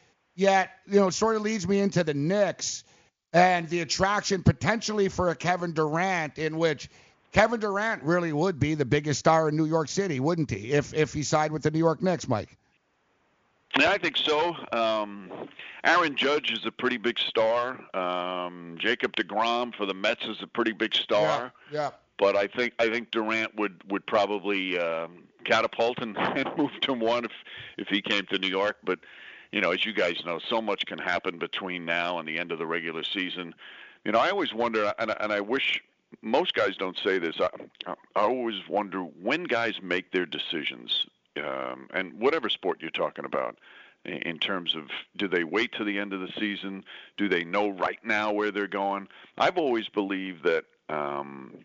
[0.40, 2.84] Yet, you know, it sort of leads me into the Knicks
[3.34, 6.88] and the attraction potentially for a Kevin Durant, in which
[7.30, 10.72] Kevin Durant really would be the biggest star in New York City, wouldn't he?
[10.72, 12.56] If if he signed with the New York Knicks, Mike.
[13.78, 14.56] Yeah, I think so.
[14.72, 15.30] Um,
[15.84, 17.78] Aaron Judge is a pretty big star.
[17.94, 21.52] Um, Jacob deGrom for the Mets is a pretty big star.
[21.70, 21.78] Yeah.
[21.78, 21.90] yeah.
[22.16, 26.94] But I think I think Durant would would probably um, catapult and, and move to
[26.94, 27.32] one if
[27.76, 28.78] if he came to New York.
[28.82, 29.00] But
[29.52, 32.52] you know, as you guys know, so much can happen between now and the end
[32.52, 33.54] of the regular season.
[34.04, 35.82] You know, I always wonder, and, and I wish
[36.22, 37.36] most guys don't say this.
[37.40, 37.48] I,
[37.86, 41.06] I always wonder when guys make their decisions,
[41.36, 43.58] um, and whatever sport you're talking about,
[44.04, 44.84] in terms of
[45.16, 46.84] do they wait to the end of the season?
[47.16, 49.08] Do they know right now where they're going?
[49.36, 51.58] I've always believed that um,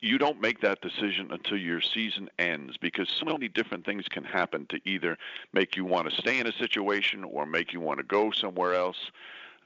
[0.00, 4.24] you don't make that decision until your season ends because so many different things can
[4.24, 5.16] happen to either
[5.52, 8.74] make you want to stay in a situation or make you want to go somewhere
[8.74, 9.10] else.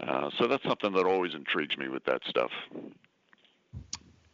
[0.00, 2.50] Uh, so that's something that always intrigues me with that stuff.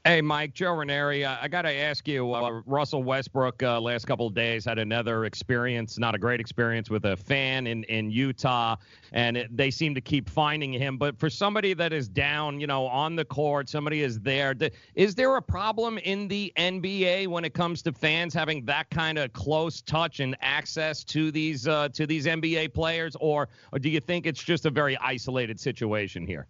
[0.06, 2.32] Hey, Mike, Joe Ranieri, uh, I got to ask you.
[2.32, 6.88] Uh, Russell Westbrook, uh, last couple of days, had another experience, not a great experience,
[6.88, 8.76] with a fan in, in Utah,
[9.10, 10.96] and it, they seem to keep finding him.
[10.96, 14.54] But for somebody that is down, you know, on the court, somebody is there.
[14.94, 19.18] Is there a problem in the NBA when it comes to fans having that kind
[19.18, 23.88] of close touch and access to these uh, to these NBA players, or, or do
[23.88, 26.46] you think it's just a very isolated situation here?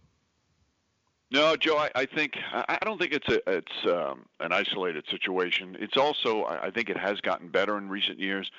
[1.31, 1.77] No, Joe.
[1.77, 5.77] I, I think I don't think it's a it's um, an isolated situation.
[5.81, 8.51] It's also I think it has gotten better in recent years,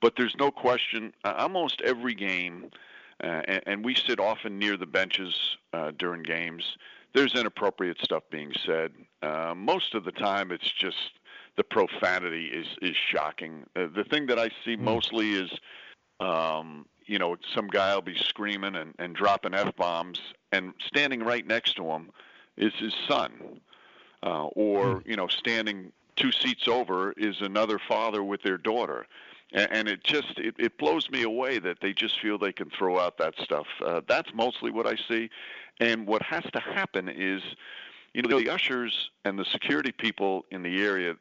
[0.00, 1.12] but there's no question.
[1.24, 2.70] Uh, almost every game,
[3.22, 5.34] uh, and, and we sit often near the benches
[5.72, 6.76] uh, during games.
[7.12, 8.92] There's inappropriate stuff being said.
[9.20, 11.18] Uh, most of the time, it's just
[11.56, 13.64] the profanity is is shocking.
[13.74, 14.80] Uh, the thing that I see mm.
[14.80, 15.50] mostly is
[16.20, 20.20] um, you know, some guy will be screaming and, and dropping f bombs,
[20.52, 22.10] and standing right next to him
[22.56, 23.60] is his son,
[24.22, 25.10] uh, or hmm.
[25.10, 29.06] you know, standing two seats over is another father with their daughter,
[29.52, 32.70] and, and it just it, it blows me away that they just feel they can
[32.70, 33.66] throw out that stuff.
[33.84, 35.30] Uh, that's mostly what I see,
[35.80, 37.42] and what has to happen is.
[38.14, 41.14] You know, the ushers and the security people in the area,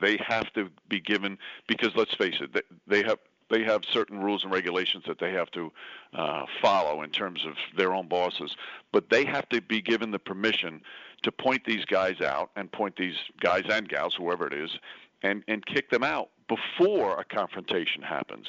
[0.00, 3.18] they have to be given because let's face it, they, they have
[3.48, 5.72] they have certain rules and regulations that they have to
[6.14, 8.56] uh, follow in terms of their own bosses,
[8.92, 10.80] but they have to be given the permission
[11.22, 14.78] to point these guys out and point these guys and gals, whoever it is,
[15.22, 18.46] and and kick them out before a confrontation happens.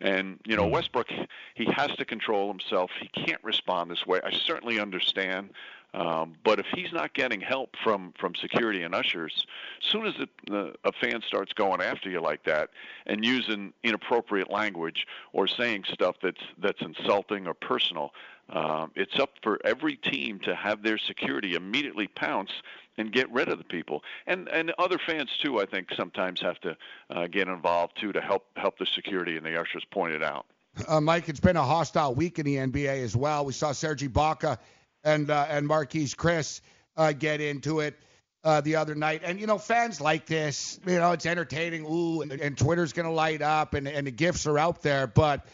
[0.00, 1.08] And you know, Westbrook,
[1.54, 2.90] he has to control himself.
[3.00, 4.20] He can't respond this way.
[4.24, 5.50] I certainly understand.
[5.92, 9.46] Um, but if he's not getting help from from security and ushers,
[9.80, 10.14] soon as
[10.50, 12.70] uh, a fan starts going after you like that
[13.06, 18.12] and using inappropriate language or saying stuff that's that's insulting or personal,
[18.50, 22.50] um, it's up for every team to have their security immediately pounce
[22.96, 24.04] and get rid of the people.
[24.28, 26.76] And and other fans too, I think, sometimes have to
[27.10, 30.46] uh, get involved too to help help the security and the ushers point it out.
[30.86, 33.44] Uh, Mike, it's been a hostile week in the NBA as well.
[33.44, 34.56] We saw Serge Ibaka
[35.04, 36.60] and uh, and Marquese Chriss
[36.96, 37.96] uh, get into it
[38.44, 39.22] uh, the other night.
[39.24, 40.80] And you know, fans like this.
[40.86, 41.86] You know, it's entertaining.
[41.86, 45.06] Ooh, and, and Twitter's gonna light up, and and the gifts are out there.
[45.06, 45.46] But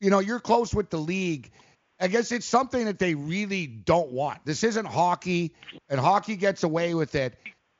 [0.00, 1.50] you know, you're close with the league.
[2.00, 4.44] I guess it's something that they really don't want.
[4.44, 5.54] This isn't hockey,
[5.88, 7.36] and hockey gets away with it.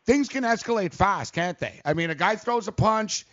[0.06, 1.80] Things can escalate fast, can't they?
[1.84, 3.26] I mean, a guy throws a punch,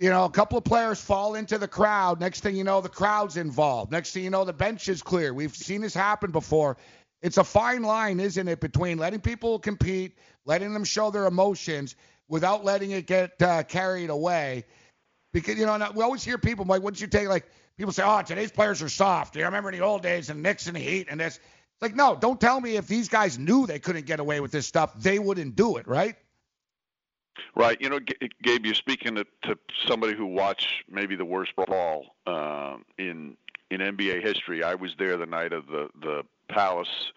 [0.00, 2.20] you know, a couple of players fall into the crowd.
[2.20, 3.92] Next thing you know, the crowd's involved.
[3.92, 5.34] Next thing you know, the bench is clear.
[5.34, 6.78] We've seen this happen before.
[7.22, 10.16] It's a fine line, isn't it, between letting people compete,
[10.46, 11.96] letting them show their emotions
[12.28, 14.64] without letting it get uh, carried away.
[15.32, 18.22] Because, you know, we always hear people, like, wouldn't you take, like, people say, oh,
[18.22, 19.36] today's players are soft.
[19.36, 21.36] You remember in the old days and Knicks and Heat and this?
[21.36, 24.50] It's like, no, don't tell me if these guys knew they couldn't get away with
[24.50, 26.16] this stuff, they wouldn't do it, right?
[27.54, 27.80] Right.
[27.80, 28.00] You know,
[28.42, 29.56] Gabe, you're speaking to, to
[29.86, 33.36] somebody who watched maybe the worst brawl uh, in
[33.70, 34.62] in NBA history.
[34.62, 37.12] I was there the night of the the Palace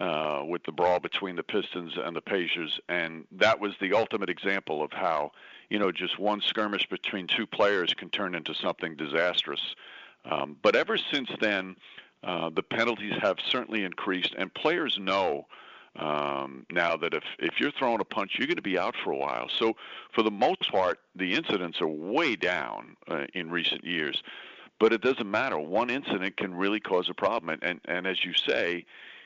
[0.00, 4.28] uh, with the brawl between the Pistons and the Pacers, and that was the ultimate
[4.28, 5.32] example of how
[5.70, 9.74] you know just one skirmish between two players can turn into something disastrous.
[10.24, 11.76] Um, but ever since then,
[12.22, 15.46] uh, the penalties have certainly increased, and players know
[15.98, 19.12] um, now that if if you're throwing a punch, you're going to be out for
[19.12, 19.48] a while.
[19.48, 19.76] So
[20.12, 24.22] for the most part, the incidents are way down uh, in recent years.
[24.78, 25.58] But it doesn't matter.
[25.58, 28.84] One incident can really cause a problem, and and, and as you say,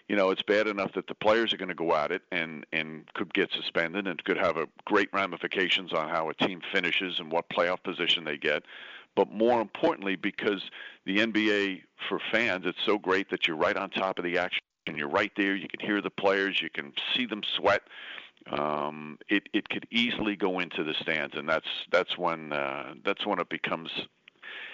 [0.09, 2.65] you know, it's bad enough that the players are going to go at it and
[2.73, 7.19] and could get suspended and could have a great ramifications on how a team finishes
[7.19, 8.63] and what playoff position they get
[9.17, 10.63] but more importantly, because
[11.05, 14.63] the NBA for fans, it's so great that you're right on top of the action
[14.87, 15.55] and you're right there.
[15.55, 17.83] You can hear the players, you can see them sweat.
[18.51, 23.27] Um, it it could easily go into the stands, and that's that's when uh, that's
[23.27, 23.91] when it becomes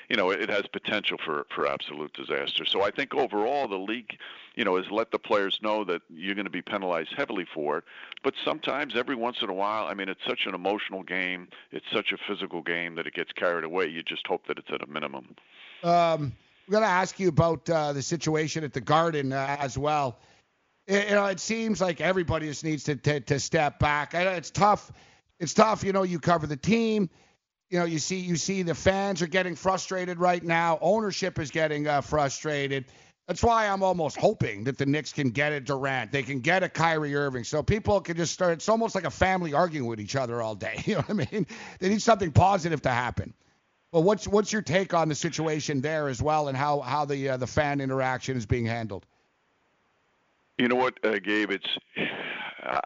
[0.09, 2.65] you know, it has potential for, for absolute disaster.
[2.65, 4.17] So I think overall the league,
[4.55, 7.79] you know, has let the players know that you're going to be penalized heavily for
[7.79, 7.85] it.
[8.23, 11.87] But sometimes, every once in a while, I mean, it's such an emotional game, it's
[11.93, 13.87] such a physical game that it gets carried away.
[13.87, 15.35] You just hope that it's at a minimum.
[15.83, 16.33] Um,
[16.67, 20.19] I'm going to ask you about uh, the situation at the Garden uh, as well.
[20.89, 24.15] You know, it seems like everybody just needs to, to, to step back.
[24.15, 24.93] It's tough.
[25.41, 25.83] It's tough.
[25.83, 27.11] You know, you cover the team
[27.71, 30.79] you know, you see you see the fans are getting frustrated right now.
[30.81, 32.85] Ownership is getting uh, frustrated.
[33.27, 36.13] That's why I'm almost hoping that the Knicks can get a Durant.
[36.13, 37.43] They can get a Kyrie Irving.
[37.43, 38.53] So people can just start.
[38.53, 40.83] It's almost like a family arguing with each other all day.
[40.87, 41.47] You know what I mean?
[41.81, 43.35] They need something positive to happen.
[43.91, 47.31] Well, what's what's your take on the situation there as well, and how how the
[47.31, 49.07] uh, the fan interaction is being handled?
[50.59, 51.51] You know what, uh, Gabe?
[51.51, 51.67] It's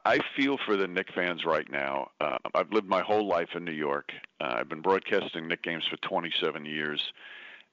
[0.04, 2.10] I feel for the Knick fans right now.
[2.20, 4.12] Uh, I've lived my whole life in New York.
[4.40, 7.12] Uh, I've been broadcasting Knick games for 27 years.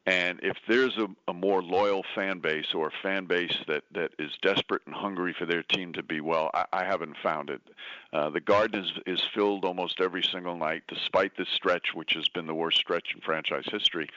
[0.05, 4.11] And if there's a, a more loyal fan base or a fan base that, that
[4.17, 7.61] is desperate and hungry for their team to be well, I, I haven't found it.
[8.13, 12.29] Uh, the Garden is, is filled almost every single night, despite this stretch, which has
[12.29, 14.07] been the worst stretch in franchise history,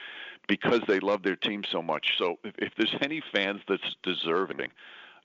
[0.47, 2.17] because they love their team so much.
[2.17, 4.69] So if, if there's any fans that's deserving,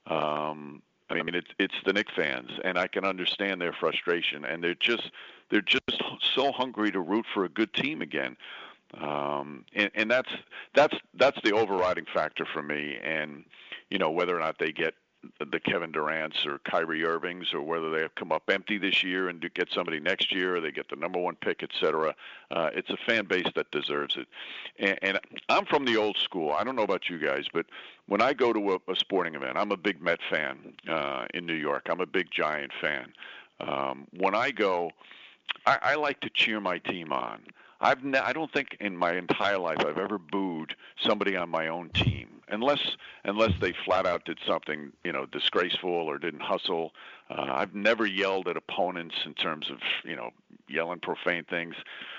[0.07, 4.63] um, I mean, it's it's the Knick fans, and I can understand their frustration, and
[4.63, 5.11] they're just
[5.49, 6.01] they're just
[6.35, 8.35] so hungry to root for a good team again,
[8.99, 10.31] um, and, and that's
[10.73, 12.97] that's that's the overriding factor for me.
[13.01, 13.45] And
[13.89, 14.95] you know whether or not they get
[15.39, 19.29] the Kevin Durant's or Kyrie Irving's, or whether they have come up empty this year
[19.29, 22.15] and get somebody next year, or they get the number one pick, et cetera.
[22.51, 24.27] Uh, it's a fan base that deserves it.
[24.79, 25.19] And, and
[25.49, 26.51] I'm from the old school.
[26.51, 27.65] I don't know about you guys, but
[28.07, 31.45] when I go to a, a sporting event, I'm a big Met fan uh, in
[31.45, 31.87] New York.
[31.89, 33.11] I'm a big Giant fan.
[33.59, 34.91] Um, when I go,
[35.65, 37.41] I, I like to cheer my team on.
[37.79, 41.67] I've ne- I don't think in my entire life I've ever booed somebody on my
[41.67, 42.79] own team unless
[43.23, 46.93] unless they flat out did something you know disgraceful or didn't hustle.
[47.29, 50.31] Uh, I've never yelled at opponents in terms of you know
[50.67, 51.75] yelling profane things,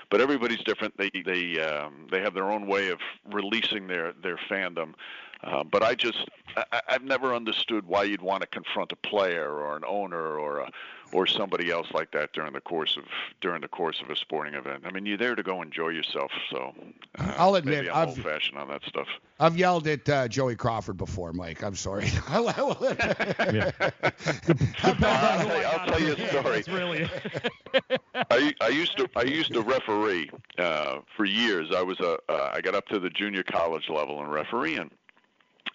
[0.09, 0.97] but everybody's different.
[0.97, 2.99] They they um, they have their own way of
[3.31, 4.93] releasing their their fandom.
[5.43, 9.49] Uh, but I just I, I've never understood why you'd want to confront a player
[9.49, 10.71] or an owner or a
[11.11, 13.03] or somebody else like that during the course of
[13.41, 14.83] during the course of a sporting event.
[14.85, 16.31] I mean, you're there to go enjoy yourself.
[16.51, 16.73] So
[17.17, 19.07] uh, I'll admit, maybe I'm I've- old fashioned on that stuff.
[19.39, 21.63] I've yelled at uh, Joey Crawford before, Mike.
[21.63, 22.11] I'm sorry.
[22.27, 22.51] I will.
[22.51, 22.95] I'll,
[24.95, 26.61] tell you, I'll tell you a story.
[26.61, 27.09] That's really.
[28.29, 31.69] I, I used to I used to referee uh, for years.
[31.73, 34.91] I was a uh, I got up to the junior college level in refereeing,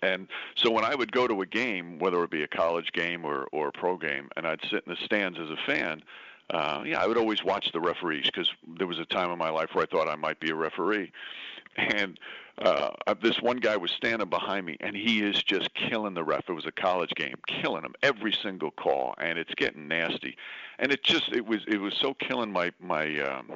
[0.02, 3.24] and so when I would go to a game, whether it be a college game
[3.24, 6.02] or or a pro game, and I'd sit in the stands as a fan,
[6.50, 9.50] uh, yeah, I would always watch the referees because there was a time in my
[9.50, 11.12] life where I thought I might be a referee,
[11.76, 12.18] and
[12.58, 12.90] uh,
[13.20, 16.48] this one guy was standing behind me, and he is just killing the ref.
[16.48, 20.36] It was a college game, killing him every single call, and it's getting nasty.
[20.78, 23.50] And it just it was it was so killing my my um,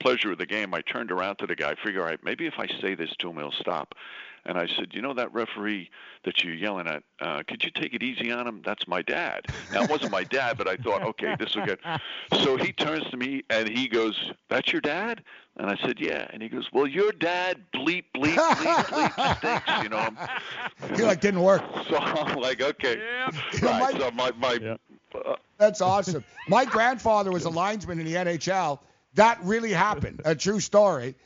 [0.00, 0.74] pleasure of the game.
[0.74, 3.30] I turned around to the guy, figure, all right, maybe if I say this to
[3.30, 3.94] him, he'll stop.
[4.46, 5.90] And I said, you know that referee
[6.24, 8.62] that you're yelling at, uh, could you take it easy on him?
[8.64, 9.46] That's my dad.
[9.72, 11.80] Now it wasn't my dad, but I thought, okay, this will get.
[12.42, 15.22] So he turns to me and he goes, that's your dad?
[15.56, 16.26] And I said, yeah.
[16.30, 19.82] And he goes, well, your dad bleep bleep bleep bleep stinks.
[19.82, 20.96] You know.
[20.96, 21.62] He like didn't work.
[21.90, 23.00] So I'm like, okay.
[23.60, 23.96] Right.
[23.98, 24.76] So my my.
[25.14, 26.24] Uh, That's awesome.
[26.48, 28.78] My grandfather was a linesman in the NHL.
[29.14, 30.20] That really happened.
[30.24, 31.16] A true story,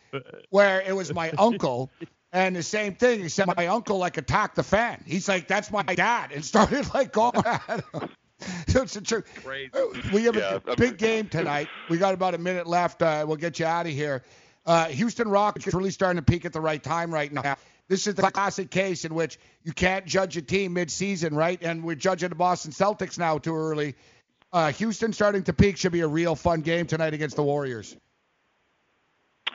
[0.51, 1.91] where it was my uncle.
[2.35, 5.05] And the same thing, except my uncle like attacked the fan.
[5.07, 8.09] He's like, "That's my dad," and started like going at him.
[8.67, 9.23] So it's a true.
[10.13, 11.69] We have Yeah, a big game tonight.
[11.89, 13.01] We got about a minute left.
[13.03, 14.25] Uh, we'll get you out of here.
[14.67, 17.57] Uh, Houston Rockets really starting to peak at the right time right now.
[17.89, 21.63] This is the classic case in which you can't judge a team mid-season, right?
[21.63, 23.95] And we're judging the Boston Celtics now too early.
[24.53, 27.95] Uh, Houston starting to peak should be a real fun game tonight against the Warriors.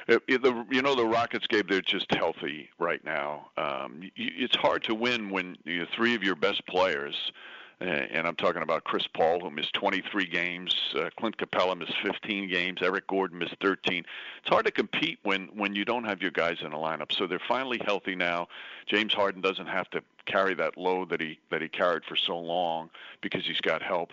[0.10, 3.52] The, you know the Rockets game they're just healthy right now.
[3.57, 7.31] Um, it's hard to win when you know, three of your best players,
[7.80, 12.49] and I'm talking about Chris Paul who missed 23 games, uh, Clint Capela missed 15
[12.49, 14.03] games, Eric Gordon missed 13.
[14.40, 17.11] It's hard to compete when when you don't have your guys in the lineup.
[17.15, 18.48] So they're finally healthy now.
[18.88, 22.36] James Harden doesn't have to carry that load that he that he carried for so
[22.36, 22.90] long
[23.22, 24.10] because he's got help.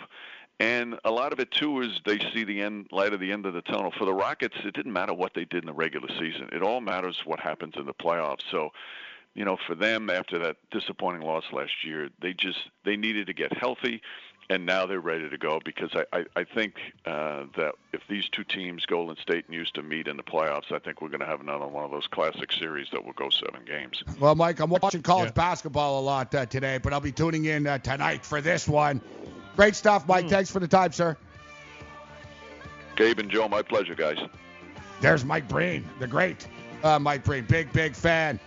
[0.59, 3.45] And a lot of it too is they see the end light of the end
[3.45, 3.93] of the tunnel.
[3.97, 6.49] For the Rockets, it didn't matter what they did in the regular season.
[6.53, 8.43] It all matters what happens in the playoffs.
[8.51, 8.71] So,
[9.35, 13.35] you know, for them after that disappointing loss last year, they just they needed to
[13.35, 14.01] get healthy,
[14.49, 15.61] and now they're ready to go.
[15.63, 19.87] Because I I, I think uh, that if these two teams, Golden State and Houston,
[19.87, 22.51] meet in the playoffs, I think we're going to have another one of those classic
[22.51, 24.03] series that will go seven games.
[24.19, 27.67] Well, Mike, I'm watching college basketball a lot uh, today, but I'll be tuning in
[27.67, 29.03] uh, tonight for this one.
[29.57, 30.29] Great stuff, Mike.
[30.29, 31.17] Thanks for the time, sir.
[32.95, 34.19] Gabe and Joe, my pleasure, guys.
[35.01, 36.47] There's Mike Breen, the great
[36.83, 37.45] uh, Mike Breen.
[37.45, 38.39] Big, big fan.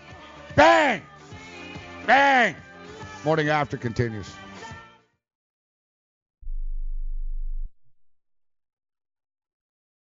[0.56, 1.02] Bang!
[2.06, 2.56] Bang!
[3.24, 4.30] Morning after continues.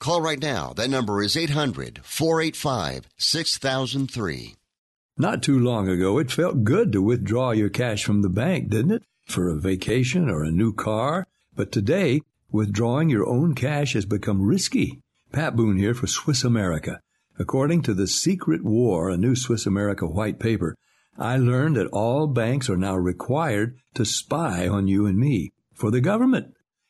[0.00, 0.72] Call right now.
[0.72, 4.54] That number is 800 485 6003.
[5.18, 8.92] Not too long ago, it felt good to withdraw your cash from the bank, didn't
[8.92, 9.02] it?
[9.26, 11.26] For a vacation or a new car.
[11.54, 15.02] But today, withdrawing your own cash has become risky.
[15.32, 17.02] Pat Boone here for Swiss America.
[17.38, 20.76] According to The Secret War, a new Swiss America white paper,
[21.18, 25.90] I learned that all banks are now required to spy on you and me for
[25.90, 26.54] the government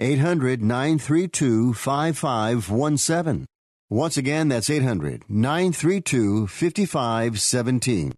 [0.00, 3.46] 800 932 5517.
[3.90, 8.12] Once again, that's 800 932 5517.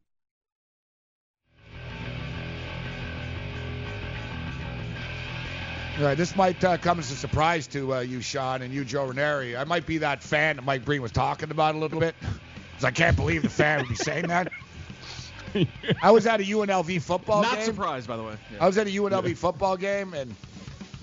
[5.98, 8.84] All right, this might uh, come as a surprise to uh, you, Sean, and you,
[8.84, 9.56] Joe Ranieri.
[9.56, 12.14] I might be that fan that Mike Breen was talking about a little bit,
[12.70, 14.50] because I can't believe the fan would be saying that.
[16.02, 17.50] I was at a UNLV football game.
[17.50, 17.66] Not game.
[17.66, 18.36] surprised, by the way.
[18.52, 18.64] Yeah.
[18.64, 20.34] I was at a UNLV football game, and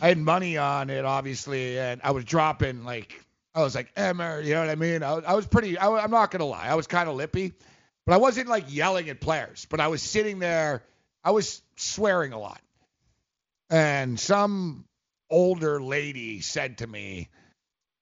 [0.02, 3.20] I had money on it, obviously, and I was dropping like
[3.56, 5.02] I was like Emmer, you know what I mean?
[5.02, 5.78] I, I was pretty.
[5.78, 7.54] I, am not gonna lie, I was kind of lippy,
[8.06, 9.66] but I wasn't like yelling at players.
[9.68, 10.84] But I was sitting there,
[11.24, 12.62] I was swearing a lot,
[13.72, 14.86] and some
[15.32, 17.30] older lady said to me,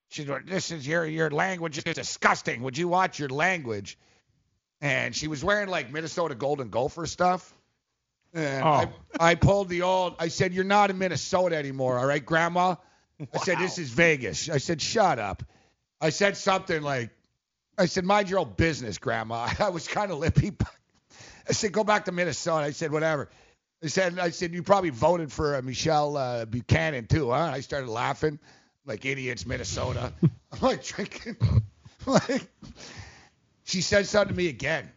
[0.09, 2.63] "She's like, this is your your language is disgusting.
[2.63, 3.97] Would you watch your language?"
[4.81, 7.54] And she was wearing like Minnesota Golden Gopher stuff.
[8.35, 8.67] And Oh.
[9.19, 12.75] I, I pulled the old, I said, You're not in Minnesota anymore, all right, Grandma?
[13.33, 14.49] I said, This is Vegas.
[14.49, 15.43] I said, Shut up.
[16.01, 17.09] I said something like,
[17.77, 19.49] I said, Mind your own business, Grandma.
[19.59, 20.49] I was kind of lippy.
[20.51, 20.67] but
[21.49, 22.65] I said, Go back to Minnesota.
[22.65, 23.29] I said, Whatever.
[23.83, 27.35] I said, I said, You probably voted for uh, Michelle uh, Buchanan, too, huh?
[27.53, 28.37] I started laughing
[28.85, 30.11] like idiots, Minnesota.
[30.21, 31.37] I'm like drinking.
[32.05, 32.47] like,
[33.63, 34.91] she said something to me again.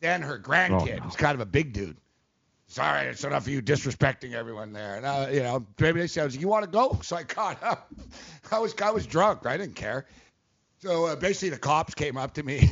[0.00, 1.96] Then her grandkid, who's kind of a big dude.
[2.70, 4.96] Sorry, it's enough of you disrespecting everyone there.
[4.96, 7.90] And uh, you know, maybe they said, "You want to go?" So I caught up.
[8.52, 9.46] I was I was drunk.
[9.46, 10.06] I didn't care.
[10.80, 12.70] So uh, basically, the cops came up to me.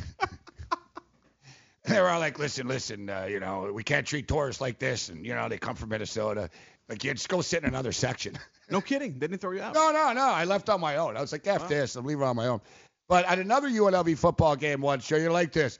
[1.85, 5.09] they were all like, "Listen, listen, uh, you know, we can't treat tourists like this."
[5.09, 6.51] And you know, they come from Minnesota.
[6.87, 8.37] Like, you just go sit in another section.
[8.69, 9.13] No kidding.
[9.13, 9.73] They didn't throw you out.
[9.73, 10.21] No, no, no.
[10.21, 11.17] I left on my own.
[11.17, 11.95] I was like, F this.
[11.95, 12.61] I'm leaving on my own.
[13.09, 15.79] But at another UNLV football game once, Joe, you're like this.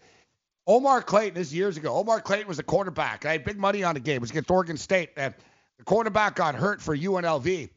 [0.67, 1.95] Omar Clayton, this is years ago.
[1.95, 3.25] Omar Clayton was a quarterback.
[3.25, 4.17] I had big money on the game.
[4.17, 5.11] It was against Oregon State.
[5.15, 5.33] And
[5.77, 7.69] the quarterback got hurt for UNLV.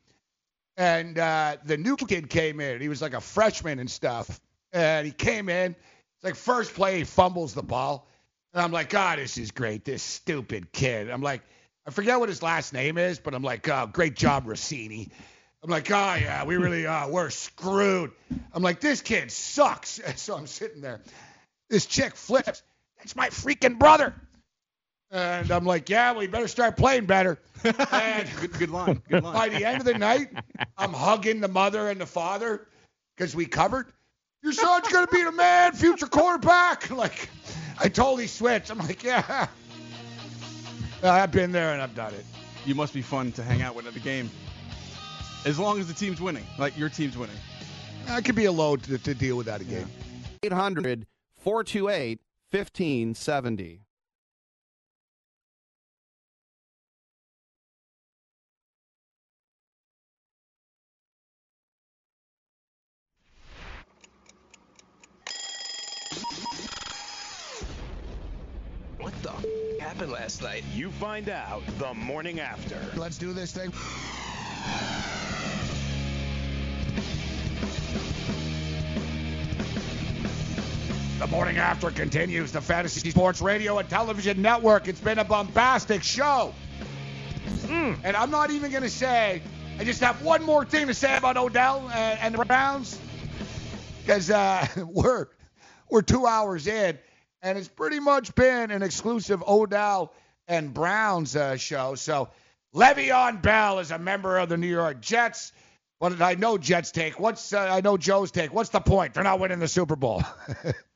[0.77, 2.81] And uh, the new kid came in.
[2.81, 4.41] He was like a freshman and stuff.
[4.73, 5.73] And he came in.
[5.73, 8.09] It's like first play, he fumbles the ball.
[8.53, 9.85] And I'm like, God, this is great.
[9.85, 11.11] This stupid kid.
[11.11, 11.43] I'm like,
[11.87, 15.11] I forget what his last name is, but I'm like, oh, great job, Rossini.
[15.63, 17.09] I'm like, oh yeah, we really are.
[17.09, 18.11] We're screwed.
[18.53, 20.01] I'm like, this kid sucks.
[20.17, 21.01] So I'm sitting there.
[21.69, 22.63] This chick flips.
[23.01, 24.15] That's my freaking brother.
[25.11, 27.39] And I'm like, yeah, we better start playing better.
[27.93, 29.03] And good, good line.
[29.11, 29.35] Good line.
[29.35, 30.31] by the end of the night,
[30.79, 32.69] I'm hugging the mother and the father
[33.17, 33.93] because we covered.
[34.43, 36.89] Your son's gonna be the man, future quarterback.
[36.97, 37.29] Like,
[37.79, 38.71] I totally switched.
[38.71, 39.49] I'm like, yeah.
[41.03, 42.25] I've been there and I've done it.
[42.65, 44.31] You must be fun to hang out with at the game.
[45.45, 47.37] As long as the team's winning, like your team's winning.
[48.09, 49.87] I could be a load to, to deal with that again.
[50.43, 51.07] 800
[51.39, 52.21] 428
[52.53, 53.85] 1570.
[68.99, 69.45] What the f-
[69.81, 70.65] happened last night?
[70.75, 72.79] You find out the morning after.
[72.97, 73.73] Let's do this thing.
[81.21, 84.89] The morning after continues the Fantasy Sports Radio and Television Network.
[84.89, 86.55] It's been a bombastic show.
[87.69, 89.43] And I'm not even going to say,
[89.79, 92.99] I just have one more thing to say about Odell and, and the Browns.
[94.01, 95.27] Because uh, we're,
[95.91, 96.99] we're two hours in,
[97.43, 100.15] and it's pretty much been an exclusive Odell
[100.49, 101.97] and Browns uh, show.
[101.97, 102.31] So
[102.75, 105.53] Le'Veon Bell is a member of the New York Jets.
[105.99, 107.21] What did I know Jets take?
[107.21, 108.55] What's uh, I know Joe's take?
[108.55, 109.13] What's the point?
[109.13, 110.23] They're not winning the Super Bowl.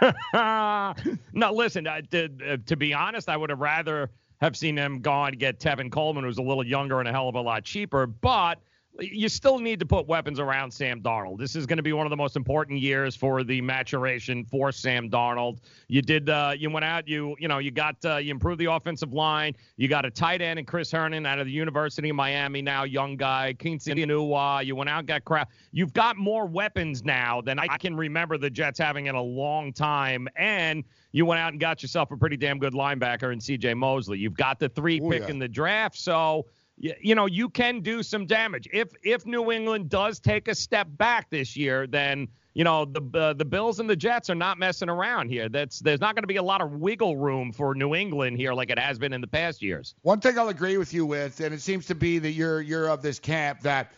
[0.34, 1.86] no, listen.
[1.86, 4.10] Uh, to, uh, to be honest, I would have rather
[4.40, 7.28] have seen them go and get Tevin Coleman, who's a little younger and a hell
[7.28, 8.06] of a lot cheaper.
[8.06, 8.58] But
[8.98, 11.38] you still need to put weapons around Sam Darnold.
[11.38, 14.72] This is going to be one of the most important years for the maturation for
[14.72, 15.58] Sam Darnold.
[15.88, 18.70] You did, uh, you went out, you, you know, you got, uh, you improved the
[18.70, 19.54] offensive line.
[19.76, 22.82] You got a tight end and Chris Herndon out of the University of Miami now,
[22.82, 23.54] young guy.
[23.58, 24.64] Quincy Enunwa.
[24.66, 25.50] You went out, got crap.
[25.72, 29.72] You've got more weapons now than I can remember the Jets having in a long
[29.72, 33.74] time, and you went out and got yourself a pretty damn good linebacker in C.J.
[33.74, 34.18] Mosley.
[34.18, 35.28] You've got the three Oh, pick yeah.
[35.28, 36.46] in the draft, so
[36.80, 38.68] you, you know you can do some damage.
[38.72, 43.02] If if New England does take a step back this year, then you know the
[43.18, 45.48] uh, the Bills and the Jets are not messing around here.
[45.48, 48.54] That's there's not going to be a lot of wiggle room for New England here
[48.54, 49.94] like it has been in the past years.
[50.02, 52.88] One thing I'll agree with you with, and it seems to be that you're you're
[52.88, 53.92] of this camp that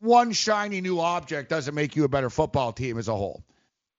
[0.00, 3.44] one shiny new object doesn't make you a better football team as a whole,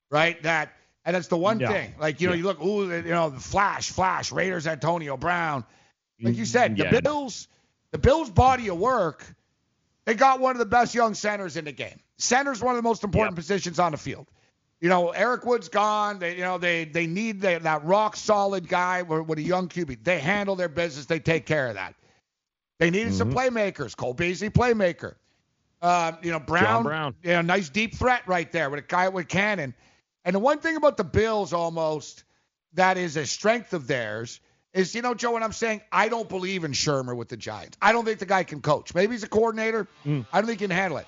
[0.10, 0.42] right?
[0.44, 0.74] That
[1.06, 1.72] and that's the one Yeah.
[1.72, 1.94] thing.
[2.00, 2.38] Like you know, Yeah.
[2.40, 5.64] you look, ooh, you know, the flash, flash, Raiders, Antonio Brown.
[6.22, 6.92] Like you said, Yeah.
[6.92, 7.48] the Bills,
[7.96, 9.26] the Bills' body of work,
[10.04, 11.98] they got one of the best young centers in the game.
[12.18, 14.28] Center's one of the most important positions on the field.
[14.82, 16.20] You know, Eric Wood's gone.
[16.20, 19.70] They, you know, they they need that that rock solid guy with, with a young
[19.70, 20.04] QB.
[20.04, 21.06] They handle their business.
[21.06, 21.96] They take care of that.
[22.80, 23.96] They needed some playmakers.
[23.96, 25.16] Cole Beasley, playmaker.
[25.82, 27.16] Uh, you know, Brown, Brown.
[27.24, 29.74] You know, nice deep threat right there with a guy with cannon.
[30.26, 32.26] And the one thing about the Bills almost
[32.74, 34.42] that is a strength of theirs
[34.76, 37.78] is, you know, Joe, when I'm saying I don't believe in Shurmur with the Giants.
[37.82, 38.94] I don't think the guy can coach.
[38.94, 39.88] Maybe he's a coordinator.
[40.06, 40.26] Mm.
[40.32, 41.08] I don't think he can handle it.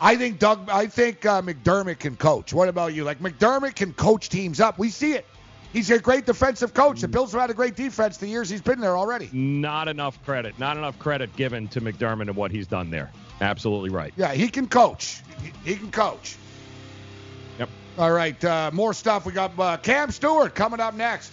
[0.00, 0.68] I think Doug.
[0.68, 2.52] I think uh, McDermott can coach.
[2.52, 3.04] What about you?
[3.04, 4.78] Like McDermott can coach teams up.
[4.78, 5.24] We see it.
[5.72, 7.00] He's a great defensive coach.
[7.00, 9.28] The Bills have had a great defense the years he's been there already.
[9.32, 10.58] Not enough credit.
[10.58, 13.10] Not enough credit given to McDermott and what he's done there.
[13.40, 14.12] Absolutely right.
[14.16, 15.22] Yeah, he can coach.
[15.42, 16.36] He, he can coach.
[17.58, 17.68] Yep.
[17.98, 19.26] All right, uh, more stuff.
[19.26, 21.32] We got uh, Cam Stewart coming up next.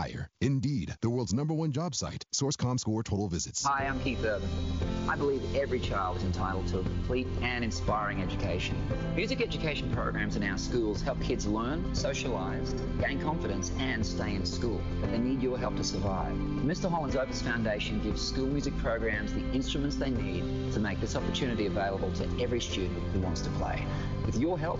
[0.41, 2.25] Indeed, the world's number one job site.
[2.31, 3.63] Source.com score total visits.
[3.65, 4.49] Hi, I'm Keith Urban.
[5.07, 8.75] I believe every child is entitled to a complete and inspiring education.
[9.15, 14.45] Music education programs in our schools help kids learn, socialise, gain confidence, and stay in
[14.45, 14.81] school.
[15.01, 16.33] But they need your help to survive.
[16.33, 16.89] Mr.
[16.89, 21.67] Holland's Opus Foundation gives school music programs the instruments they need to make this opportunity
[21.67, 23.85] available to every student who wants to play.
[24.25, 24.79] With your help,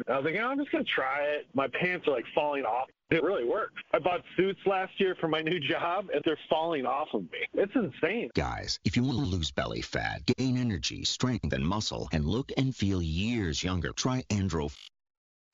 [0.07, 1.47] I was like, oh, I'm just gonna try it.
[1.53, 2.89] My pants are like falling off.
[3.09, 3.81] It really works.
[3.93, 7.39] I bought suits last year for my new job, and they're falling off of me.
[7.53, 8.29] It's insane.
[8.35, 12.51] Guys, if you want to lose belly fat, gain energy, strength, and muscle, and look
[12.55, 14.71] and feel years younger, try Andro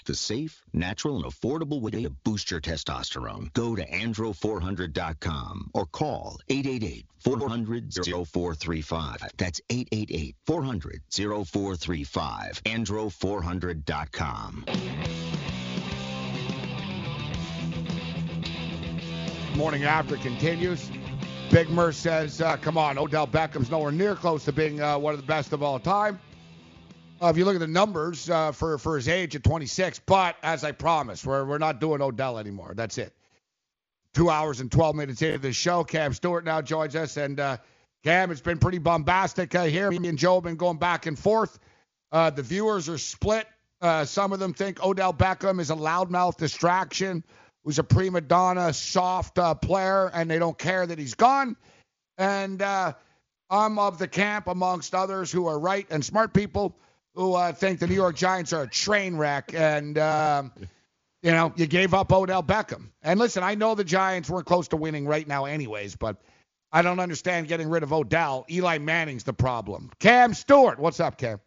[0.08, 3.54] the safe, natural, and affordable way to boost your testosterone.
[3.54, 9.30] Go to andro400.com or call 888-400-0435.
[9.38, 12.62] That's 888-400-0435.
[12.64, 14.66] andro400.com.
[19.56, 20.92] Morning after continues.
[21.50, 25.14] Big Mer says, uh, come on, Odell Beckham's nowhere near close to being uh, one
[25.14, 26.20] of the best of all time.
[27.22, 30.36] Uh, if you look at the numbers uh, for, for his age at 26, but
[30.44, 32.74] as I promised, we're, we're not doing Odell anymore.
[32.76, 33.12] That's it.
[34.14, 35.84] Two hours and 12 minutes into the show.
[35.84, 37.18] Cam Stewart now joins us.
[37.18, 37.58] And uh,
[38.04, 39.90] Cam, it's been pretty bombastic uh, here.
[39.90, 41.58] Me and Joe have been going back and forth.
[42.12, 43.48] Uh, the viewers are split.
[43.82, 47.24] Uh, some of them think Odell Beckham is a loudmouth distraction,
[47.64, 51.56] who's a prima donna, soft player, and they don't care that he's gone.
[52.18, 56.76] And I'm of the camp, amongst others who are right and smart people,
[57.18, 59.52] who uh, think the New York Giants are a train wreck.
[59.56, 60.52] And, um,
[61.24, 62.92] you know, you gave up Odell Beckham.
[63.02, 66.18] And listen, I know the Giants weren't close to winning right now, anyways, but
[66.72, 68.46] I don't understand getting rid of Odell.
[68.52, 69.90] Eli Manning's the problem.
[70.00, 71.40] Cam Stewart, what's up, Cam?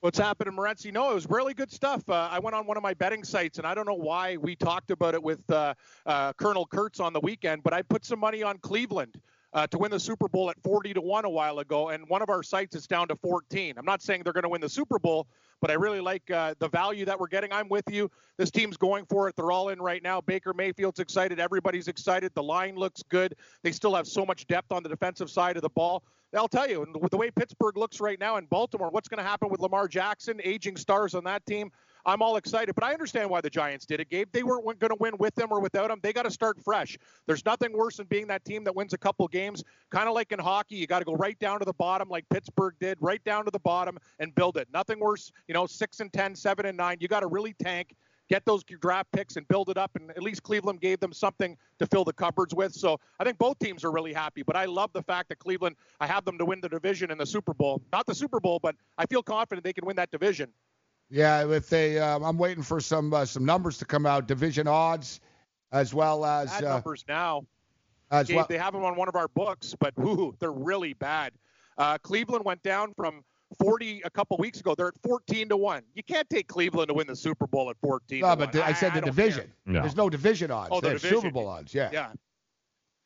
[0.00, 0.92] What's happening, Morency?
[0.92, 2.02] No, it was really good stuff.
[2.08, 4.56] Uh, I went on one of my betting sites, and I don't know why we
[4.56, 5.74] talked about it with uh,
[6.06, 9.20] uh, Colonel Kurtz on the weekend, but I put some money on Cleveland
[9.54, 12.22] uh, to win the Super Bowl at 40 to 1 a while ago, and one
[12.22, 13.74] of our sites is down to 14.
[13.78, 15.28] I'm not saying they're going to win the Super Bowl,
[15.60, 17.52] but I really like uh, the value that we're getting.
[17.52, 18.10] I'm with you.
[18.36, 19.36] This team's going for it.
[19.36, 20.20] They're all in right now.
[20.20, 21.38] Baker Mayfield's excited.
[21.38, 22.32] Everybody's excited.
[22.34, 23.36] The line looks good.
[23.62, 26.02] They still have so much depth on the defensive side of the ball.
[26.34, 29.24] I'll tell you, with the way Pittsburgh looks right now in Baltimore, what's going to
[29.24, 31.70] happen with Lamar Jackson, aging stars on that team?
[32.06, 34.28] I'm all excited, but I understand why the Giants did it, Gabe.
[34.32, 36.00] They weren't going to win with him or without him.
[36.02, 36.98] They got to start fresh.
[37.26, 39.64] There's nothing worse than being that team that wins a couple games.
[39.90, 42.28] Kind of like in hockey, you got to go right down to the bottom, like
[42.28, 44.68] Pittsburgh did, right down to the bottom and build it.
[44.72, 46.98] Nothing worse, you know, six and ten, seven and nine.
[47.00, 47.94] You got to really tank
[48.28, 49.90] get those draft picks and build it up.
[49.96, 52.72] And at least Cleveland gave them something to fill the cupboards with.
[52.72, 54.42] So I think both teams are really happy.
[54.42, 57.18] But I love the fact that Cleveland, I have them to win the division in
[57.18, 57.82] the Super Bowl.
[57.92, 60.50] Not the Super Bowl, but I feel confident they can win that division.
[61.10, 64.66] Yeah, if they, um, I'm waiting for some uh, some numbers to come out, division
[64.66, 65.20] odds,
[65.72, 67.44] as well as bad uh, numbers now.
[68.10, 70.92] As Gabe, well, they have them on one of our books, but ooh, they're really
[70.94, 71.32] bad.
[71.78, 73.24] Uh, Cleveland went down from
[73.58, 74.74] 40 a couple weeks ago.
[74.74, 75.82] They're at 14 to one.
[75.94, 78.20] You can't take Cleveland to win the Super Bowl at 14.
[78.20, 78.52] no, to but one.
[78.52, 79.52] the, I said the don't division.
[79.66, 79.80] No.
[79.80, 80.70] There's no division odds.
[80.72, 81.22] Oh, the There's division.
[81.22, 81.74] Super Bowl odds.
[81.74, 81.90] Yeah.
[81.92, 82.12] Yeah.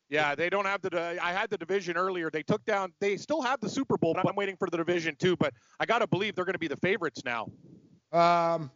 [0.09, 1.19] Yeah, they don't have the.
[1.21, 2.31] I had the division earlier.
[2.31, 2.91] They took down.
[2.99, 4.15] They still have the Super Bowl.
[4.15, 5.37] But I'm waiting for the division too.
[5.37, 7.47] But I got to believe they're going to be the favorites now.
[8.11, 8.71] Um,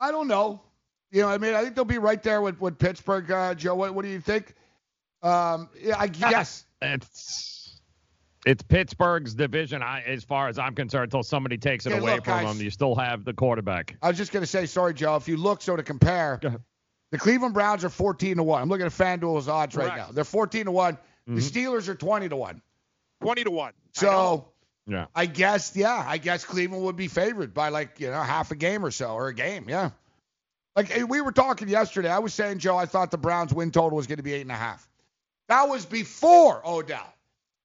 [0.00, 0.62] I don't know.
[1.10, 3.30] You know, I mean, I think they'll be right there with, with Pittsburgh.
[3.30, 4.54] Uh, Joe, what, what do you think?
[5.22, 6.66] Um, yeah, I guess.
[6.82, 7.80] It's
[8.44, 9.82] it's Pittsburgh's division.
[9.82, 12.56] I, as far as I'm concerned, until somebody takes it Okay, away look, from guys.
[12.56, 13.96] them, you still have the quarterback.
[14.02, 15.16] I was just gonna say, sorry, Joe.
[15.16, 16.38] If you look, so to compare,
[17.10, 18.60] the Cleveland Browns are 14 to one.
[18.62, 20.08] I'm looking at FanDuel's odds right now.
[20.12, 20.98] They're 14 to one.
[21.26, 21.50] The Mhm.
[21.50, 22.62] Steelers are 20 to one.
[23.22, 23.72] 20 to one.
[23.72, 24.48] I So know.
[24.86, 25.06] Yeah.
[25.14, 28.54] I guess, yeah, I guess Cleveland would be favored by like you know half a
[28.54, 29.90] game or so, or a game, yeah.
[30.76, 33.70] Like eh, we were talking yesterday, I was saying, Joe, I thought the Browns win
[33.70, 34.88] total was going to be eight and a half.
[35.48, 37.12] That was before Odell.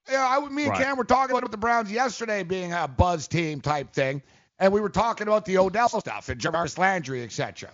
[0.09, 0.83] Yeah, I, me and Right.
[0.83, 4.23] Cam were talking about the Browns yesterday being a buzz team type thing,
[4.57, 7.69] and we were talking about the Odell stuff and Jarvis Landry, etc.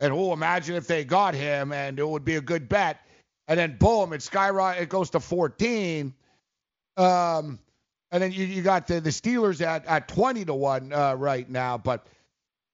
[0.00, 3.00] And oh, imagine if they got him, and it would be a good bet.
[3.48, 6.12] And then boom, it skyrocket, it goes to 14.
[6.96, 7.58] Um,
[8.12, 11.48] and then you, you got the, the Steelers at, at 20 to 1 uh, right
[11.48, 11.78] now.
[11.78, 12.06] But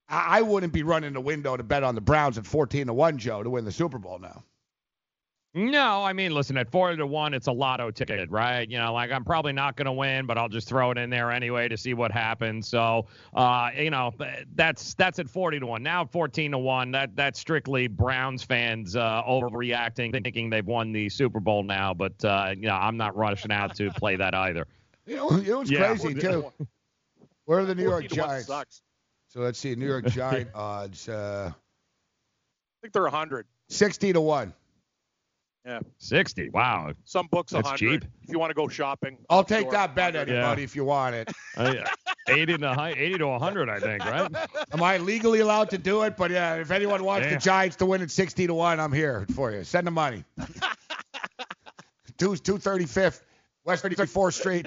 [0.09, 2.93] I, I wouldn't be running the window to bet on the Browns at 14 to
[2.93, 4.43] 1, Joe, to win the Super Bowl now.
[5.55, 8.69] No, I mean, listen, at four to one, it's a lotto ticket, right?
[8.69, 11.09] You know, like I'm probably not going to win, but I'll just throw it in
[11.09, 12.69] there anyway to see what happens.
[12.69, 14.13] So, uh, you know,
[14.55, 15.83] that's that's at 40 to one.
[15.83, 16.91] Now 14 to one.
[16.93, 21.95] That that's strictly Browns fans uh, overreacting, thinking they've won the Super Bowl now.
[21.95, 24.67] But uh, you know, I'm not rushing out to play that either.
[25.09, 25.87] You know, you know what's Yeah.
[25.97, 26.53] crazy, too?
[27.47, 28.47] Where are the New York 14 to one Giants?
[28.49, 28.83] sucks.
[29.29, 31.09] So let's see, New York Giant odds.
[31.09, 31.55] Uh, I
[32.83, 33.47] think they're 100.
[33.71, 34.53] 60 to 1.
[35.65, 35.81] Yeah.
[35.99, 36.51] 60.
[36.51, 36.93] Wow.
[37.05, 37.79] Some books That's 100.
[38.03, 38.11] cheap.
[38.23, 39.19] If you want to go shopping.
[39.29, 39.73] I'll take sure.
[39.73, 40.33] that bet, 100.
[40.33, 41.33] anybody, if you want it.
[41.57, 41.75] Uh,
[42.29, 44.31] 80 to hi- 80 to 100, I think, right?
[44.73, 46.17] Am I legally allowed to do it?
[46.17, 47.35] But yeah, if anyone wants Yeah.
[47.35, 49.65] the Giants to win at 60 to 1, I'm here for you.
[49.65, 50.25] Send the money.
[52.19, 53.23] Two, 235th,
[53.65, 54.67] West 34th Street.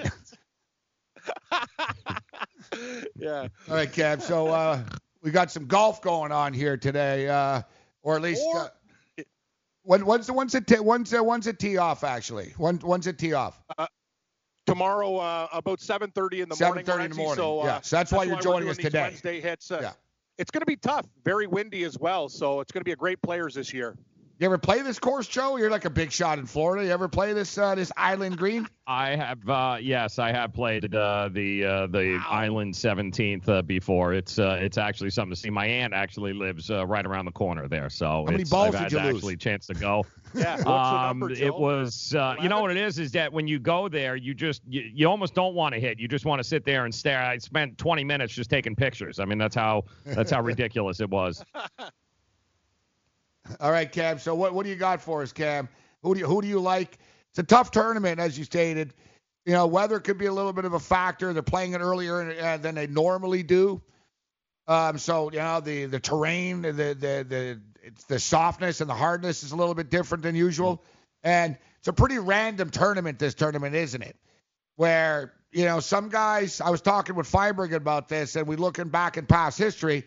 [3.16, 3.48] Yeah.
[3.68, 4.20] All right, Cam.
[4.20, 4.82] So uh,
[5.22, 7.62] we got some golf going on here today, uh,
[8.02, 8.42] or at least.
[8.46, 8.68] Or- uh,
[9.84, 12.54] when, when's the when's it t- when's uh, when's it tee off actually?
[12.56, 13.60] When when's it tee off?
[14.66, 16.84] Tomorrow, uh, about 7:30 in the morning.
[16.84, 17.36] 7:30 in the morning.
[17.36, 19.02] So, uh, Yeah, so that's why you're we're joining us today.
[19.02, 19.70] Wednesday hits.
[19.70, 19.92] Uh, Yeah.
[20.38, 21.06] It's going to be tough.
[21.24, 22.28] Very windy as well.
[22.28, 23.96] So it's going to be a great players this year.
[24.42, 25.56] You ever play this course, Joe?
[25.56, 26.84] You're like a big shot in Florida.
[26.84, 28.66] You ever play this uh, this Island Green?
[28.88, 34.14] I have, uh, yes, I have played uh, the uh, the Island 17th uh, before.
[34.14, 35.48] It's uh, it's actually something to see.
[35.48, 38.74] My aunt actually lives uh, right around the corner there, so How many it's, balls
[38.74, 39.16] I've did had you lose?
[39.18, 40.04] actually a chance to go.
[40.34, 40.54] Yeah.
[40.60, 43.86] Um, number, it was, uh, you know what it is, is that when you go
[43.86, 46.00] there, you just, you, you almost don't want to hit.
[46.00, 47.22] You just want to sit there and stare.
[47.22, 49.20] I spent 20 minutes just taking pictures.
[49.20, 51.44] I mean, that's how, that's how ridiculous it was.
[53.60, 54.18] All right, Cam.
[54.18, 55.68] So what what do you got for us, Cam?
[56.02, 56.98] Who do you who do you like?
[57.30, 58.94] It's a tough tournament, as you stated.
[59.44, 61.32] You know, weather could be a little bit of a factor.
[61.32, 63.82] They're playing it earlier uh, than they normally do.
[64.68, 67.60] Um, so you know the the terrain, the the the
[68.06, 70.82] the softness and the hardness is a little bit different than usual,
[71.24, 73.18] and it's a pretty random tournament.
[73.18, 74.16] This tournament, isn't it?
[74.76, 76.60] Where you know some guys.
[76.60, 80.04] I was talking with Feinberg about this, and we looking back in past history.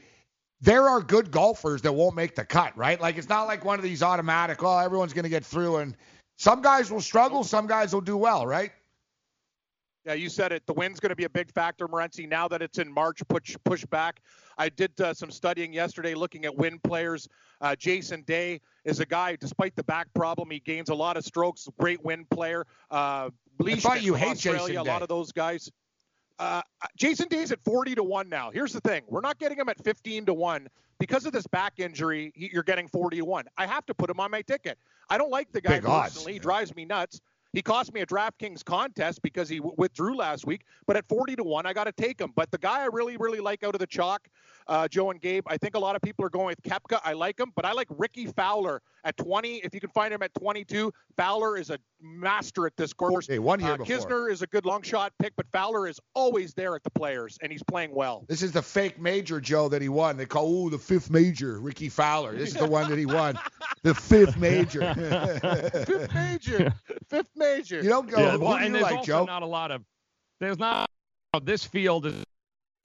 [0.62, 3.00] There are good golfers that won't make the cut, right?
[3.00, 4.64] Like it's not like one of these automatic.
[4.64, 5.96] Oh, everyone's going to get through, and
[6.38, 8.72] some guys will struggle, some guys will do well, right?
[10.06, 10.68] Yeah, you said it.
[10.68, 12.30] The wind's going to be a big factor, Morency.
[12.30, 14.22] Now that it's in March, push push back.
[14.58, 17.28] I did uh, some studying yesterday, looking at wind players.
[17.60, 21.26] Uh, Jason Day is a guy, despite the back problem, he gains a lot of
[21.26, 21.68] strokes.
[21.80, 22.68] Great wind player.
[22.92, 23.30] Uh,
[23.66, 25.72] I thought you hate Australia, Jason a lot of those guys.
[26.38, 26.62] Uh,
[26.98, 28.52] Jason Day's at 40 to one now.
[28.52, 30.68] Here's the thing: we're not getting him at 15 to one
[31.00, 32.32] because of this back injury.
[32.36, 33.46] He, you're getting 40 to one.
[33.58, 34.78] I have to put him on my ticket.
[35.10, 36.34] I don't like the guy Big personally.
[36.34, 37.22] He drives me nuts.
[37.54, 40.66] He cost me a DraftKings contest because he w- withdrew last week.
[40.88, 42.34] But at 40 to 1, I got to take him.
[42.36, 44.28] But the guy I really, really like out of the chalk,
[44.68, 47.00] uh, Joe and Gabe, I think a lot of people are going with Koepka.
[47.04, 49.58] I like him, but I like Rickie Fowler at 20.
[49.58, 53.28] If you can find him at 22, Fowler is a master at this course.
[53.28, 53.98] Hey, one here uh, before.
[53.98, 57.38] Kisner is a good long shot pick, but Fowler is always there at the players,
[57.42, 58.26] and he's playing well.
[58.28, 60.18] This is the fake major, Joe, that he won.
[60.18, 62.36] They call, ooh, the fifth major, Rickie Fowler.
[62.36, 63.38] This is the one that he won.
[63.84, 64.94] The fifth major.
[65.86, 66.74] Fifth major.
[67.08, 67.82] Fifth major.
[67.82, 69.26] You don't go, Yeah, who well, do and you there's like, also Joe?
[69.26, 69.84] not a lot of
[70.40, 70.90] there's not
[71.44, 72.24] this field is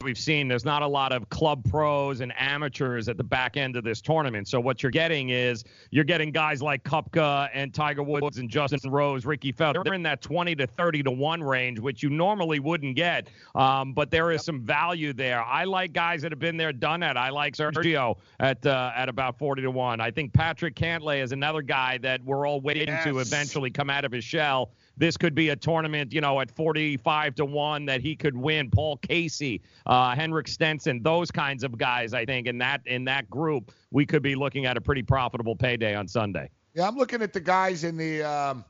[0.02, 3.76] we've seen there's not a lot of club pros and amateurs at the back end
[3.76, 4.48] of this tournament.
[4.48, 8.90] So what you're getting is you're getting guys like Koepka and Tiger Woods and Justin
[8.90, 9.84] Rose, Rickie Fowler.
[9.84, 13.28] They're in that 20 to 30 to 1 range, which you normally wouldn't get.
[13.54, 15.42] Um, but there is some value there.
[15.42, 17.18] I like guys that have been there, done that.
[17.18, 20.00] I like Sergio at uh, at about 40 to 1.
[20.00, 24.06] I think Patrick Cantlay is another guy that we're all waiting to eventually come out
[24.06, 24.70] of his shell
[25.00, 28.70] this could be a tournament, you know, at 45 to 1 that he could win.
[28.70, 33.28] Paul Casey, uh, Henrik Stenson, those kinds of guys, I think, in that in that
[33.30, 36.50] group, we could be looking at a pretty profitable payday on Sunday.
[36.74, 38.64] Yeah, I'm looking at the guys in the um,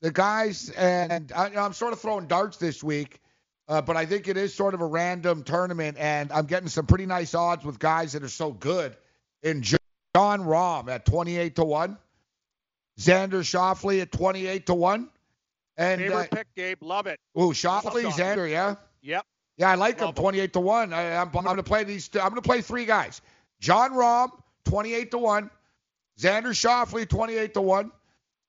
[0.00, 3.20] the guys, and I, I'm sort of throwing darts this week,
[3.68, 6.86] uh, but I think it is sort of a random tournament, and I'm getting some
[6.86, 8.96] pretty nice odds with guys that are so good.
[9.42, 9.78] In Jon
[10.16, 11.98] Rahm at 28 to one,
[12.98, 15.10] Xander Schauffele at 28 to one,
[15.78, 16.82] and uh, Favorite pick, Gabe.
[16.82, 17.18] Love it.
[17.34, 18.74] oh Schauffele, Love Xander, yeah.
[19.00, 19.24] Yep.
[19.56, 20.12] Yeah, I like him.
[20.12, 20.92] 28 to 1.
[20.92, 22.10] I, I'm, I'm going to play these.
[22.14, 23.22] I'm going to play three guys.
[23.60, 24.30] Jon Rahm,
[24.66, 25.50] 28 to 1.
[26.20, 27.92] Xander Schauffele, 28 to 1.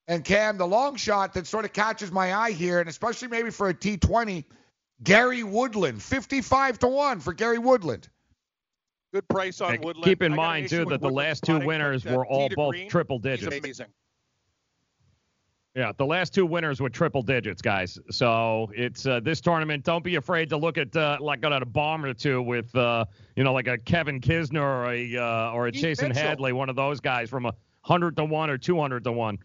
[0.08, 3.50] And Cam, the long shot that sort of catches my eye here, and especially maybe
[3.50, 4.44] for a T20,
[5.02, 8.08] Gary Woodland, 55 to 1 for Gary Woodland.
[9.12, 10.04] Good price on Woodland.
[10.04, 12.48] Keep in I mind too with that the Woodland's last two winners uh, were all
[12.48, 13.56] both green, triple he's digits.
[13.56, 13.86] amazing.
[15.76, 17.96] Yeah, the last two winners were triple digits, guys.
[18.10, 19.84] So it's uh, this tournament.
[19.84, 23.04] Don't be afraid to look at uh, like at a bomb or two with uh,
[23.36, 26.22] you know like a Kevin Kisner or a uh, or a Keith Jason Mitchell.
[26.22, 29.38] Hadley, one of those guys from a hundred to one or two hundred to one.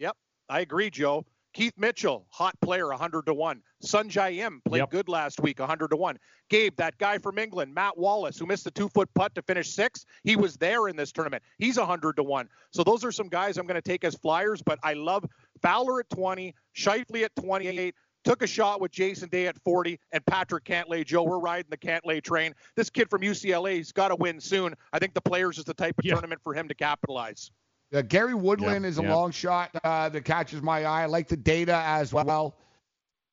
[0.00, 0.16] Yep,
[0.50, 1.24] I agree, Joe.
[1.58, 3.60] Keith Mitchell, hot player, 100 to 1.
[3.84, 4.90] Sungjae Im played Yep.
[4.90, 6.16] good last week, 100 to 1.
[6.50, 9.72] Gabe, that guy from England, Matt Wallace, who missed the two foot putt to finish
[9.72, 11.42] sixth, he was there in this tournament.
[11.58, 12.48] He's 100 to 1.
[12.70, 15.24] So those are some guys I'm going to take as flyers, but I love
[15.60, 17.92] Fowler at 20, Schauffele at 28.
[18.22, 21.04] Took a shot with Jason Day at 40 and Patrick Cantlay.
[21.04, 22.54] Joe, we're riding the Cantlay train.
[22.76, 24.76] This kid from UCLA, he's got to win soon.
[24.92, 26.12] I think the Players is the type of Yeah.
[26.12, 27.50] tournament for him to capitalize.
[27.90, 29.14] Yeah, Gary Woodland Yeah, is a yeah.
[29.14, 31.02] long shot uh, that catches my eye.
[31.02, 32.54] I like the data as well.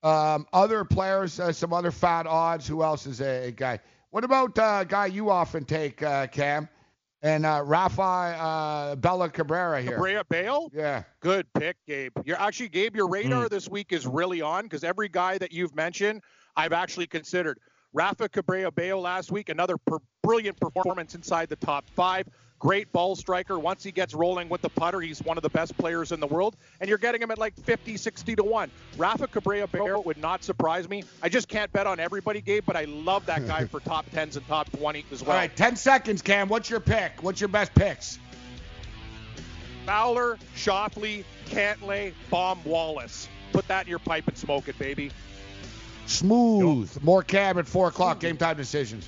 [0.04, 2.68] Um, other players, uh, some other fat odds.
[2.68, 3.80] Who else is a, a guy?
[4.12, 6.70] What about uh, a guy you often take, uh, Cam?
[7.22, 9.94] And uh, Rafa uh, Bella Cabrera here.
[9.94, 10.70] Cabrera Bello?
[10.72, 11.04] Yeah.
[11.22, 12.12] Good pick, Gabe.
[12.24, 15.76] You're actually, Gabe, your radar this week is really on because every guy that you've
[15.76, 16.22] mentioned,
[16.56, 17.60] I've actually considered.
[17.94, 22.28] Rafa Cabrera Bello last week, another per- brilliant performance inside the top five.
[22.66, 23.60] Great ball striker.
[23.60, 26.26] Once he gets rolling with the putter, he's one of the best players in the
[26.26, 26.56] world.
[26.82, 28.72] And you're getting him at like 50, 60 to 1.
[28.98, 30.02] Rafa Cabrera Bello oh.
[30.02, 31.04] would not surprise me.
[31.22, 34.36] I just can't bet on everybody, Gabe, but I love that guy for top 10s
[34.36, 35.38] and top 20 as well.
[35.38, 36.48] right, 10 seconds, Cam.
[36.50, 37.22] What's your pick?
[37.22, 38.18] What's your best picks?
[39.86, 43.30] Fowler, Schauffele, Cantlay, Bomb, Wallace.
[43.54, 45.12] Put that in your pipe and smoke it, baby.
[46.08, 46.98] Smooth.
[47.04, 48.20] More cab at 4 o'clock.
[48.20, 49.08] Game time decisions.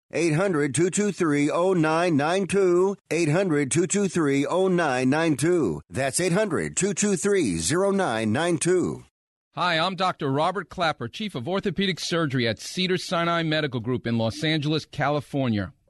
[0.13, 2.97] 800 223 0992.
[3.09, 5.81] 800 223 0992.
[5.89, 9.03] That's 800 223 0992.
[9.55, 10.31] Hi, I'm Dr.
[10.31, 15.73] Robert Clapper, Chief of Orthopedic Surgery at Cedar Sinai Medical Group in Los Angeles, California.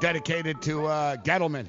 [0.00, 1.68] Dedicated to uh, Gettleman.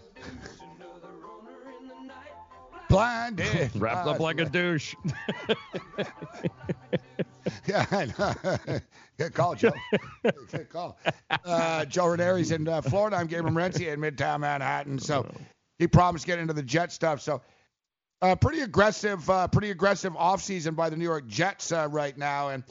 [2.89, 3.71] Blinded.
[3.75, 4.95] Wrapped up like a douche.
[7.67, 8.79] yeah, I know.
[9.17, 9.71] Good call, Joe.
[10.51, 10.97] Good call.
[11.45, 13.17] Uh, Joe Ranieri's in uh, Florida.
[13.17, 14.99] I'm Gabriel Morency in Midtown Manhattan.
[14.99, 15.25] So
[15.79, 17.21] he promised to get into the Jet stuff.
[17.21, 17.41] So
[18.21, 22.49] uh, pretty aggressive, uh, pretty aggressive offseason by the New York Jets uh, right now,
[22.49, 22.63] and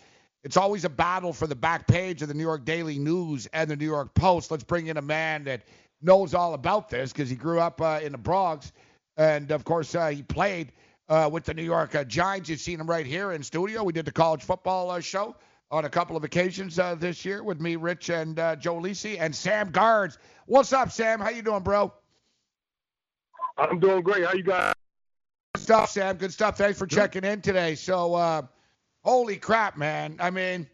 [0.46, 3.68] it's always a battle for the back page of the New York Daily News and
[3.68, 4.52] the New York Post.
[4.52, 5.62] Let's bring in a man that
[6.00, 8.72] knows all about this because he grew up uh, in the Bronx,
[9.16, 10.70] and of course uh, he played
[11.08, 12.48] uh, with the New York uh, Giants.
[12.48, 13.82] You've seen him right here in studio.
[13.82, 15.34] We did the college football uh, show
[15.72, 19.16] on a couple of occasions uh, this year with me, Rich, and uh, Joe Lisi,
[19.18, 20.16] and Sam Garnes.
[20.46, 21.18] What's up, Sam?
[21.18, 21.92] How you doing, bro?
[23.58, 24.24] I'm doing great.
[24.24, 24.74] How you guys?
[25.56, 26.16] Good stuff, Sam.
[26.18, 26.56] Good stuff.
[26.56, 27.74] Thanks for checking in today.
[27.74, 28.42] So, uh,
[29.06, 30.16] holy crap, man.
[30.18, 30.68] I mean,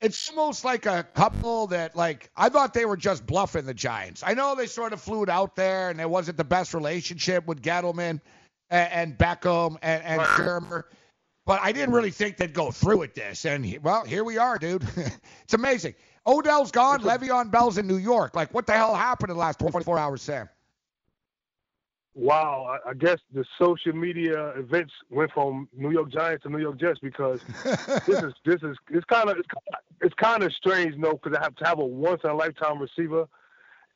[0.00, 4.22] it's almost like a couple that, like, I thought they were just bluffing the Giants.
[4.24, 7.46] I know they sort of flew it out there, and it wasn't the best relationship
[7.46, 8.20] with Gettleman
[8.68, 10.84] and, and Beckham and, and Shurmur.
[11.46, 13.46] But I didn't really think they'd go through with this.
[13.46, 14.86] And, well, here we are, dude.
[15.42, 15.94] it's amazing.
[16.26, 17.00] Odell's gone.
[17.00, 18.36] Le'Veon Bell's in New York.
[18.36, 20.48] Like, what the hell happened in the last 24 hours, Sam?
[22.14, 26.78] Wow, I, guess the social media events went from New York Giants to New York
[26.78, 27.40] Jets because
[28.06, 29.48] this is this is it's kind of it's,
[30.00, 32.80] it's kind of strange, know, because I have to have a once in a lifetime
[32.80, 33.28] receiver,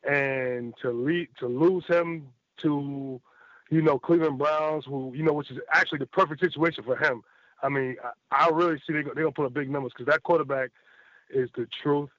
[0.08, 2.28] and to lead to lose him
[2.62, 3.20] to
[3.70, 7.22] you know, Cleveland Browns, who you know, which is actually the perfect situation for him.
[7.62, 7.96] I mean,
[8.30, 10.70] I, I really see they they're gonna put up big numbers because that quarterback
[11.30, 12.10] is the truth.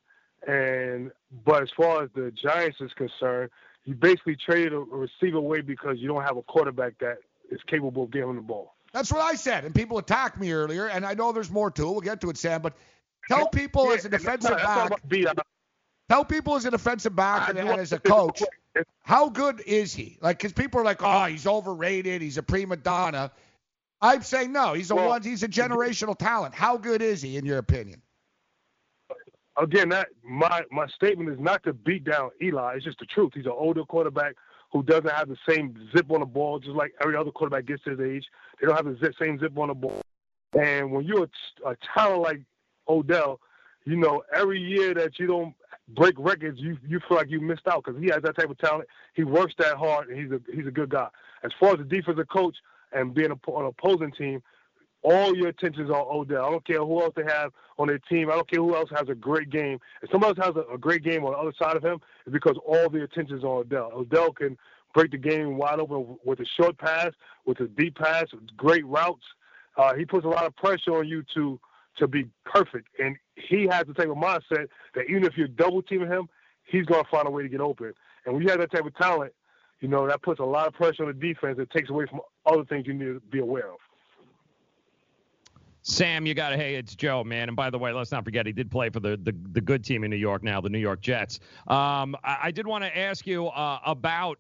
[0.47, 1.11] And
[1.45, 3.49] but as far as the Giants is concerned,
[3.85, 7.19] you basically traded a, receiver away because you don't have a quarterback that
[7.51, 8.75] is capable of getting the ball.
[8.93, 11.81] That's what I said, and people attacked me earlier, and I know there's more to
[11.87, 11.91] it.
[11.91, 12.61] We'll get to it, Sam.
[12.61, 12.75] But
[13.27, 15.43] tell people yeah, as a defensive that's not, back, that's not uh,
[16.09, 18.41] tell people as a defensive back and, and as a coach,
[19.03, 20.17] how good is he?
[20.21, 23.31] Like, because people are like, oh, he's overrated, he's a prima donna.
[24.01, 26.53] I'm saying no, he's a Well, one, he's a generational talent.
[26.53, 28.01] How good is he, in your opinion?
[29.57, 32.75] Again, that my my statement is not to beat down Eli.
[32.75, 33.31] It's just the truth.
[33.33, 34.35] He's an older quarterback
[34.71, 37.83] who doesn't have the same zip on the ball, just like every other quarterback gets
[37.85, 38.25] his age.
[38.59, 40.01] They don't have the zip, same zip on the ball.
[40.59, 42.41] And when you're a, a talent like
[42.87, 43.39] Odell,
[43.85, 45.53] you know every year that you don't
[45.89, 48.57] break records, you you feel like you missed out because he has that type of
[48.57, 48.87] talent.
[49.13, 51.07] He works that hard, and he's a he's a good guy.
[51.43, 52.55] As far as the defensive coach
[52.91, 54.41] and being a, on an opposing team,
[55.05, 56.45] all your attention is on Odell.
[56.45, 58.31] I don't care who else they have on their team.
[58.31, 59.79] I don't care who else has a great game.
[60.01, 62.33] If somebody else has a, a great game on the other side of him, it's
[62.33, 63.91] because all the attention is on Odell.
[63.93, 64.57] Odell can
[64.95, 67.11] break the game wide open with a short pass,
[67.45, 69.23] with a deep pass, with great routes.
[69.77, 71.59] Uh, he puts a lot of pressure on you to
[71.97, 75.81] to be perfect, and he has the type of mindset that even if you're double
[75.81, 76.27] teaming him,
[76.65, 77.93] he's going to find a way to get open.
[78.25, 79.31] And when you have that type of talent,
[79.79, 81.57] you know that puts a lot of pressure on the defense.
[81.57, 83.77] It takes away from other things you need to be aware of.
[85.87, 87.47] Sam, you got to, hey, it's Joe, man.
[87.47, 89.83] And by the way, let's not forget, he did play for the, the, the good
[89.83, 91.39] team in New York now, the New York Jets.
[91.67, 94.39] Um, I, I did want to ask you uh, about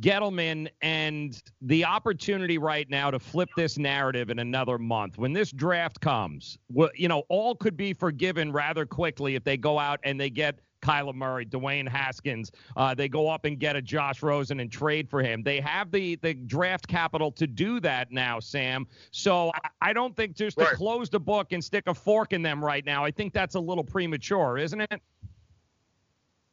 [0.00, 5.16] Gettleman and the opportunity right now to flip this narrative in another month.
[5.16, 9.56] When this draft comes, well, you know, all could be forgiven rather quickly if they
[9.56, 12.50] go out and they get Kyler Murray, Dwayne Haskins.
[12.76, 15.42] Uh, they go up and get a Josh Rosen and trade for him.
[15.42, 18.86] They have the the draft capital to do that now, Sam.
[19.10, 20.74] So I, I don't think just to Right.
[20.74, 23.04] close the book and stick a fork in them right now.
[23.04, 25.00] I think that's a little premature, isn't it?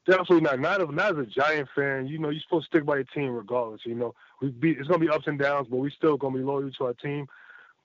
[0.06, 0.60] Definitely not.
[0.60, 3.04] Not, as- not as a Giant fan, you know, you're supposed to stick by your
[3.06, 3.82] team regardless.
[3.86, 6.44] You know, we be it's gonna be ups and downs, but we're still gonna be
[6.44, 7.28] loyal to our team.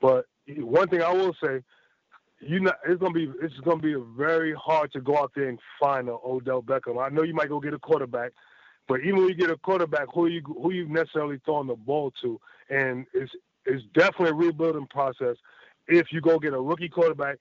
[0.00, 1.62] But one thing I will say,
[2.42, 5.58] you know, it's gonna be it's gonna be very hard to go out there and
[5.80, 7.02] find an Odell Beckham.
[7.02, 8.32] I know you might go get a quarterback,
[8.88, 12.12] but even when you get a quarterback, who you who you necessarily throwing the ball
[12.22, 13.32] to, and it's
[13.64, 15.36] it's definitely a rebuilding process.
[15.88, 17.38] If you go get a rookie quarterback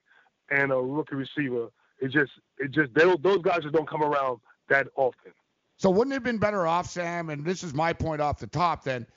[0.49, 1.67] and a rookie receiver,
[1.99, 5.31] it just it just they don't, those guys just don't come around that often.
[5.77, 7.31] So wouldn't it have been better off, Sam?
[7.31, 8.83] And this is my point off the top.
[8.83, 9.07] Then,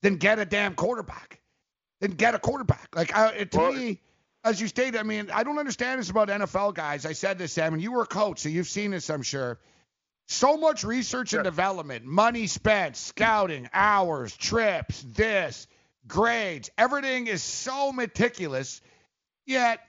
[0.00, 1.42] then get a damn quarterback.
[2.00, 2.88] Then get a quarterback.
[2.96, 4.00] Like I, to me,
[4.44, 7.04] as you stated, I mean, I don't understand this about NFL guys.
[7.04, 9.58] I said this, Sam, and you were a coach, so you've seen this, I'm sure.
[10.28, 15.66] So much research and development, money spent, scouting, hours, trips, this,
[16.06, 18.80] grades, everything is so meticulous.
[19.44, 19.80] Yet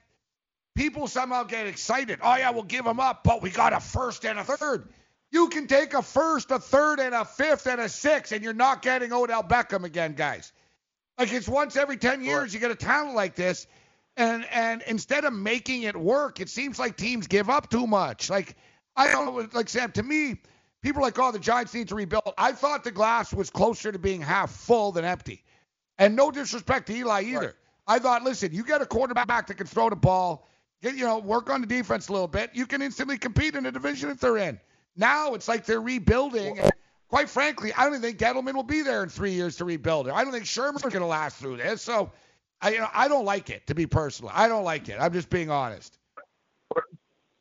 [0.74, 2.18] people somehow get excited.
[2.22, 4.88] Oh yeah, we'll give them up, but we got a first and a third.
[5.30, 8.52] You can take a first, a third, and a fifth, and a sixth, and you're
[8.52, 10.52] not getting Odell Beckham again, guys.
[11.18, 13.66] Like it's once every ten years you get a talent like this,
[14.16, 18.30] and and instead of making it work, it seems like teams give up too much.
[18.30, 18.56] Like
[18.96, 19.92] I don't know, like Sam.
[19.92, 20.40] To me,
[20.82, 22.34] people are like, oh, the Giants need to rebuild.
[22.36, 25.44] I thought the glass was closer to being half full than empty.
[25.98, 27.54] And no disrespect to Eli either.
[27.86, 30.48] I thought, listen, you get a quarterback back that can throw the ball,
[30.82, 32.50] get you know, work on the defense a little bit.
[32.54, 34.60] You can instantly compete in the division that they're in.
[34.96, 36.58] Now it's like they're rebuilding.
[36.58, 36.72] And
[37.08, 40.08] quite frankly, I don't even think Gettleman will be there in three years to rebuild
[40.08, 40.14] it.
[40.14, 41.82] I don't think Shurmur's going to last through this.
[41.82, 42.12] So,
[42.62, 44.30] I you know, I don't like it to be personal.
[44.34, 44.96] I don't like it.
[45.00, 45.98] I'm just being honest.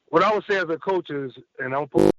[0.09, 2.11] What I would say as a coach is, and I'll put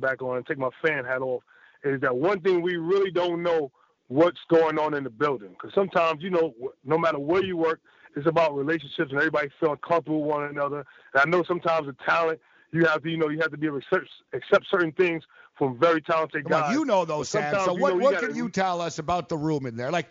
[0.00, 1.42] back on and take my fan hat off,
[1.82, 3.70] is that one thing we really don't know
[4.08, 5.50] what's going on in the building.
[5.50, 6.52] Because sometimes, you know,
[6.84, 7.80] no matter where you work,
[8.16, 10.84] it's about relationships and everybody feeling comfortable with one another.
[11.14, 12.38] And I know sometimes the talent,
[12.72, 14.00] you have to, you know, you have to be able to
[14.34, 15.22] accept, certain things
[15.56, 16.74] from very talented guys.
[16.74, 17.54] you know those, Sam.
[17.64, 19.90] So what, know, what gotta- can you tell us about the room in there?
[19.90, 20.08] Like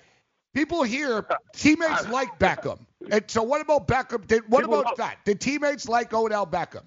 [0.57, 2.79] people here, teammates like Beckham.
[3.11, 4.25] And so what about Beckham?
[4.27, 5.17] Did, what People about that?
[5.25, 6.83] Did teammates like Odell Beckham?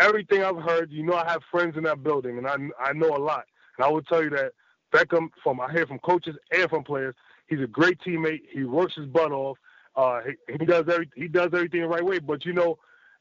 [0.00, 3.16] everything I've heard, you know, I have friends in that building, and I I know
[3.16, 3.44] a lot.
[3.76, 4.52] And I will tell you that
[4.92, 7.14] Beckham, from I hear from coaches and from players,
[7.46, 8.42] he's a great teammate.
[8.52, 9.58] He works his butt off.
[9.96, 12.18] Uh, he, he does every he does everything the right way.
[12.18, 12.78] But you know,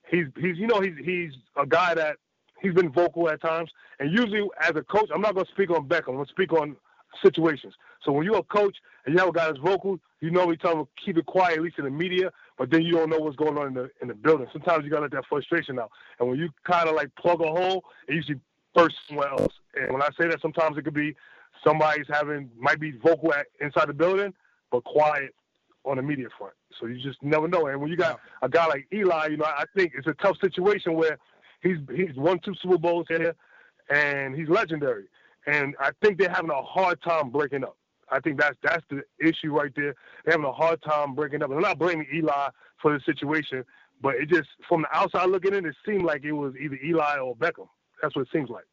[0.10, 2.18] he's he's you know he's he's a guy that
[2.62, 3.70] he's been vocal at times.
[4.00, 6.10] And usually, as a coach, I'm not going to speak on Beckham.
[6.10, 6.76] I'm going to speak on
[7.24, 7.74] situations.
[8.06, 10.58] So when you're a coach and you have a guy that's vocal, you know we
[10.58, 12.32] tell him keep it quiet, at least in the media.
[12.58, 14.48] But then you don't know what's going on in the in the building.
[14.52, 15.92] Sometimes you got to let that frustration out.
[16.20, 18.40] And when you kind of like plug a hole, it usually
[18.76, 19.54] first somewhere else.
[19.76, 21.16] And when I say that, sometimes it could be
[21.66, 24.34] somebody's having might be vocal at, inside the building,
[24.72, 25.34] but quiet
[25.86, 26.54] on the media front.
[26.80, 27.68] So you just never know.
[27.68, 30.38] And when you got a guy like Eli, you know, I think it's a tough
[30.42, 31.18] situation where
[31.62, 33.36] he's he's won two Super Bowls here,
[33.90, 35.06] and he's legendary.
[35.46, 37.78] And I think they're having a hard time breaking up.
[38.14, 39.96] I think that's that's the issue right there.
[40.24, 41.50] They're having a hard time breaking up.
[41.50, 42.50] And I'm not blaming Eli
[42.82, 43.66] for the situation,
[44.02, 47.18] but it just from the outside looking in, it seemed like it was either Eli
[47.18, 47.68] or Beckham.
[48.02, 48.66] That's what it seems like.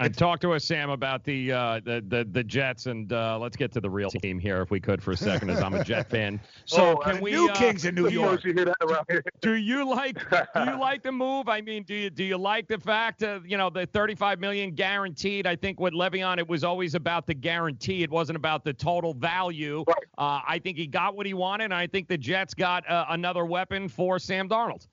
[0.00, 3.54] I talked to us, Sam, about the uh, the, the the Jets, and uh, let's
[3.54, 5.84] get to the real team here, if we could, for a second, as I'm a
[5.84, 6.40] Jet fan.
[6.64, 7.32] So Oh, can the we?
[7.32, 8.42] new uh, Kings in New York.
[8.44, 9.22] that.
[9.40, 11.48] Do you like do you like the move?
[11.48, 14.70] I mean, do you do you like the fact of you know the 35 million
[14.74, 15.46] guaranteed?
[15.46, 18.02] I think with Le'Veon, it was always about the guarantee.
[18.02, 19.84] It wasn't about the total value.
[20.16, 23.06] Uh, I think he got what he wanted, and I think the Jets got uh,
[23.10, 24.86] another weapon for Sam Darnold.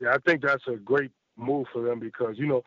[0.00, 2.62] Yeah, I think that's a great move for them because you know,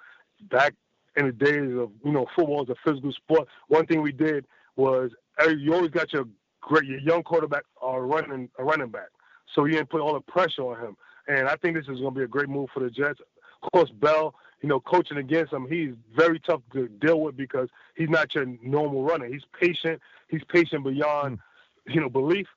[0.50, 0.74] back
[1.16, 3.48] in the days of you know football is a physical sport.
[3.68, 4.46] One thing we did
[4.76, 5.12] was
[5.42, 6.26] uh, you always got your
[6.62, 9.10] great your young quarterback or running a running back,
[9.54, 10.98] so you didn't put all the pressure on him.
[11.28, 13.20] And I think this is going to be a great move for the Jets.
[13.64, 17.70] Of course, Bell, you know, coaching against him, he's very tough to deal with because
[17.96, 19.26] he's not your normal runner.
[19.26, 20.02] He's patient.
[20.30, 21.40] He's patient beyond,
[21.88, 22.48] you know, belief.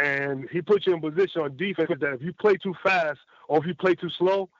[0.00, 3.18] And he puts you in position on defense that if you play too fast
[3.48, 4.50] or if you play too slow,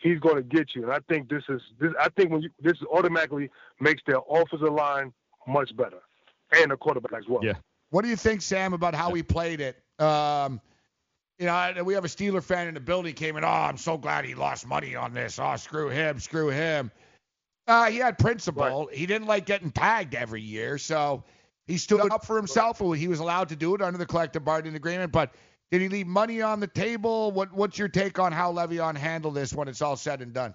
[0.00, 0.82] he's going to get you.
[0.84, 1.92] And I think this is this.
[2.00, 3.50] I think when you, this automatically
[3.80, 5.12] makes their offensive line
[5.46, 5.98] much better
[6.52, 7.44] and the quarterback as well.
[7.44, 7.54] Yeah.
[7.90, 9.76] What do you think, Sam, about how he played it?
[10.00, 10.60] Um,
[11.38, 13.44] you know, I- we have a Steeler fan in the building came in.
[13.44, 15.38] Oh, I'm so glad he lost money on this.
[15.38, 16.90] Oh, screw him, screw him.
[17.66, 18.88] Uh, he had principle.
[18.92, 21.22] He didn't like getting tagged every year, so
[21.66, 22.80] he stood up for himself.
[22.80, 25.12] and He was allowed to do it under the collective bargaining agreement.
[25.12, 25.34] But
[25.70, 27.30] did he leave money on the table?
[27.30, 30.54] What What's your take on how Le'Veon handled this when it's all said and done?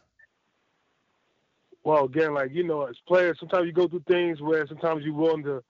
[1.83, 5.13] Well, again, like you know, as players, sometimes you go through things where sometimes you're
[5.13, 5.63] willing to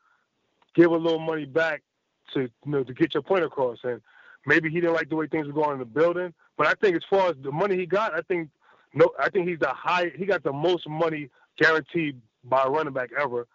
[0.73, 1.83] give a little money back
[2.33, 3.77] to you know to get your point across.
[3.83, 4.01] And
[4.45, 6.33] maybe he didn't like the way things were going in the building.
[6.57, 8.49] But I think as far as the money he got, I think
[8.93, 10.11] no, I think he's the high.
[10.15, 13.45] He got the most money guaranteed by a running back ever.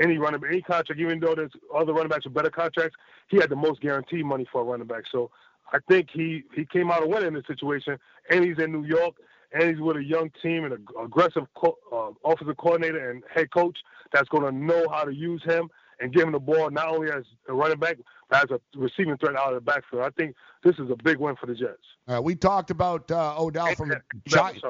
[0.00, 2.96] Any running back, any contract, even though there's other running backs with better contracts,
[3.28, 5.04] he had the most guaranteed money for a running back.
[5.10, 5.30] So
[5.72, 7.98] I think he he came out a winner in this situation,
[8.30, 9.16] and he's in New York,
[9.52, 13.50] and he's with a young team and an aggressive co- uh, offensive coordinator and head
[13.52, 13.78] coach
[14.12, 15.68] that's going to know how to use him
[16.00, 17.96] and give him the ball not only as a running back
[18.28, 20.02] but as a receiving threat out of the backfield.
[20.02, 21.78] I think this is a big win for the Jets.
[22.06, 24.62] Uh, we talked about uh, Odell from a giant,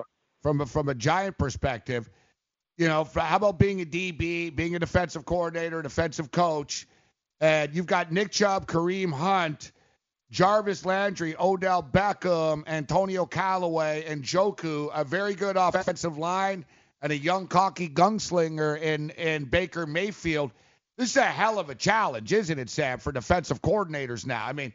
[0.42, 2.08] from a, from a giant perspective.
[2.78, 6.86] You know, f- how about being a DB, being a defensive coordinator, defensive coach,
[7.40, 9.72] and you've got Nick Chubb, Kareem Hunt,
[10.30, 16.64] Jarvis Landry, Odell Beckham, Antonio Callaway, and Njoku, a very good offensive line,
[17.02, 20.52] and a young cocky gunslinger in in Baker Mayfield.
[20.96, 24.44] This is a hell of a challenge, isn't it, Sam, for defensive coordinators now?
[24.44, 24.72] I mean,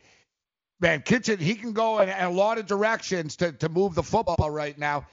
[0.79, 4.49] man, Kitchen, he can go in a lot of directions to, to move the football
[4.49, 5.05] right now.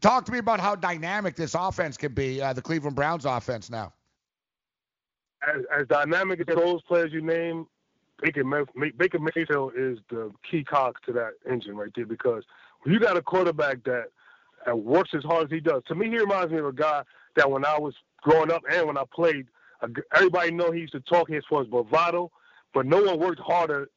[0.00, 3.70] Talk to me about how dynamic this offense can be, uh, the Cleveland Browns offense
[3.70, 3.92] now.
[5.46, 7.66] As, as dynamic as those players you name,
[8.22, 8.44] Baker,
[8.96, 12.44] Baker Mayfield is the key cog to that engine right there because
[12.82, 14.06] when you got a quarterback that,
[14.64, 17.02] that works as hard as he does, to me, he reminds me of a guy
[17.36, 19.46] that when I was growing up and when I played,
[20.14, 22.30] everybody know he used to talk as far as bravado,
[22.72, 23.88] but no one worked harder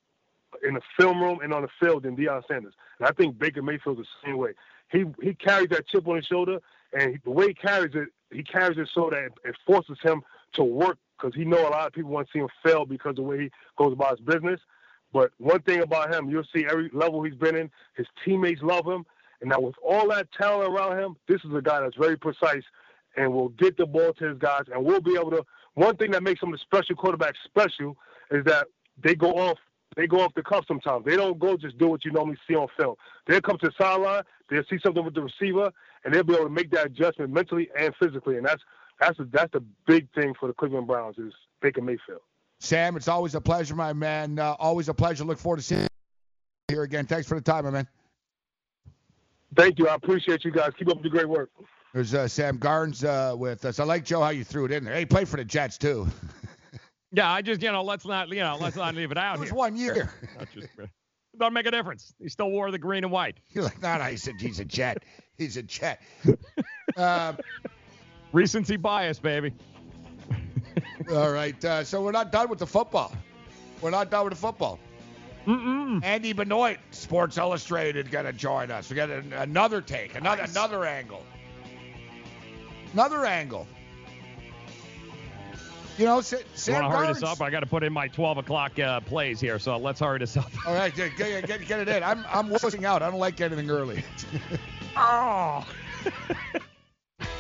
[0.67, 2.73] in the film room and on the field than Deion Sanders.
[2.99, 4.51] And I think Baker Mayfield's the same way.
[4.91, 6.59] He he carries that chip on his shoulder,
[6.93, 10.21] and the way he carries it, he carries it so that it forces him
[10.53, 13.11] to work because he know a lot of people want to see him fail because
[13.11, 14.59] of the way he goes about his business.
[15.11, 18.85] But one thing about him, you'll see every level he's been in, his teammates love
[18.85, 19.05] him.
[19.41, 22.63] And now with all that talent around him, this is a guy that's very precise
[23.17, 25.43] and will get the ball to his guys and we'll be able to
[25.73, 27.97] one thing that makes of the special quarterbacks special
[28.31, 28.67] is that
[29.01, 29.57] they go off
[29.95, 31.05] they go off the cuff sometimes.
[31.05, 32.95] They don't go just do what you normally see on film.
[33.27, 35.71] They'll come to the sideline, they'll see something with the receiver,
[36.03, 38.37] and they'll be able to make that adjustment mentally and physically.
[38.37, 38.61] And that's
[38.99, 42.21] that's the, that's the big thing for the Cleveland Browns is Baker Mayfield.
[42.59, 44.37] Sam, it's always a pleasure, my man.
[44.37, 45.23] Uh, always a pleasure.
[45.23, 45.87] Look forward to seeing you
[46.67, 47.05] here again.
[47.05, 47.87] Thanks for the time, my man.
[49.55, 49.87] Thank you.
[49.87, 50.71] I appreciate you guys.
[50.77, 51.49] Keep up the great work.
[51.93, 53.79] There's uh, Sam Garnes uh, with us.
[53.79, 54.93] I like Joe how you threw it in there.
[54.93, 56.07] Hey, he played for the Jets too.
[57.11, 59.39] Yeah, I just you know let's not you know let's not leave it out It
[59.39, 59.57] was here.
[59.57, 60.13] one year.
[60.39, 60.67] Not just-
[61.37, 62.13] Doesn't make a difference.
[62.19, 63.39] He still wore the green and white.
[63.49, 64.03] You're like, no, no.
[64.05, 65.03] He said he's a Jet.
[65.37, 66.01] He's a Jet.
[66.97, 67.37] Um,
[68.33, 69.53] Recency bias, baby.
[71.11, 71.63] all right.
[71.63, 73.13] Uh, so we're not done with the football.
[73.79, 74.79] We're not done with the football.
[75.45, 76.03] Mm-mm.
[76.03, 78.89] Andy Benoit, Sports Illustrated, going to join us.
[78.89, 80.51] We got an, another take, another nice.
[80.51, 81.23] another angle,
[82.93, 83.67] another angle.
[85.99, 87.41] You know, Sam you want to hurry this up?
[87.41, 90.37] I got to put in my 12 o'clock uh, plays here, so let's hurry this
[90.37, 90.49] up.
[90.65, 92.03] All right, get, get, get, it in.
[92.03, 93.03] I'm I'm working out.
[93.03, 94.01] I don't like getting anything early.
[94.95, 95.67] oh.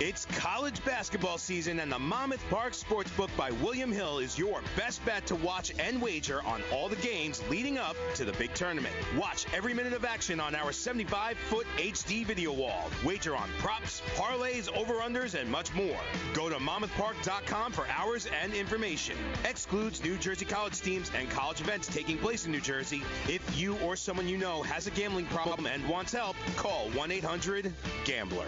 [0.01, 5.03] It's college basketball season, and the Monmouth Park Sportsbook by William Hill is your best
[5.03, 8.95] bet to watch and wager on all the games leading up to the big tournament.
[9.17, 12.89] Watch every minute of action on our 75 foot HD video wall.
[13.03, 15.99] Wager on props, parlays, over unders, and much more.
[16.33, 19.17] Go to monmouthpark.com for hours and information.
[19.43, 23.01] Excludes New Jersey college teams and college events taking place in New Jersey.
[23.27, 27.11] If you or someone you know has a gambling problem and wants help, call 1
[27.11, 27.73] 800
[28.05, 28.47] GAMBLER.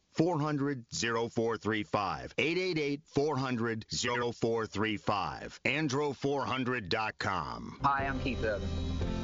[0.13, 2.33] 400 0435.
[2.37, 5.59] 888 400 0435.
[5.65, 7.79] Andro400.com.
[7.83, 8.67] Hi, I'm Keith Urban.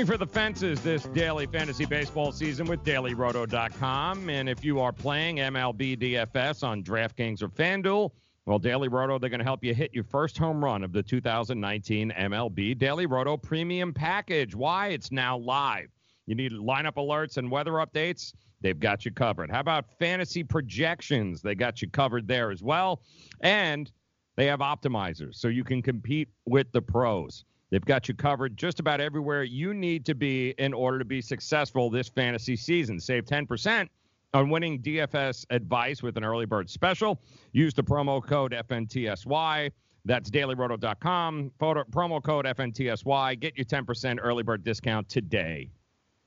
[0.00, 4.30] Swing for the fences this daily fantasy baseball season with dailyroto.com.
[4.30, 8.10] And if you are playing MLB DFS on DraftKings or FanDuel,
[8.46, 11.02] well, Daily Roto, they're going to help you hit your first home run of the
[11.02, 14.54] 2019 MLB Daily Roto Premium Package.
[14.54, 14.88] Why?
[14.88, 15.88] It's now live.
[16.24, 18.32] You need lineup alerts and weather updates?
[18.62, 19.50] They've got you covered.
[19.50, 21.42] How about fantasy projections?
[21.42, 23.02] They got you covered there as well.
[23.42, 23.92] And
[24.36, 27.44] they have optimizers so you can compete with the pros.
[27.70, 31.20] They've got you covered just about everywhere you need to be in order to be
[31.20, 32.98] successful this fantasy season.
[32.98, 33.88] Save 10%
[34.34, 37.20] on winning DFS advice with an early bird special.
[37.52, 39.70] Use the promo code FNTSY.
[40.04, 41.52] That's dailyroto.com.
[41.58, 43.38] Photo, promo code FNTSY.
[43.38, 45.70] Get your 10% early bird discount today.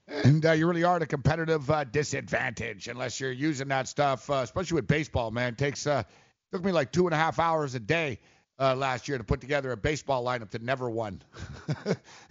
[0.07, 4.30] And uh, you really are at a competitive uh, disadvantage unless you're using that stuff,
[4.30, 5.53] uh, especially with baseball, man.
[5.53, 6.03] It takes uh,
[6.51, 8.19] took me like two and a half hours a day
[8.64, 11.22] uh, last year to put together a baseball lineup that never won.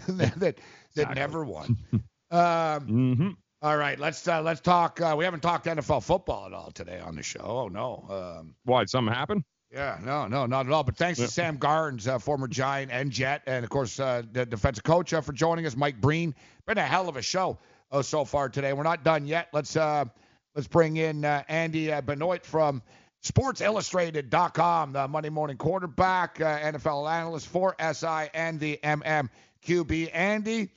[0.09, 0.59] that that,
[0.91, 1.15] exactly.
[1.15, 1.77] never won.
[2.31, 2.41] Um,
[2.87, 3.29] mm-hmm.
[3.61, 5.03] all right, let's uh, let's talk.
[5.03, 7.43] Uh, we haven't talked NFL football at all today on the show.
[7.43, 8.07] Oh no.
[8.41, 8.87] Um, Why?
[8.87, 9.45] Something happened?
[9.71, 10.83] Yeah, no, no, not at all.
[10.83, 14.47] But thanks to Sam Garnes, uh, former Giant and Jet, and of course uh, the
[14.47, 16.35] defensive coach uh, for joining us, Mike Breen.
[16.67, 17.59] Been a hell of a show
[17.91, 18.73] uh, so far today.
[18.73, 19.49] We're not done yet.
[19.53, 20.07] Let's uh,
[20.55, 22.83] let's bring in uh, Andy uh, Benoit from
[23.23, 30.11] SportsIllustrated.com, the Monday morning quarterback, uh, NFL analyst for SI and the MMQB.
[30.13, 30.71] Andy,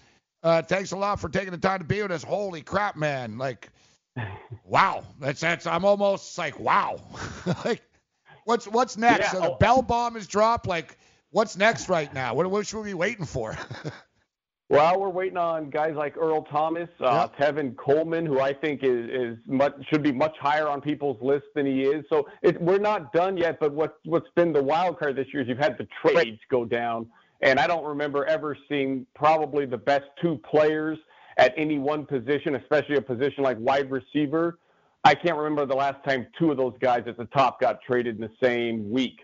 [0.44, 2.24] uh, thanks a lot for taking the time to be with us.
[2.24, 3.40] Holy crap, man!
[3.40, 3.70] Like,
[4.64, 5.66] wow, that's that's.
[5.66, 7.02] I'm almost like, wow.
[7.66, 7.82] like,
[8.44, 9.20] what's what's next?
[9.22, 10.68] Yeah, so the oh- bell bomb is dropped.
[10.68, 11.00] Like,
[11.32, 12.36] what's next right now?
[12.36, 13.58] What, what should we be waiting for?
[14.68, 19.10] Well, we're waiting on guys like Earl Thomas, uh, Tevin Coleman, who I think is,
[19.12, 22.04] is much, should be much higher on people's list than he is.
[22.10, 23.60] So it, we're not done yet.
[23.60, 26.66] But what, what's been the wild card this year is you've had the trades go
[26.66, 27.06] down,
[27.42, 30.98] and I don't remember ever seeing probably the best two players
[31.38, 34.58] at any one position, especially a position like wide receiver.
[35.04, 38.16] I can't remember the last time two of those guys at the top got traded
[38.16, 39.20] in the same week.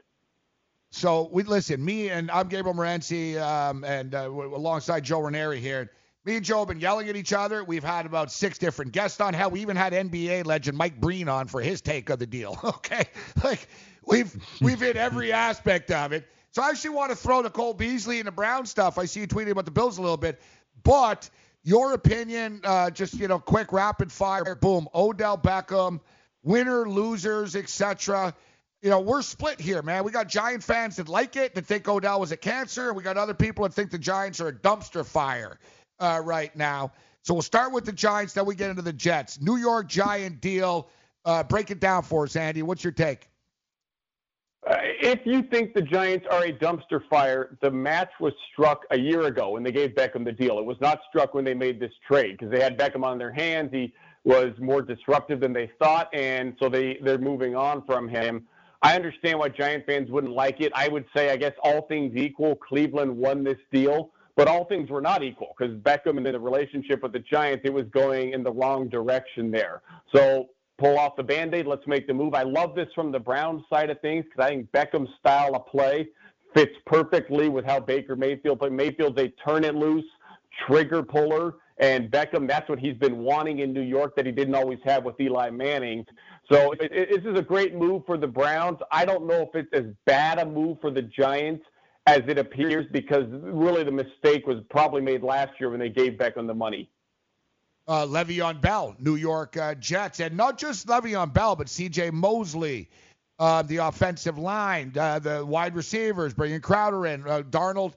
[0.92, 1.84] So we listen.
[1.84, 5.90] Me and I'm Gabriel Morency, um, and uh, alongside Joe Ranieri here.
[6.26, 7.64] Me and Joe have been yelling at each other.
[7.64, 9.34] We've had about six different guests on.
[9.34, 12.60] Hell, we even had NBA legend Mike Breen on for his take of the deal.
[12.82, 13.06] Okay,
[13.44, 13.68] like
[14.06, 16.28] we've we've hit every aspect of it.
[16.52, 18.98] So I actually want to throw to Cole Beasley and the Brown stuff.
[18.98, 20.42] I see you tweeting about the Bills a little bit,
[20.84, 21.30] but
[21.64, 24.90] your opinion, uh, just you know, quick rapid fire, boom.
[24.94, 26.02] Odell Beckham,
[26.44, 28.36] winner, losers, etc
[28.82, 30.04] you know, we're split here, man.
[30.04, 33.04] We got Giant fans that like it, that think Odell was a cancer, and we
[33.04, 35.60] got other people that think the Giants are a dumpster fire
[36.00, 36.92] uh, right now.
[37.24, 39.40] So we'll start with the Giants, then we get into the Jets.
[39.40, 40.90] New York Giant deal.
[41.24, 42.64] Uh, break it down for us, Andy.
[42.64, 43.30] What's your take?
[44.68, 48.98] Uh, if you think the Giants are a dumpster fire, the match was struck a
[48.98, 50.58] year ago when they gave Beckham the deal.
[50.58, 53.32] It was not struck when they made this trade because they had Beckham on their
[53.32, 53.70] hands.
[53.72, 53.94] He
[54.24, 58.48] was more disruptive than they thought, and so they they're moving on from him.
[58.82, 60.72] I understand why Giant fans wouldn't like it.
[60.74, 64.90] I would say, I guess, all things equal, Cleveland won this deal, but all things
[64.90, 68.44] were not equal because Beckham and the relationship with the Giants, it was going in
[68.44, 69.82] the wrong direction there.
[70.16, 71.68] So pull off the band-aid.
[71.68, 72.34] Let's make the move.
[72.34, 75.68] I love this from the Browns side of things because I think Beckham's style of
[75.68, 76.10] play
[76.56, 78.72] fits perfectly with how Baker Mayfield played.
[78.72, 80.06] Mayfield's a turn it loose,
[80.68, 84.56] trigger puller, and Beckham, that's what he's been wanting in New York that he didn't
[84.56, 86.06] always have with Eli Manning.
[86.52, 88.80] So it, it, this is a great move for the Browns.
[88.92, 91.66] I don't know if it's as bad a move for the Giants
[92.08, 96.14] as it appears because really the mistake was probably made last year when they gave
[96.14, 96.90] Beckham the money.
[97.88, 102.12] Uh, Le'Veon Bell, New York uh, Jets, and not just Le'Veon Bell, but C.J.
[102.12, 102.90] Mosley,
[103.40, 107.94] uh, the offensive line, uh, the wide receivers, bringing Crowder in, uh, Darnold.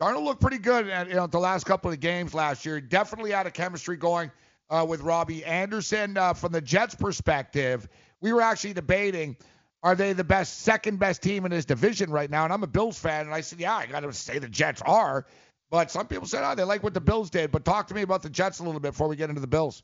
[0.00, 2.80] Darnold looked pretty good at you know, the last couple of games last year.
[2.80, 4.30] Definitely had a chemistry going
[4.70, 6.16] uh, with Robbie Anderson.
[6.16, 7.88] Uh, from the Jets' perspective,
[8.20, 9.36] we were actually debating
[9.82, 12.44] are they the best, second best team in this division right now?
[12.44, 14.82] And I'm a Bills fan, and I said, yeah, I got to say the Jets
[14.84, 15.26] are.
[15.70, 17.52] But some people said, oh, they like what the Bills did.
[17.52, 19.46] But talk to me about the Jets a little bit before we get into the
[19.46, 19.82] Bills.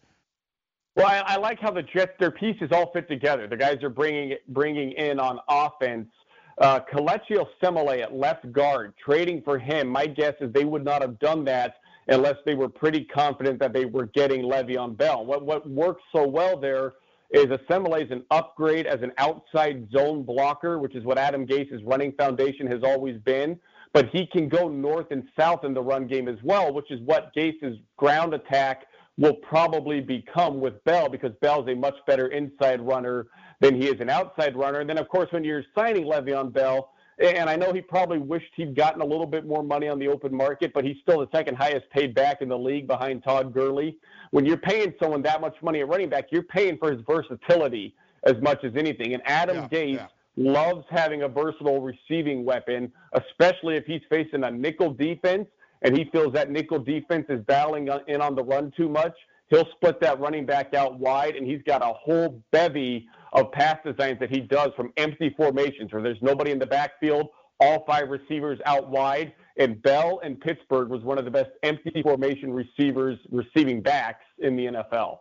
[0.96, 3.46] Well, I, I like how the Jets, their pieces all fit together.
[3.46, 6.08] The guys are bringing bringing in on offense.
[6.58, 9.88] Uh, Kelechi Osemele at left guard, trading for him.
[9.88, 11.76] My guess is they would not have done that
[12.08, 15.24] unless they were pretty confident that they were getting Le'Veon Bell.
[15.24, 16.94] What what works so well there
[17.30, 21.82] is Semele is an upgrade as an outside zone blocker, which is what Adam Gase's
[21.84, 23.58] running foundation has always been.
[23.92, 27.00] But he can go north and south in the run game as well, which is
[27.04, 32.28] what Gase's ground attack will probably become with Bell because Bell is a much better
[32.28, 33.26] inside runner
[33.60, 34.80] than he is an outside runner.
[34.80, 38.50] And then, of course, when you're signing Le'Veon Bell, and I know he probably wished
[38.56, 41.28] he'd gotten a little bit more money on the open market, but he's still the
[41.32, 43.98] second highest paid back in the league behind Todd Gurley.
[44.32, 47.94] When you're paying someone that much money at running back, you're paying for his versatility
[48.24, 49.14] as much as anything.
[49.14, 50.06] And Adam Yeah, Gase yeah.
[50.36, 55.46] loves having a versatile receiving weapon, especially if he's facing a nickel defense
[55.82, 59.14] and he feels that nickel defense is battling in on the run too much.
[59.48, 63.78] He'll split that running back out wide, and he's got a whole bevy of pass
[63.84, 67.28] designs that he does from empty formations where there's nobody in the backfield,
[67.60, 69.32] all five receivers out wide.
[69.56, 74.56] And Bell in Pittsburgh was one of the best empty formation receivers, receiving backs in
[74.56, 75.18] the NFL.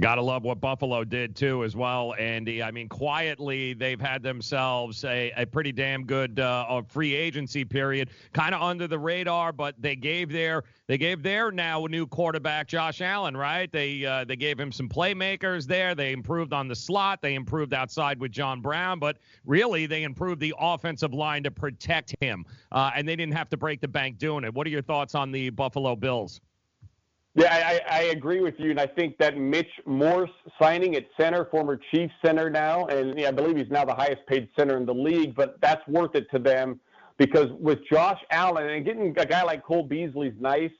[0.00, 2.62] Gotta love what Buffalo did too, as well, Andy.
[2.62, 8.08] I mean, quietly they've had themselves a, a pretty damn good uh, free agency period,
[8.32, 9.52] kind of under the radar.
[9.52, 13.70] But they gave their they gave their now new quarterback Josh Allen, right?
[13.70, 15.94] They uh, they gave him some playmakers there.
[15.94, 17.20] They improved on the slot.
[17.20, 22.14] They improved outside with John Brown, but really they improved the offensive line to protect
[22.22, 24.54] him, uh, and they didn't have to break the bank doing it.
[24.54, 26.40] What are your thoughts on the Buffalo Bills?
[27.36, 31.44] Yeah, I, I agree with you, and I think that Mitch Morse signing at center,
[31.44, 34.84] former Chiefs center now, and yeah, I believe he's now the highest paid center in
[34.84, 36.80] the league, but that's worth it to them
[37.18, 40.72] because with Josh Allen and getting a guy like Cole Beasley's nice,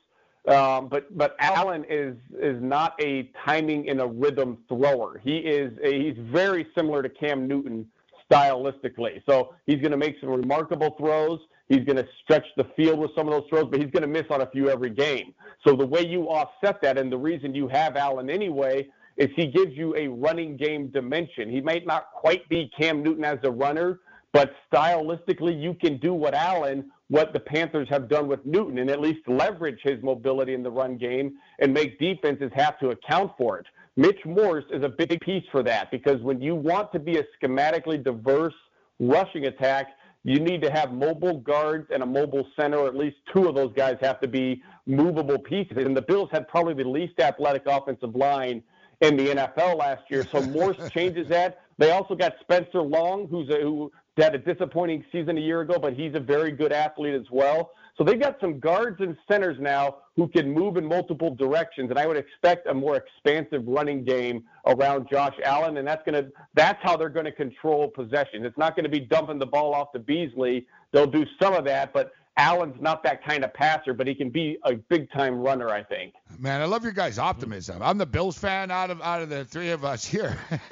[0.47, 5.19] Um, but but Allen is is not a timing in a rhythm thrower.
[5.23, 7.87] He is a, he's very similar to Cam Newton
[8.29, 9.21] stylistically.
[9.27, 11.39] So he's going to make some remarkable throws.
[11.71, 14.07] He's going to stretch the field with some of those throws, but he's going to
[14.07, 15.33] miss on a few every game.
[15.65, 19.47] So the way you offset that, and the reason you have Allen anyway, is he
[19.47, 21.49] gives you a running game dimension.
[21.49, 24.01] He might not quite be Cam Newton as a runner,
[24.33, 28.89] but stylistically, you can do what Allen, what the Panthers have done with Newton, and
[28.89, 33.31] at least leverage his mobility in the run game and make defenses have to account
[33.37, 33.65] for it.
[33.95, 37.23] Mitch Morse is a big piece for that because when you want to be a
[37.41, 38.53] schematically diverse
[38.99, 39.87] rushing attack,
[40.23, 43.55] you need to have mobile guards and a mobile center, or at least two of
[43.55, 45.77] those guys have to be movable pieces.
[45.77, 48.61] And the Bills had probably the least athletic offensive line
[49.01, 50.25] in the NFL last year.
[50.31, 51.61] So Morse changes that.
[51.79, 55.79] They also got Spencer Long, who's a, who had a disappointing season a year ago,
[55.79, 57.71] but he's a very good athlete as well.
[57.97, 61.99] So they've got some guards and centers now who can move in multiple directions, and
[61.99, 66.31] I would expect a more expansive running game around Josh Allen, and that's going to
[66.53, 68.45] that's how they're going to control possession.
[68.45, 70.65] It's not going to be dumping the ball off to Beasley.
[70.91, 74.29] They'll do some of that, but Allen's not that kind of passer, but he can
[74.29, 76.13] be a big time runner, I think.
[76.39, 77.81] Man, I love your guys' optimism.
[77.81, 80.37] I'm the Bills fan out of out of the three of us here.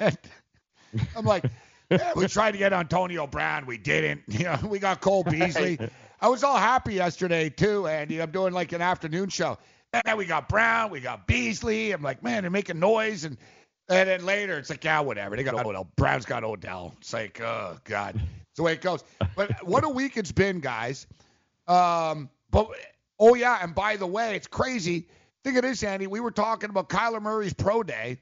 [1.16, 1.44] I'm like,
[1.90, 4.22] yeah, we tried to get Antonio Brown, we didn't.
[4.28, 5.78] You know, we got Cole Beasley.
[6.20, 8.20] I was all happy yesterday too, Andy.
[8.20, 9.58] I'm doing like an afternoon show.
[9.92, 11.92] And we got Brown, we got Beasley.
[11.92, 13.36] I'm like, man, they're making noise, and
[13.88, 15.34] and then later it's like, yeah, whatever.
[15.34, 15.88] They got Odell.
[15.96, 16.94] Brown's got Odell.
[17.00, 19.02] It's like, oh god, it's the way it goes.
[19.34, 21.06] But what a week it's been, guys.
[21.66, 22.68] Um, but
[23.18, 25.08] oh yeah, and by the way, it's crazy.
[25.42, 26.06] Think of this, Andy.
[26.06, 28.20] We were talking about Kyler Murray's pro day.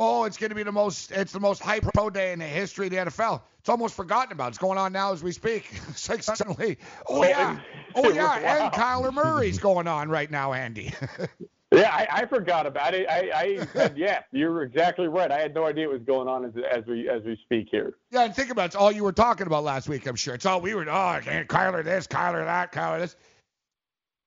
[0.00, 2.44] Oh, it's going to be the most it's the most hype pro day in the
[2.44, 3.42] history of the NFL.
[3.58, 4.48] It's almost forgotten about.
[4.48, 5.70] It's going on now as we speak.
[5.88, 6.78] It's like suddenly,
[7.08, 7.58] oh yeah,
[7.94, 10.94] oh, oh yeah, and Kyler Murray's going on right now, Andy.
[11.72, 13.08] yeah, I, I forgot about it.
[13.08, 15.32] I, I said, yeah, you're exactly right.
[15.32, 17.94] I had no idea what was going on as, as we as we speak here.
[18.12, 18.66] Yeah, and think about it.
[18.66, 20.06] It's all you were talking about last week.
[20.06, 20.82] I'm sure it's all we were.
[20.82, 23.16] Oh, Kyler this, Kyler that, Kyler this.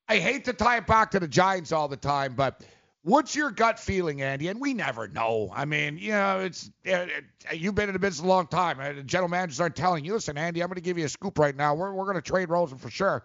[0.10, 2.62] I hate to tie it back to the Giants all the time, but
[3.04, 4.48] What's your gut feeling, Andy?
[4.50, 5.52] And we never know.
[5.54, 7.10] I mean, you know, it's it,
[7.50, 8.80] it, you've been in the business a long time.
[8.80, 11.10] Uh, the general managers aren't telling you, listen, Andy, I'm going to give you a
[11.10, 11.74] scoop right now.
[11.74, 13.24] We're we're going to trade Rosen for sure.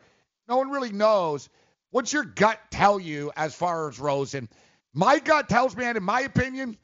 [0.49, 1.51] No one really knows.
[1.91, 4.49] What's your gut tell you as far as Rosen?
[4.95, 6.79] My gut tells me, and in my opinion,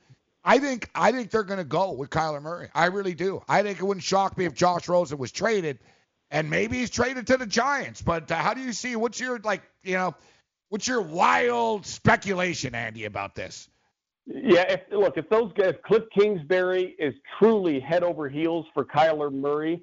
[0.45, 2.69] I think I think they're going to go with Kyler Murray.
[2.75, 3.43] I really do.
[3.49, 5.79] I think it wouldn't shock me if Josh Rosen was traded,
[6.31, 8.03] and maybe he's traded to the Giants.
[8.03, 8.97] But uh, how do you see?
[8.97, 9.62] What's your like?
[9.83, 10.15] You know
[10.73, 13.68] What's your wild speculation, Andy, about this?
[14.25, 19.31] Yeah, if, look, if those guys, Cliff Kingsbury is truly head over heels for Kyler
[19.31, 19.83] Murray,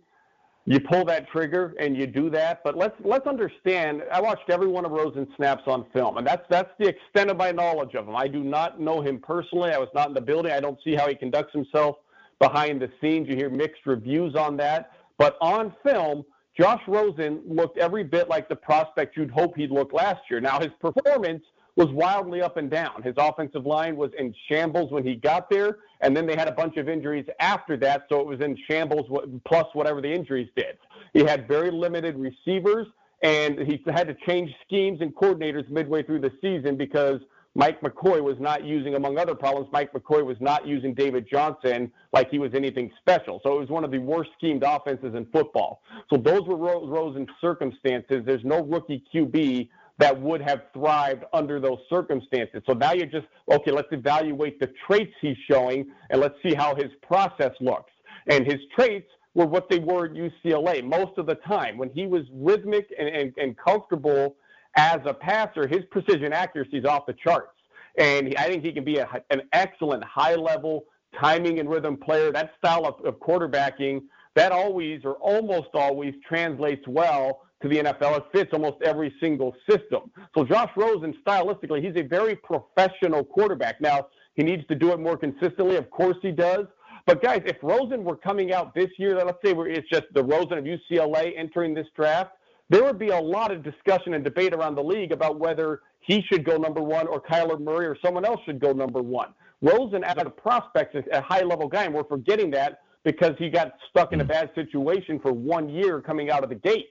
[0.65, 2.63] you pull that trigger and you do that.
[2.63, 4.01] But let's let's understand.
[4.11, 7.37] I watched every one of Rosen's snaps on film, and that's that's the extent of
[7.37, 8.15] my knowledge of him.
[8.15, 9.69] I do not know him personally.
[9.69, 10.51] I was not in the building.
[10.51, 11.97] I don't see how he conducts himself
[12.39, 13.29] behind the scenes.
[13.29, 14.93] You hear mixed reviews on that.
[15.19, 16.25] But on film,
[16.59, 20.41] Josh Rosen looked every bit like the prospect you'd hope he'd look last year.
[20.41, 21.43] Now, his performance
[21.77, 23.01] was wildly up and down.
[23.01, 26.51] His offensive line was in shambles when he got there, and then they had a
[26.51, 29.05] bunch of injuries after that, so it was in shambles
[29.45, 30.77] plus whatever the injuries did.
[31.13, 32.87] He had very limited receivers,
[33.23, 37.21] and he had to change schemes and coordinators midway through the season because–
[37.55, 41.91] Mike McCoy was not using, among other problems, Mike McCoy was not using David Johnson
[42.13, 43.41] like he was anything special.
[43.43, 45.81] So it was one of the worst schemed offenses in football.
[46.11, 48.21] So those were Rosen's circumstances.
[48.25, 52.61] There's no rookie QB that would have thrived under those circumstances.
[52.67, 56.75] So now you're just, okay, let's evaluate the traits he's showing and let's see how
[56.75, 57.91] his process looks.
[58.27, 61.77] And his traits were what they were at UCLA most of the time.
[61.77, 64.35] When he was rhythmic and, and, and comfortable–
[64.79, 67.51] as a passer, his precision accuracy is off the charts.
[67.97, 70.85] And I think he can be a, an excellent high level
[71.19, 72.31] timing and rhythm player.
[72.31, 74.03] That style of, of quarterbacking,
[74.35, 78.19] that always or almost always translates well to the NFL.
[78.19, 80.11] It fits almost every single system.
[80.33, 83.81] So Josh Rosen, stylistically, he's a very professional quarterback.
[83.81, 85.75] Now, he needs to do it more consistently.
[85.75, 86.67] Of course he does.
[87.05, 90.57] But guys, if Rosen were coming out this year, let's say it's just the Rosen
[90.57, 92.31] of UCLA entering this draft,
[92.69, 96.23] there would be a lot of discussion and debate around the league about whether he
[96.31, 99.33] should go number one or Kyler Murray or someone else should go number one.
[99.61, 103.49] Rosen, as a prospect, is a high level guy, and we're forgetting that because he
[103.49, 106.89] got stuck in a bad situation for one year coming out of the gate.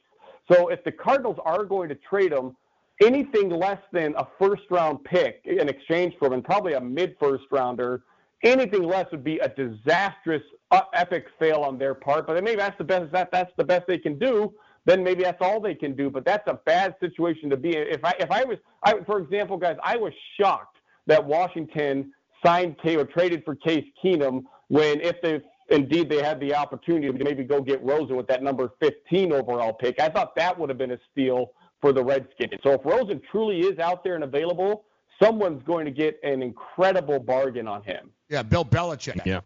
[0.50, 2.57] So if the Cardinals are going to trade him,
[3.00, 7.16] anything less than a first round pick in exchange for him, and probably a mid
[7.20, 8.02] first rounder,
[8.42, 12.26] anything less would be a disastrous, uh, epic fail on their part.
[12.26, 14.52] But maybe that's the best that that's the best they can do
[14.89, 16.08] then maybe that's all they can do.
[16.08, 17.86] But that's a bad situation to be in.
[17.89, 22.12] If I if I was, I, for example, guys, I was shocked that Washington
[22.44, 27.07] signed K or traded for Case Keenum when if they indeed they had the opportunity
[27.07, 30.70] to maybe go get Rosen with that number 15 overall pick, I thought that would
[30.70, 31.52] have been a steal
[31.83, 32.55] for the Redskins.
[32.62, 34.84] So if Rosen truly is out there and available,
[35.23, 38.10] someone's going to get an incredible bargain on him.
[38.31, 39.25] Yeah, Bill Belichick.
[39.26, 39.41] Yeah.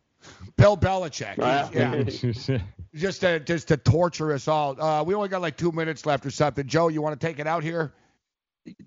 [0.56, 1.36] Bill Belichick.
[1.40, 2.58] Uh, yeah.
[2.94, 4.80] just to just to torture us all.
[4.80, 6.66] Uh, we only got like two minutes left or something.
[6.66, 7.92] Joe, you want to take it out here?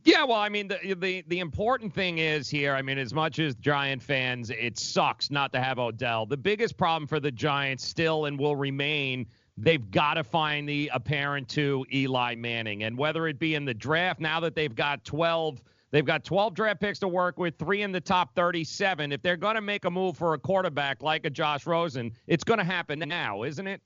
[0.06, 2.74] Yeah, well, I mean, the, the the important thing is here.
[2.74, 6.26] I mean, as much as Giant fans, it sucks not to have Odell.
[6.26, 9.26] The biggest problem for the Giants still and will remain.
[9.58, 13.74] They've got to find the apparent to Eli Manning, and whether it be in the
[13.74, 15.62] draft now that they've got 12,
[15.92, 19.14] they've got 12 draft picks to work with, three in the top 37.
[19.14, 22.44] If they're going to make a move for a quarterback like a Josh Rosen, it's
[22.44, 23.82] going to happen now, isn't it?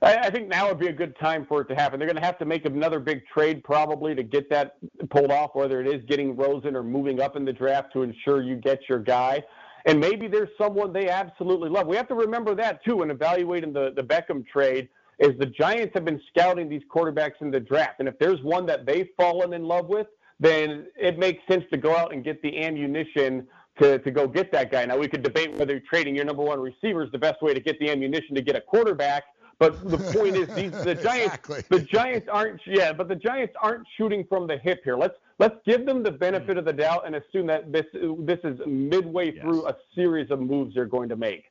[0.00, 1.98] I, think now would be a good time for it to happen.
[1.98, 4.76] They're going to have to make another big trade probably to get that
[5.10, 8.42] pulled off, whether it is getting Rosen or moving up in the draft to ensure
[8.42, 9.42] you get your guy.
[9.86, 11.86] And maybe there's someone they absolutely love.
[11.86, 15.92] We have to remember that too when evaluating the, the Beckham trade is the Giants
[15.94, 17.96] have been scouting these quarterbacks in the draft.
[17.98, 20.06] And if there's one that they've fallen in love with,
[20.38, 23.48] then it makes sense to go out and get the ammunition
[23.80, 24.84] to, to go get that guy.
[24.84, 27.60] Now we could debate whether trading your number one receiver is the best way to
[27.60, 29.24] get the ammunition to get a quarterback.
[29.58, 31.62] But the point is, these the Giants, Exactly.
[31.68, 34.96] the Giants aren't, yeah, but the Giants aren't shooting from the hip here.
[34.96, 37.86] Let's let's give them the benefit of the doubt and assume that this
[38.20, 41.44] this is midway through a series of moves they're going to make.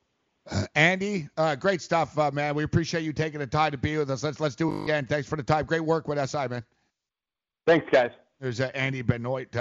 [0.75, 2.55] Andy, uh, great stuff, uh, man.
[2.55, 4.23] We appreciate you taking the time to be with us.
[4.23, 5.05] Let's let's do it again.
[5.05, 5.65] Thanks for the time.
[5.65, 6.63] Great work with SI, man.
[7.65, 8.11] Thanks, guys.
[8.39, 9.59] There's uh, Andy Benoit uh,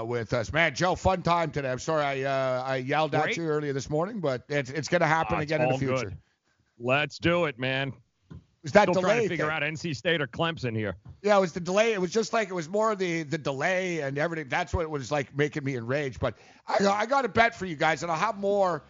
[0.00, 0.74] uh, with us, man.
[0.74, 1.70] Joe, fun time today.
[1.70, 5.02] I'm sorry I uh, I yelled at you earlier this morning, but it's it's going
[5.02, 6.04] to happen Ah, it's again in the future.
[6.04, 6.16] good.
[6.78, 7.92] Let's do it, man.
[8.62, 9.54] Was that Still trying to figure thing.
[9.54, 10.96] out NC State or Clemson here.
[11.22, 11.92] Yeah, it was the delay.
[11.92, 14.48] It was just like it was more the the delay and everything.
[14.48, 16.18] That's what was like making me enraged.
[16.18, 16.34] But
[16.66, 18.82] I I got a bet for you guys, and I'll have more.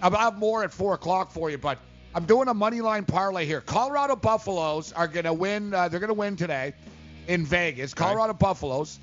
[0.00, 1.58] I'll have more at four o'clock for you.
[1.58, 1.78] But
[2.14, 3.60] I'm doing a money line parlay here.
[3.60, 5.74] Colorado Buffaloes are gonna win.
[5.74, 6.72] Uh, they're gonna win today
[7.26, 7.94] in Vegas.
[7.94, 9.00] Colorado Buffaloes.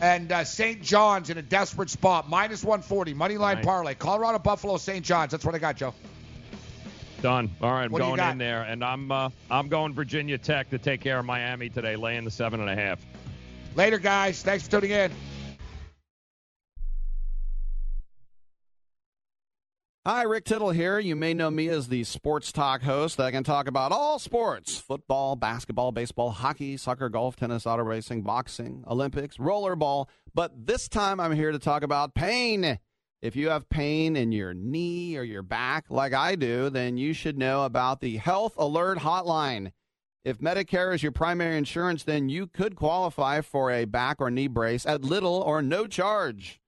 [0.00, 0.82] And uh, St.
[0.82, 3.64] John's in a desperate spot, minus 140, money line Right.
[3.64, 3.94] parlay.
[3.94, 5.04] Colorado Buffalo, St.
[5.04, 5.30] John's.
[5.30, 5.94] That's what I got, Joe.
[7.22, 7.50] Done.
[7.62, 10.78] All right, I'm What going in there, and I'm uh, I'm going Virginia Tech to
[10.78, 12.98] take care of Miami today, laying the seven and a half.
[13.76, 14.42] Later, guys.
[14.42, 15.12] Thanks for tuning in.
[20.04, 20.98] Hi, Rick Tittle here.
[20.98, 24.76] You may know me as the sports talk host that can talk about all sports
[24.76, 30.08] football, basketball, baseball, hockey, soccer, golf, tennis, auto racing, boxing, Olympics, rollerball.
[30.34, 32.80] But this time I'm here to talk about pain.
[33.22, 37.12] If you have pain in your knee or your back, like I do, then you
[37.12, 39.70] should know about the Health Alert Hotline.
[40.24, 44.48] If Medicare is your primary insurance, then you could qualify for a back or knee
[44.48, 46.60] brace at little or no charge.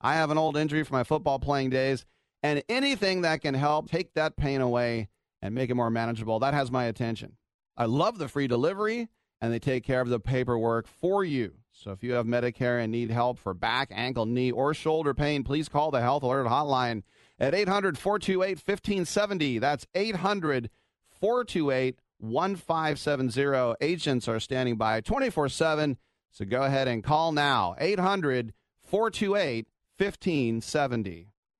[0.00, 2.04] I have an old injury from my football playing days,
[2.42, 6.54] and anything that can help take that pain away and make it more manageable, that
[6.54, 7.36] has my attention.
[7.76, 9.08] I love the free delivery,
[9.40, 11.59] and they take care of the paperwork for you.
[11.82, 15.42] So if you have Medicare and need help for back, ankle, knee, or shoulder pain,
[15.44, 17.04] please call the Health Alert Hotline
[17.38, 19.58] at 800 428 1570.
[19.58, 20.68] That's 800
[21.08, 23.76] 428 1570.
[23.80, 25.96] Agents are standing by 24 7.
[26.30, 28.52] So go ahead and call now 800
[28.82, 31.28] 428 1570.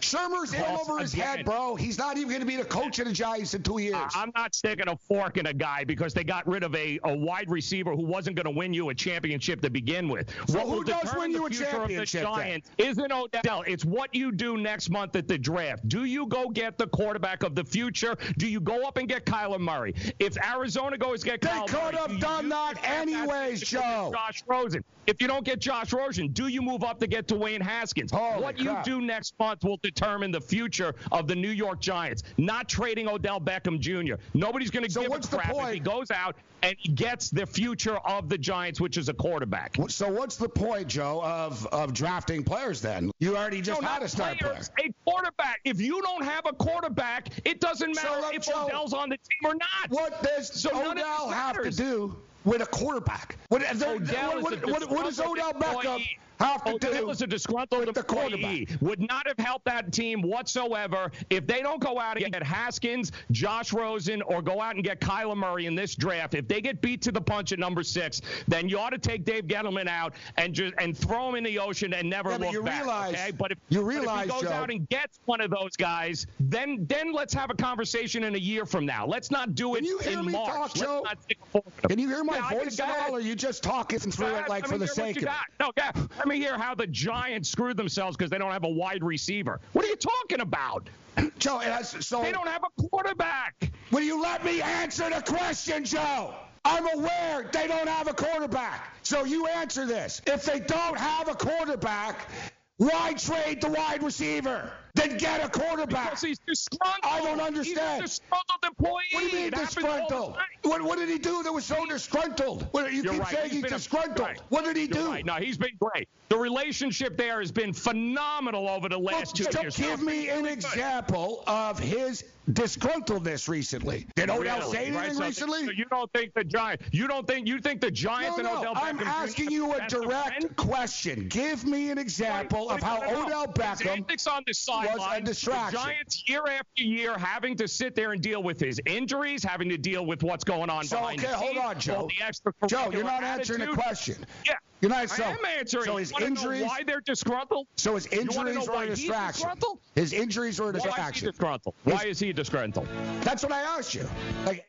[0.00, 1.74] Shurmur's in over his again- head, bro.
[1.76, 4.12] He's not even going to be the coach of the Giants in two years.
[4.14, 7.16] I'm not sticking a fork in a guy because they got rid of a, a
[7.16, 10.30] wide receiver who wasn't going to win you a championship to begin with.
[10.48, 12.62] So what who does win you a championship, Of the then?
[12.78, 13.62] Isn't Odell.
[13.66, 15.88] It's what you do next month at the draft.
[15.88, 18.16] Do you go get the quarterback of the future?
[18.38, 19.94] Do you go up and get Kyler Murray?
[20.18, 24.10] If Arizona goes get They could Murray, have do done that anyways, to Joe.
[24.14, 24.84] Josh Rosen.
[25.06, 28.10] If you don't get Josh Rosen, do you move up to get Dwayne Haskins?
[28.12, 28.86] Holy what crap.
[28.86, 32.22] you do next month will determine the future of the New York Giants.
[32.38, 34.14] Not trading Odell Beckham Jr.
[34.34, 36.88] Nobody's going to So give what's a the crap if he goes out and he
[36.90, 39.76] gets the future of the Giants, which is a quarterback.
[39.88, 43.12] So what's the point, Joe, of, of drafting players then?
[43.20, 44.58] You already just No, had a star player.
[44.80, 45.60] A quarterback.
[45.64, 49.16] If you don't have a quarterback, it doesn't matter let if Joe- Odell's on the
[49.18, 49.90] team or not.
[49.90, 53.36] What does So none of this Odell have to do with a quarterback?
[53.50, 56.04] What, there- Odell what, is what, what, what does Odell Beckham.
[56.46, 57.10] Have to Odell do?
[57.10, 58.68] is a disgruntled the employee.
[58.80, 63.12] Would not have helped that team whatsoever if they don't go out and get Haskins,
[63.30, 66.34] Josh Rosen, or go out and get Kyler Murray in this draft.
[66.34, 69.24] If they get beat to the punch at number six, then you ought to take
[69.24, 72.52] Dave Gettleman out and just and throw him in the ocean and never Yeah, look
[72.52, 72.82] you back.
[72.82, 73.30] realize- okay?
[73.32, 75.76] But if, you but if realize, he goes Joe- out and gets one of those
[75.76, 79.06] guys, then then let's have a conversation in a year from now.
[79.06, 80.48] Let's not do it Can you hear in me March.
[80.48, 81.02] talk, Joe?
[81.04, 81.88] not stick a fork in him.
[81.88, 84.48] Can you hear my Yeah, voice at all, or are you just talking through it
[84.48, 85.28] like for the sake of it?
[85.60, 85.92] No, yeah,
[86.28, 89.60] me hear how the Giants screwed themselves because they don't have a wide receiver.
[89.72, 90.88] What are you talking about?
[91.38, 93.70] Joe, has, so They don't have a quarterback.
[93.90, 96.34] Will you let me answer the question, Joe?
[96.64, 98.92] I'm aware they don't have a quarterback.
[99.02, 100.20] So you answer this.
[100.26, 102.28] If they don't have a quarterback,
[102.76, 104.70] why trade the wide receiver?
[104.94, 106.06] Then get a quarterback.
[106.10, 107.00] Because he's disgruntled.
[107.04, 108.02] I don't understand.
[108.02, 109.04] He's a disgruntled employee.
[109.12, 110.36] What do you mean It happens all the disgruntled?
[110.62, 112.66] What, what did he do that was so disgruntled?
[112.72, 113.34] What, you You're keep right.
[113.34, 114.20] saying he's, a- disgruntled.
[114.20, 114.40] right.
[114.48, 115.08] What did he You're do?
[115.08, 115.24] Right.
[115.24, 116.08] No, he's been great.
[116.28, 119.76] The relationship there has been phenomenal over the Well, last two Joe, years.
[119.76, 124.06] give me an example of his disgruntledness recently.
[124.14, 124.72] Did Odell Really?
[124.72, 125.64] say anything so- recently?
[125.66, 126.84] So you don't think the Giants?
[126.92, 129.72] You don't think you think the Giants No, and no, Odell I'm Beckham asking you
[129.74, 131.28] a direct question.
[131.28, 132.98] Give me an example of how?
[133.02, 135.22] Odell His Beckham antics on the was sideline.
[135.22, 135.80] a distraction.
[135.80, 139.68] The Giants year after year having to sit there and deal with his injuries, having
[139.70, 141.94] to deal with what's going on So, behind okay, the hold on, Joe.
[141.96, 144.24] all the extra Joe, you're not answering the question.
[144.46, 144.54] Yeah.
[144.80, 145.10] You're not.
[145.10, 145.84] So, I am answering.
[145.84, 146.62] So his injuries.
[146.62, 147.66] why they're disgruntled?
[147.76, 149.48] So his injuries why a distraction.
[149.94, 151.74] His injuries are a Why is he disgruntled?
[151.84, 152.88] Why is he disgruntled?
[153.22, 154.08] That's what I asked you.
[154.46, 154.68] Like